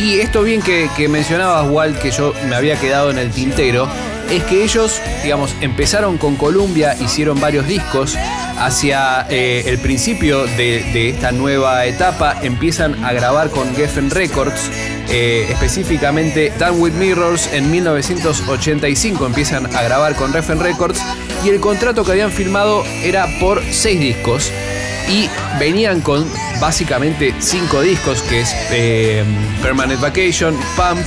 [0.00, 3.88] Y esto bien que, que mencionabas, Walt, que yo me había quedado en el tintero,
[4.30, 8.16] es que ellos, digamos, empezaron con Columbia, hicieron varios discos,
[8.58, 14.70] hacia eh, el principio de, esta nueva etapa empiezan a grabar con Geffen Records,
[15.10, 21.00] eh, específicamente Down With Mirrors en 1985 empiezan a grabar con Geffen Records
[21.44, 24.52] y el contrato que habían firmado era por seis discos
[25.08, 25.28] y
[25.58, 26.26] venían con
[26.60, 29.24] básicamente cinco discos que es eh,
[29.62, 31.00] Permanent Vacation, Pump,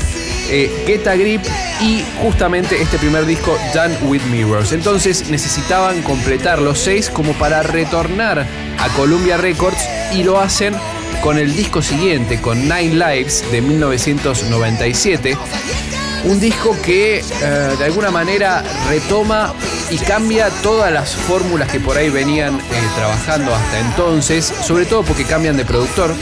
[0.50, 1.42] eh, Get a Grip
[1.82, 4.72] y justamente este primer disco Done With Mirrors.
[4.72, 8.40] Entonces necesitaban completar los seis como para retornar
[8.80, 10.76] a Columbia Records y lo hacen
[11.22, 15.38] con el disco siguiente, con Nine Lives de 1997.
[16.24, 19.54] Un disco que eh, de alguna manera retoma
[19.90, 22.62] y cambia todas las fórmulas que por ahí venían eh,
[22.96, 26.14] trabajando hasta entonces, sobre todo porque cambian de productor.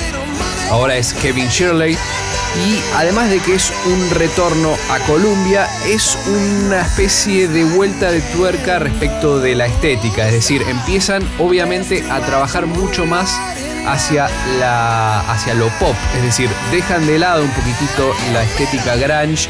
[0.72, 1.94] Ahora es Kevin Shirley.
[1.94, 8.22] Y además de que es un retorno a Columbia, es una especie de vuelta de
[8.22, 10.28] tuerca respecto de la estética.
[10.28, 13.40] Es decir, empiezan obviamente a trabajar mucho más
[13.92, 14.30] hacia,
[14.60, 15.96] la, hacia lo pop.
[16.16, 19.50] Es decir, dejan de lado un poquitito la estética grunge,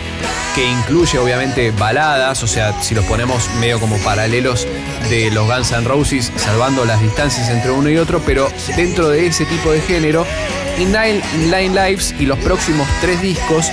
[0.56, 4.68] que incluye obviamente baladas, o sea, si los ponemos medio como paralelos
[5.10, 9.28] de los Guns N' Roses, salvando las distancias entre uno y otro, pero dentro de
[9.28, 10.26] ese tipo de género,
[10.78, 13.70] y Nine, Nine Lives y los próximos tres discos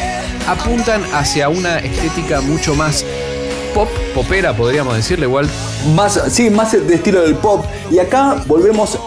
[0.47, 3.05] apuntan hacia una estética mucho más
[3.75, 5.49] pop, popera, podríamos decirle igual.
[5.95, 7.65] Más, sí, más de estilo del pop.
[7.91, 8.99] Y acá volvemos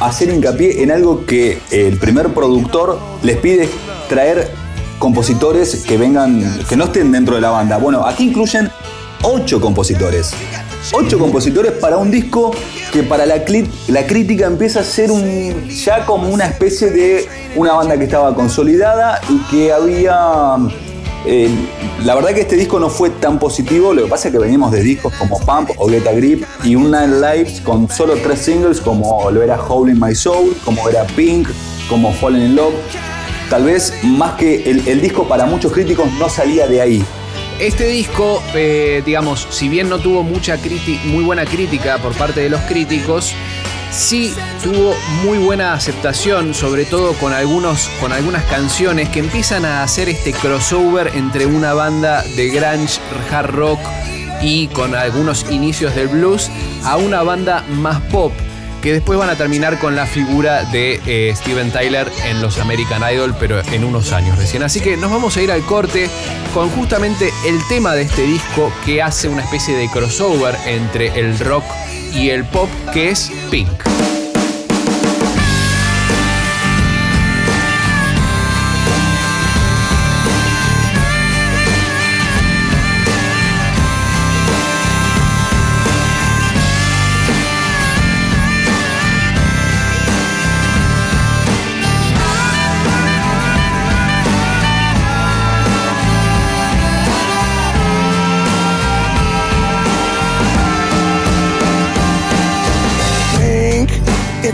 [0.00, 3.68] hacer hincapié en algo que el primer productor les pide
[4.08, 4.50] traer
[4.98, 7.78] compositores que vengan, que no estén dentro de la banda.
[7.78, 8.70] Bueno, aquí incluyen
[9.22, 10.32] ocho compositores.
[10.92, 12.52] Ocho compositores para un disco
[12.92, 17.96] que para la, crítica empieza a ser un, ya como una especie de una banda
[17.98, 20.56] que estaba consolidada y que había
[21.26, 21.50] eh,
[22.04, 24.72] la verdad que este disco no fue tan positivo, lo que pasa es que venimos
[24.72, 28.80] de discos como Pump o Get Grip y un Nine Lives con solo tres singles
[28.80, 31.48] como lo era Hole in My Soul, como era Pink,
[31.88, 32.74] como Fallen in Love.
[33.50, 37.04] Tal vez más que el, disco para muchos críticos no salía de ahí.
[37.58, 40.56] Este disco, eh, digamos, si bien no tuvo mucha
[41.04, 43.34] muy buena crítica por parte de los críticos,
[43.90, 44.94] sí tuvo
[45.24, 50.32] muy buena aceptación, sobre todo con, algunos, con algunas canciones que empiezan a hacer este
[50.32, 53.00] crossover entre una banda de grunge,
[53.30, 53.80] hard rock
[54.42, 56.50] y con algunos inicios del blues
[56.84, 58.32] a una banda más pop
[58.80, 63.02] que después van a terminar con la figura de eh, Steven Tyler en los American
[63.12, 64.62] Idol, pero en unos años recién.
[64.62, 66.08] Así que nos vamos a ir al corte
[66.54, 71.38] con justamente el tema de este disco que hace una especie de crossover entre el
[71.40, 71.64] rock
[72.14, 74.09] y el pop, que es Pink.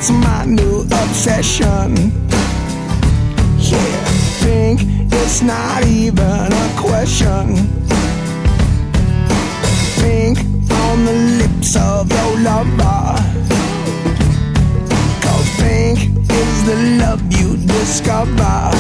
[0.09, 2.13] It's my new obsession.
[3.59, 4.05] Yeah,
[4.41, 4.81] pink,
[5.13, 7.57] it's not even a question.
[9.99, 10.39] Pink
[10.71, 13.19] on the lips of your lover.
[15.25, 15.99] Cause pink
[16.31, 18.71] is the love you discover.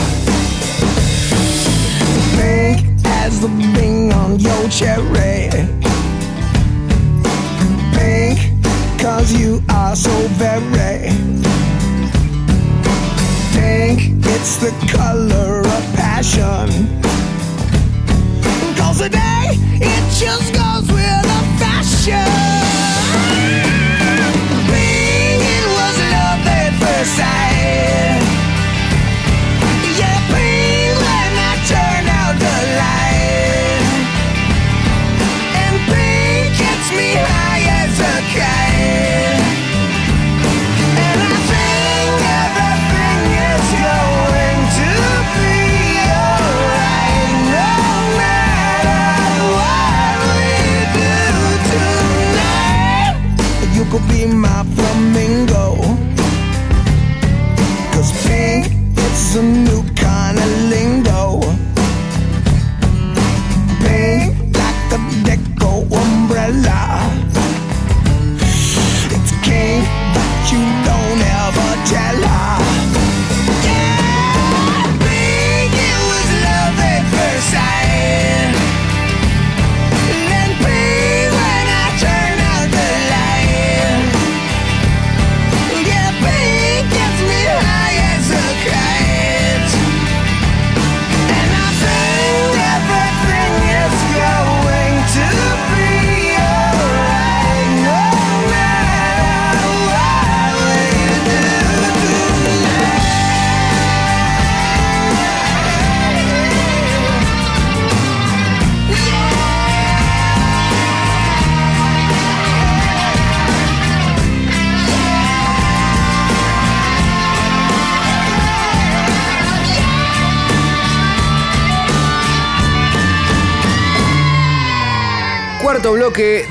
[2.37, 5.51] Pink as the bing on your cherry.
[7.97, 8.39] Pink,
[9.01, 11.16] cause you are so very
[14.49, 16.69] It's the color of passion.
[18.77, 22.31] Cause today it just goes with the fashion.
[24.71, 27.46] Pink, it was love at first sight.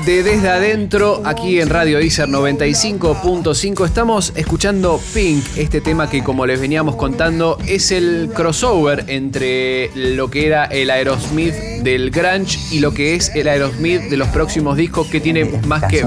[0.06, 3.84] De Desde Adentro, aquí en Radio Deezer 95.5.
[3.84, 10.30] Estamos escuchando Pink, este tema que como les veníamos contando es el crossover entre lo
[10.30, 11.52] que era el Aerosmith
[11.82, 15.82] del grunge y lo que es el Aerosmith de los próximos discos que tiene más
[15.84, 16.04] que,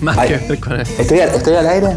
[0.00, 0.82] más Ay, que ver con el...
[0.82, 1.88] ¿Estoy, al- ¿Estoy al aire?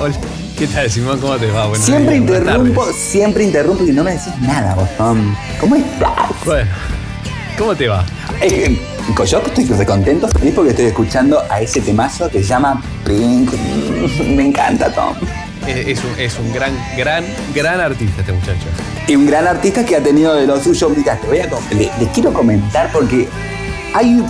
[0.00, 0.14] Hola,
[0.58, 1.18] ¿Qué tal, Simón?
[1.20, 1.66] ¿Cómo te va?
[1.68, 4.88] Buenas Siempre interrumpo, siempre interrumpo y no me decís nada, vos.
[5.58, 6.12] ¿Cómo estás?
[6.44, 6.70] Bueno,
[7.56, 8.04] ¿cómo te va?
[9.24, 13.50] Yo estoy recontento, feliz porque estoy escuchando a ese temazo que se llama Pink.
[14.36, 15.14] Me encanta, Tom.
[15.66, 17.24] Es, es un, es un gran, gran,
[17.54, 18.66] gran artista este muchacho.
[19.06, 20.90] Y un gran artista que ha tenido de lo suyo.
[20.90, 23.28] Mira, te voy a le- les quiero comentar porque
[23.94, 24.24] hay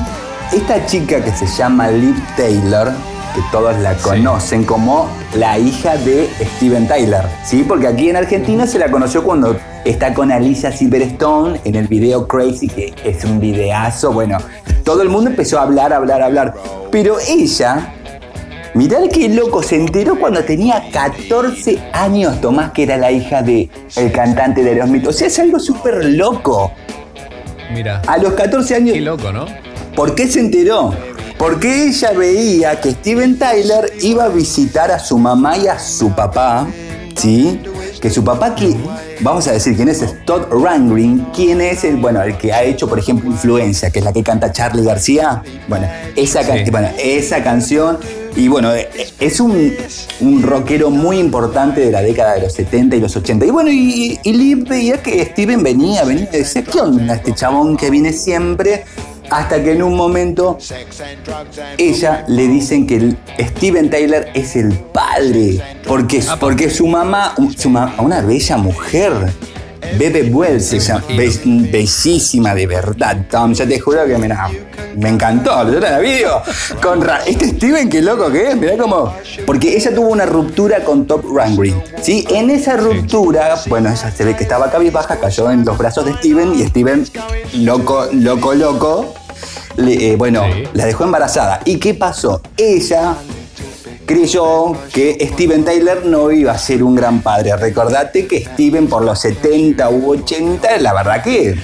[0.53, 2.93] esta chica que se llama Liv Taylor,
[3.35, 7.65] que todos la conocen como la hija de Steven Tyler, ¿sí?
[7.67, 12.27] Porque aquí en Argentina se la conoció cuando está con Alicia Silverstone en el video
[12.27, 14.13] Crazy, que es un videazo.
[14.13, 14.39] Bueno,
[14.85, 16.55] todo el mundo empezó a hablar, hablar, hablar.
[16.91, 17.95] Pero ella
[18.75, 23.69] Mirá qué loco, se enteró cuando tenía 14 años Tomás que era la hija de
[23.97, 25.07] el cantante de Aerosmith.
[25.07, 26.73] O sea, es algo súper loco.
[27.75, 29.45] Mira, A los 14 años, qué loco, ¿no?
[29.95, 30.95] ¿por qué se enteró?
[31.37, 36.11] Porque ella veía que Steven Tyler iba a visitar a su mamá y a su
[36.13, 36.67] papá,
[37.15, 37.61] ¿sí?
[38.03, 38.75] Que su papá, que,
[39.21, 42.65] vamos a decir quién es, es Todd Rangren, quién es el, bueno, el que ha
[42.65, 45.41] hecho, por ejemplo, Influencia, que es la que canta Charlie García.
[45.69, 46.71] Bueno, esa, can- Sí.
[46.73, 47.99] bueno, esa canción,
[48.35, 48.89] y bueno, eh,
[49.21, 49.73] es un,
[50.21, 53.47] un rockero muy importante de la década de los 70 y los 80.
[53.47, 57.33] Y bueno, y, y Liv veía que Steven venía, venía y decía, ¿qué onda este
[57.35, 58.85] chabón que viene siempre?
[59.33, 60.59] Hasta que en un momento
[61.79, 67.95] ella le dicen que Steven Tyler es el padre, porque, porque su mamá, su ma-
[67.99, 69.13] una bella mujer,
[69.99, 70.75] Bebe Wells,
[71.71, 74.49] bellísima de verdad, Tom, yo te juro que mira,
[74.97, 76.43] me encantó, yo la video
[76.83, 79.15] con Ra- este Steven, qué loco que es, mirá cómo,
[79.47, 82.25] porque ella tuvo una ruptura con Top Rangren, ¿sí?
[82.31, 86.13] En esa ruptura, bueno, ella se ve que estaba cabizbaja, cayó en los brazos de
[86.15, 87.05] Steven y Steven,
[87.55, 89.15] loco, loco, loco,
[89.77, 90.65] le- eh, bueno, Sí.
[90.75, 91.61] la dejó embarazada.
[91.65, 92.41] ¿Y qué pasó?
[92.57, 93.15] Ella
[94.07, 97.57] creyó que Steven Tyler no iba a ser un gran padre.
[97.57, 101.57] Recordate que Steven por los 70 u 80, la verdad que...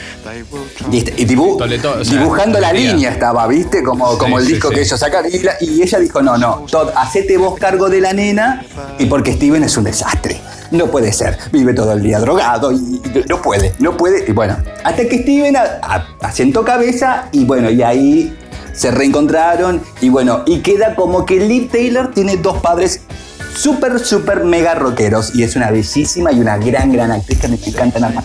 [1.27, 3.83] dibu- Toleto, o sea, dibujando la línea estaba, ¿viste?
[3.83, 4.75] Como, Sí, como el sí, disco sí.
[4.77, 5.31] que ellos sacaron.
[5.33, 8.65] Y, la- y ella dijo, no, no, Todd, hacete vos cargo de la nena
[8.99, 10.41] y porque Steven es un desastre.
[10.71, 11.39] No puede ser.
[11.51, 14.25] Vive todo el día drogado y y no puede, no puede.
[14.29, 18.37] Y bueno, hasta que Steven a- a- asentó cabeza y bueno, y ahí
[18.79, 23.01] se reencontraron y bueno, y queda como que Liv Taylor tiene dos padres
[23.59, 25.35] súper, súper mega rockeros.
[25.35, 28.25] Y es una bellísima y una gran, gran actriz que me encanta nada más.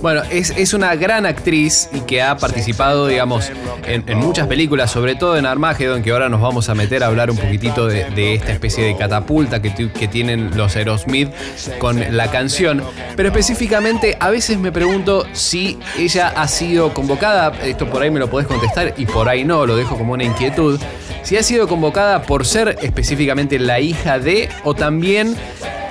[0.00, 3.50] Bueno, es, es una gran actriz y que ha participado, digamos,
[3.86, 7.30] en, muchas películas, sobre todo en Armageddon, que ahora nos vamos a meter a hablar
[7.30, 11.30] un poquitito de, esta especie de catapulta que tienen los Aerosmith
[11.78, 12.82] con la canción.
[13.16, 18.20] Pero específicamente, a veces me pregunto si ella ha sido convocada, esto por ahí me
[18.20, 20.80] lo podés contestar y por ahí no, lo dejo como una inquietud,
[21.24, 25.34] si ha sido convocada por ser específicamente la hija de o también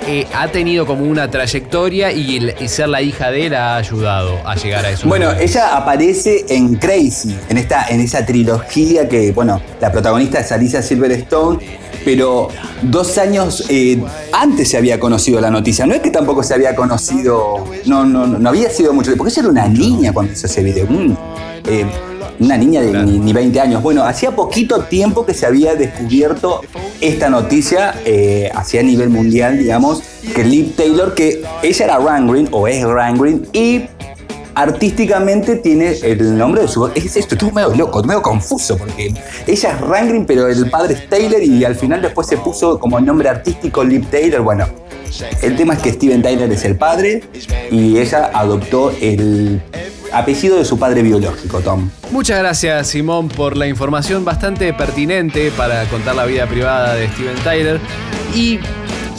[0.06, 3.76] eh, ha tenido como una trayectoria y, el- y ser la hija de la ha
[3.78, 5.08] ayudado a llegar a eso.
[5.08, 10.52] Bueno, ella aparece en Crazy, en, esta, en esa trilogía que, bueno, la protagonista es
[10.52, 11.58] Alicia Silverstone,
[12.04, 12.48] pero
[12.82, 13.98] dos años eh,
[14.32, 15.86] antes se había conocido la noticia.
[15.86, 19.32] No es que tampoco se había conocido, no, no, no, no había sido mucho, porque
[19.32, 20.86] ella era una niña cuando hizo ese video.
[20.86, 21.16] Mm,
[21.66, 21.86] eh,
[22.40, 23.82] una niña de ni, ni 20 años.
[23.82, 26.60] Bueno, hacía poquito tiempo que se había descubierto
[27.00, 30.02] esta noticia, eh, hacia nivel mundial, digamos,
[30.34, 33.82] que Liv Taylor, que ella era Rangrin, o es Rangrin, y
[34.54, 36.86] artísticamente tiene el nombre de su...
[36.94, 39.12] Es esto, estuvo medio loco, medio confuso, porque
[39.46, 43.00] ella es Rangrin, pero el padre es Taylor, y al final después se puso como
[43.00, 44.42] nombre artístico Liv Taylor.
[44.42, 44.66] Bueno,
[45.42, 47.22] el tema es que Steven Tyler es el padre,
[47.70, 49.60] y ella adoptó el
[50.14, 51.90] apellido de su padre biológico, Tom.
[52.10, 57.36] Muchas gracias, Simón, por la información bastante pertinente para contar la vida privada de Steven
[57.42, 57.80] Tyler.
[58.34, 58.58] Y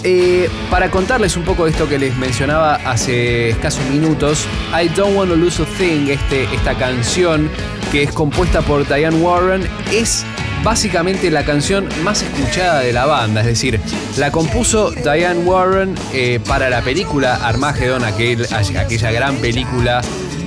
[0.03, 5.15] eh, para contarles un poco de esto que les mencionaba hace escasos minutos, I Don't
[5.17, 7.49] Want to Lose a Thing, este, esta canción
[7.91, 10.23] que es compuesta por Diane Warren, es
[10.63, 13.41] básicamente la canción más escuchada de la banda.
[13.41, 13.79] Es decir,
[14.17, 20.01] la compuso Diane Warren eh, para la película Armageddon, aquel- aquella gran película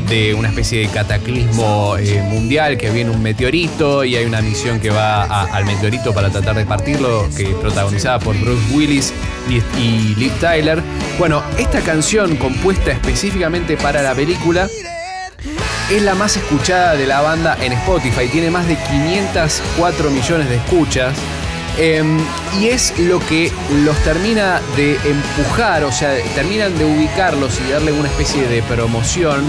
[0.09, 4.81] de una especie de cataclismo eh, mundial que viene un meteorito y hay una misión
[4.81, 9.13] que va al meteorito para tratar de partirlo, que es protagonizada por Bruce Willis
[9.49, 10.83] y, y Liv Tyler.
[11.19, 14.67] Bueno, esta canción compuesta específicamente para la película
[15.91, 20.57] es la más escuchada de la banda en Spotify, tiene más de 504 millones de
[20.57, 21.15] escuchas.
[21.81, 22.19] em,
[22.61, 23.53] y es lo que
[23.85, 29.45] los termina de empujar, o sea, terminan de ubicarlos y darle una especie de promoción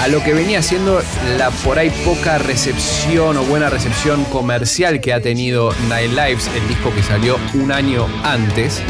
[0.00, 1.02] a lo que venía siendo
[1.38, 6.66] la por ahí poca recepción o buena recepción comercial que ha tenido Night Lives, el
[6.68, 8.82] disco que salió un año antes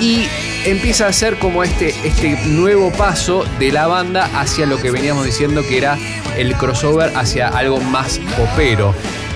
[0.00, 0.28] y
[0.64, 5.26] empieza a ser como este, este nuevo paso de la banda hacia lo que veníamos
[5.26, 5.98] diciendo que era
[6.36, 8.94] el crossover hacia algo más popero.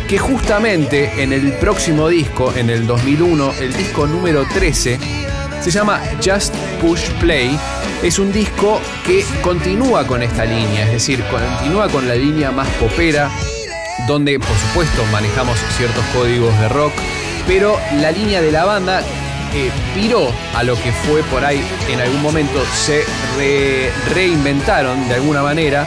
[0.08, 4.98] Que justamente en el próximo disco, en el 2001, el disco número 13,
[5.60, 7.58] se llama Just Push Play.
[8.02, 12.68] Es un disco que continúa con esta línea, es decir, continúa con la línea más
[12.80, 13.30] popera,
[14.06, 16.92] donde por supuesto manejamos ciertos códigos de rock,
[17.46, 19.02] pero la línea de la banda
[19.54, 19.70] eh,
[20.54, 23.04] a lo que fue por ahí en algún momento, se
[23.38, 25.86] re- reinventaron de alguna manera,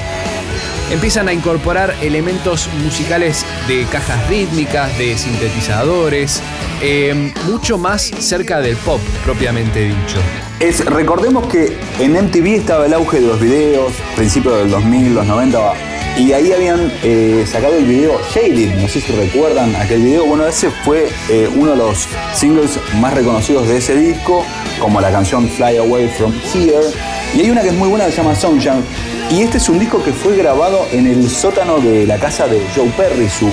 [0.92, 6.42] empiezan a incorporar elementos musicales de cajas rítmicas, de sintetizadores,
[6.82, 10.18] eh, mucho más cerca del pop propiamente dicho.
[10.60, 15.26] Es, recordemos que en MTV estaba el auge de los videos, principios del 2000, los
[15.26, 15.74] 90,
[16.18, 20.26] y ahí habían eh, sacado el video Shaded, no sé si recuerdan aquel video.
[20.26, 24.44] Bueno, ese fue eh, uno de los singles más reconocidos de ese disco,
[24.80, 26.88] como la canción Fly Away From Here.
[27.36, 28.84] Y hay una que es muy buena que se llama Sunshine.
[29.30, 32.66] Y este es un disco que fue grabado en el sótano de la casa de
[32.74, 33.49] Joe Perry, su,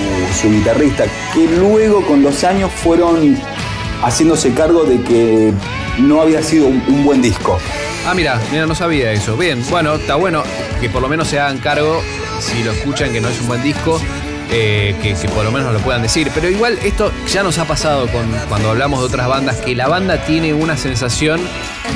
[0.49, 1.03] guitarrista,
[1.33, 3.37] que luego con los años fueron
[4.01, 5.53] haciéndose cargo de que
[5.99, 7.59] no había sido un, un buen disco.
[8.07, 9.35] Ah, mira, mira, no sabía eso.
[9.35, 10.43] Bien, bueno, está bueno
[10.79, 12.01] que por lo menos se hagan cargo,
[12.39, 13.99] si lo escuchan que no es un buen disco,
[14.51, 16.31] eh, que, que por lo menos lo puedan decir.
[16.33, 19.89] Pero igual esto ya nos ha pasado con, cuando hablamos de otras bandas, que la
[19.89, 21.41] banda tiene una sensación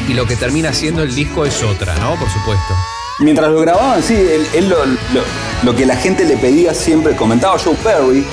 [0.10, 2.16] y lo que termina siendo el disco es otra, ¿no?
[2.16, 2.74] Por supuesto.
[3.20, 4.16] Mientras lo grababan, sí,
[4.54, 5.24] él, lo, lo-
[5.64, 8.24] lo que la gente le pedía siempre, comentaba Joe Perry,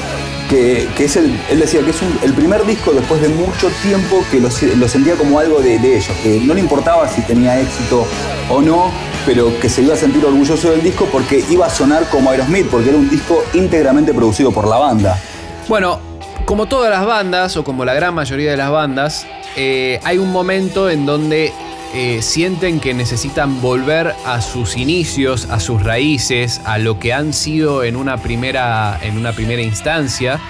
[0.48, 4.22] que, que es el, él decía que es el primer disco después de mucho tiempo
[4.30, 8.06] que lo sentía como algo de, de ellos, que no le importaba si tenía éxito
[8.48, 8.92] o no,
[9.26, 12.68] pero que se iba a sentir orgulloso del disco porque iba a sonar como Aerosmith,
[12.70, 15.18] porque era un disco íntegramente producido por la banda.
[15.66, 15.98] Bueno,
[16.44, 19.26] como todas las bandas, o como la gran mayoría de las bandas,
[19.56, 21.52] eh, hay un momento en donde
[21.94, 27.32] eh, sienten que necesitan volver a sus inicios, a sus raíces, a lo que han
[27.32, 30.40] sido en una primera, en una primera instancia.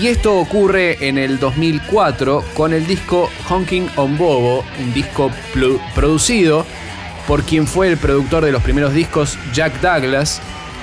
[0.00, 5.30] Y esto ocurre en el 2004 con el disco Honking on Bobo, un disco
[5.94, 6.64] producido
[7.26, 10.40] por quien fue el productor de los primeros discos, Jack Douglas,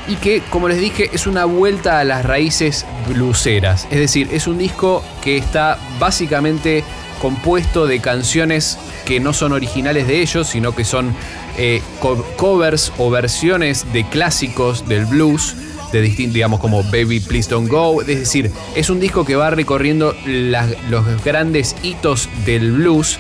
[0.08, 3.88] y que, como les dije, es una vuelta a las raíces bluseras.
[3.92, 6.84] Es decir, es un disco que está básicamente
[7.20, 8.78] compuesto de canciones
[9.08, 11.16] que no son originales de ellos, sino que son
[11.58, 15.56] eh, co- covers o versiones de clásicos del blues,
[15.94, 18.02] de digamos, como Baby Please Don't Go.
[18.02, 23.18] Es decir, es un disco que va recorriendo los grandes hitos del blues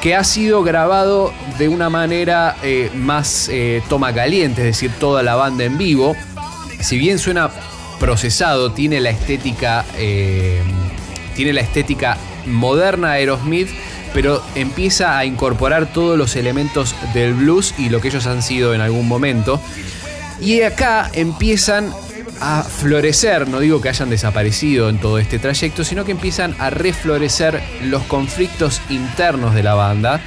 [0.00, 5.22] que ha sido grabado de una manera eh, más eh, toma caliente, es decir, toda
[5.22, 6.14] la banda en vivo.
[6.80, 7.50] Si bien suena
[8.00, 9.84] procesado, tiene la estética,
[11.34, 13.68] tiene la estética moderna de Aerosmith,
[14.18, 18.74] pero empieza a incorporar todos los elementos del blues y lo que ellos han sido
[18.74, 19.60] en algún momento.
[20.40, 21.92] Y acá empiezan
[22.40, 26.68] a florecer, no digo que hayan desaparecido en todo este trayecto, sino que empiezan a
[26.68, 30.20] reflorecer los conflictos internos de la banda.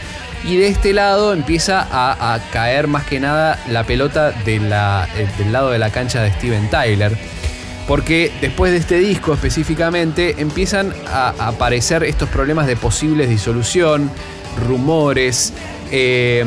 [0.45, 5.69] Y de este lado empieza a, caer más que nada la pelota eh, del lado
[5.69, 7.18] de la cancha de Steven Tyler.
[7.91, 14.09] Porque después de este disco específicamente empiezan a aparecer estos problemas de posibles disolución,
[14.65, 15.51] rumores,
[15.91, 16.45] eh,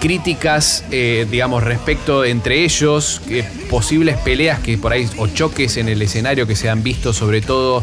[0.00, 3.20] críticas, eh, digamos, respecto entre ellos,
[3.68, 7.40] posibles peleas que por ahí, o choques en el escenario que se han visto, sobre
[7.40, 7.82] todo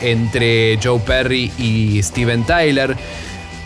[0.00, 2.96] entre Joe Perry y Steven Tyler.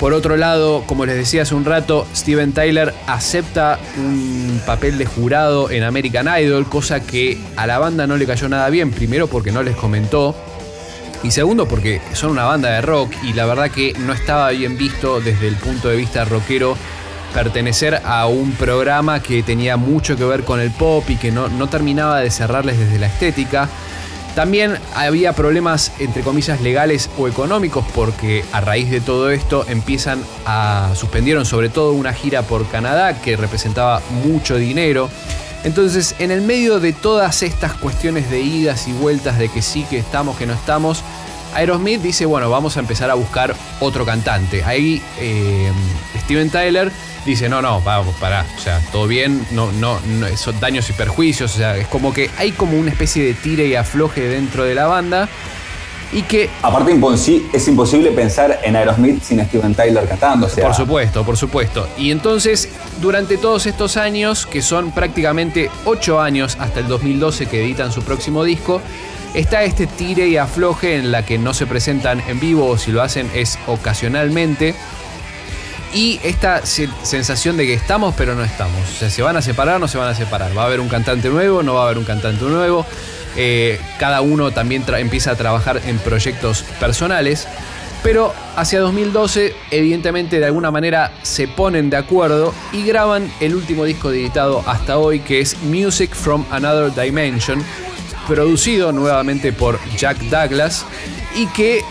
[0.01, 5.05] Por otro lado, como les decía hace un rato, Steven Tyler acepta un papel de
[5.05, 9.27] jurado en American Idol, cosa que a la banda no le cayó nada bien, primero
[9.27, 10.35] porque no les comentó,
[11.23, 14.79] y segundo porque son una banda de rock y la verdad que no estaba bien
[14.79, 16.79] visto desde el punto de vista rockero
[17.35, 21.49] pertenecer a un programa que tenía mucho que ver con el pop y que no,
[21.49, 23.69] no terminaba de cerrarles desde la estética.
[24.35, 30.23] También había problemas, entre comillas, legales o económicos, porque a raíz de todo esto empiezan
[30.47, 30.93] a.
[30.95, 35.11] suspendieron sobre todo una gira por Canadá que representaba mucho dinero.
[35.65, 39.85] Entonces, en el medio de todas estas cuestiones de idas y vueltas, de que sí,
[39.91, 41.03] que estamos, que no estamos,
[41.55, 44.65] Aerosmith dice: bueno, vamos a empezar a buscar otro cantante.
[44.65, 45.71] Ahí eh,
[46.23, 46.93] Steven Tyler
[47.25, 50.93] dice, no, no, vamos, pará, o sea, todo bien, no, no, no, son daños y
[50.93, 54.65] perjuicios, o sea, es como que hay como una especie de tire y afloje dentro
[54.65, 55.29] de la banda
[56.13, 56.99] y que, Aparte,
[57.53, 60.47] es imposible pensar en Aerosmith sin Steven Tyler cantando.
[60.47, 62.69] O sea, por supuesto, por supuesto, y entonces,
[63.01, 68.03] durante todos estos años, que son prácticamente 8 años hasta el 2012 que editan su
[68.03, 68.81] próximo disco,
[69.35, 72.91] está este tire y afloje en la que no se presentan en vivo o si
[72.91, 74.75] lo hacen es ocasionalmente.
[75.93, 78.79] Y esta se- sensación de que estamos pero no estamos.
[78.89, 80.57] O sea, se van a separar, no se van a separar.
[80.57, 82.87] Va a haber un cantante nuevo, no va a haber un cantante nuevo.
[83.37, 87.47] Eh, cada uno también empieza a trabajar en proyectos personales.
[88.03, 93.85] Pero hacia 2012, evidentemente, de alguna manera se ponen de acuerdo y graban el último
[93.85, 97.63] disco editado hasta hoy, que es Music from Another Dimension,
[98.27, 100.87] producido nuevamente por Jack Douglas
[101.37, 101.83] y que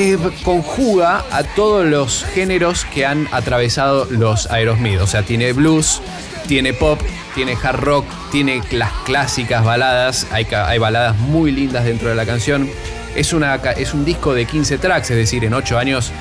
[0.00, 5.00] eh, conjuga a todos los géneros que han atravesado los Aerosmith.
[5.00, 6.00] O sea, tiene blues,
[6.46, 7.00] tiene pop,
[7.34, 10.28] tiene hard rock, tiene las clásicas baladas.
[10.30, 12.70] Hay, baladas muy lindas dentro de la canción.
[13.16, 13.34] Es,
[13.76, 16.12] es un disco de 15 tracks, es decir, en 8 años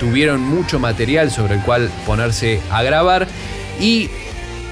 [0.00, 3.28] tuvieron mucho material sobre el cual ponerse a grabar.
[3.78, 4.08] Y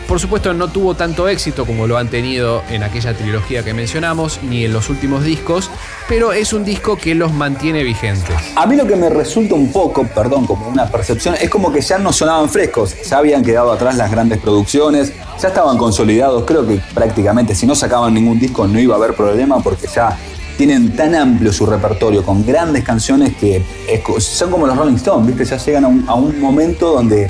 [0.09, 4.41] por supuesto no tuvo tanto éxito como lo han tenido en aquella trilogía que mencionamos,
[4.43, 5.71] ni en los últimos discos,
[6.09, 8.35] pero es un disco que los mantiene vigentes.
[8.57, 11.81] A mí lo que me resulta un poco, perdón, como una percepción, es como que
[11.81, 16.67] ya no sonaban frescos, ya habían quedado atrás las grandes producciones, ya estaban consolidados, creo
[16.67, 20.17] que prácticamente si no sacaban ningún disco no iba a haber problema porque ya
[20.57, 23.65] tienen tan amplio su repertorio con grandes canciones que
[24.19, 25.45] son como los Rolling Stones, ¿viste?
[25.45, 27.29] Ya llegan a un, a un momento donde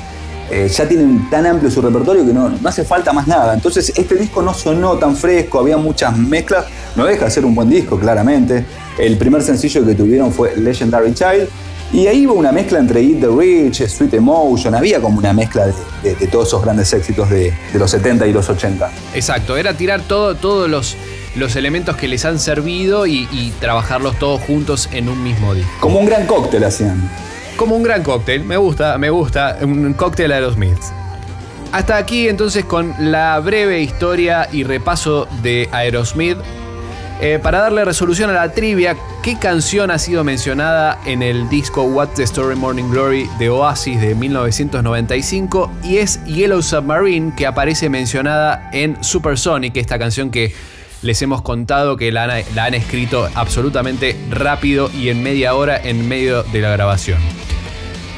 [0.51, 3.53] eh, ya tienen tan amplio su repertorio que no, no hace falta más nada.
[3.53, 6.65] Entonces este disco no sonó tan fresco, había muchas mezclas,
[6.95, 8.65] no deja de ser un buen disco, claramente.
[8.97, 11.47] El primer sencillo que tuvieron fue Legendary Child.
[11.93, 15.67] Y ahí hubo una mezcla entre Eat the Rich, Sweet Emotion, había como una mezcla
[15.67, 15.73] de,
[16.03, 18.89] de- de todos esos grandes éxitos de, de los 70 y los 80.
[19.13, 20.97] Exacto, era tirar todo, todos los,
[21.35, 25.69] los elementos que les han servido y, y trabajarlos todos juntos en un mismo disco.
[25.79, 27.09] Como un gran cóctel hacían.
[27.57, 30.91] Como un gran cóctel, me gusta, me gusta, un cóctel a los Smiths.
[31.71, 36.37] Hasta aquí entonces con la breve historia y repaso de Aerosmith.
[37.21, 41.83] Eh, para darle resolución a la trivia, ¿qué canción ha sido mencionada en el disco
[41.83, 45.71] What's the Story Morning Glory de Oasis de 1995?
[45.81, 50.53] Y es Yellow Submarine que aparece mencionada en Supersonic, esta canción que
[51.05, 55.77] les hemos contado que la han, la han escrito absolutamente rápido y en media hora
[55.77, 57.19] en medio de la grabación.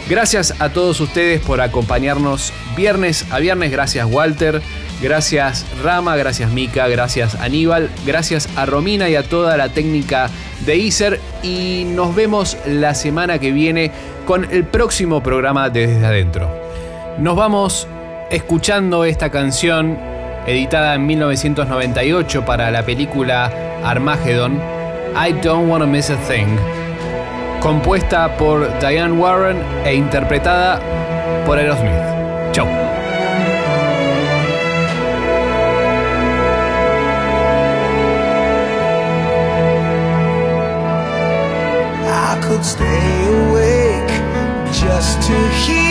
[0.09, 3.71] Gracias a todos ustedes por acompañarnos viernes a viernes.
[3.71, 4.61] Gracias Walter,
[5.01, 10.29] gracias Rama, gracias Mika, gracias Aníbal, gracias a Romina y a toda la técnica
[10.65, 13.91] Deezer y nos vemos la semana que viene
[14.25, 16.49] con el próximo programa de Desde Adentro.
[17.19, 17.85] Nos vamos
[18.31, 20.16] escuchando esta canción
[20.47, 23.51] editada en 1998 para la película
[23.83, 24.59] Armageddon,
[25.15, 26.47] I Don't Wanna Miss a Thing,
[27.61, 30.81] compuesta por Diane Warren e interpretada
[31.45, 31.91] por Aerosmith.
[32.53, 32.67] Chau.
[42.59, 44.09] Stay awake
[44.73, 45.86] just to hear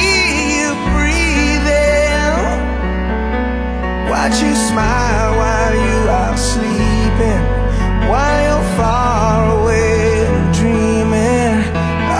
[4.16, 7.42] Watch you smile while you are sleeping
[8.08, 11.56] While you're far away and dreaming.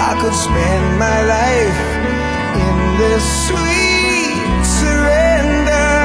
[0.09, 1.81] I could spend my life
[2.64, 5.97] in this sweet surrender.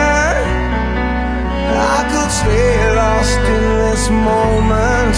[1.76, 5.16] I could stay lost in this moment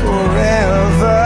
[0.00, 1.25] forever.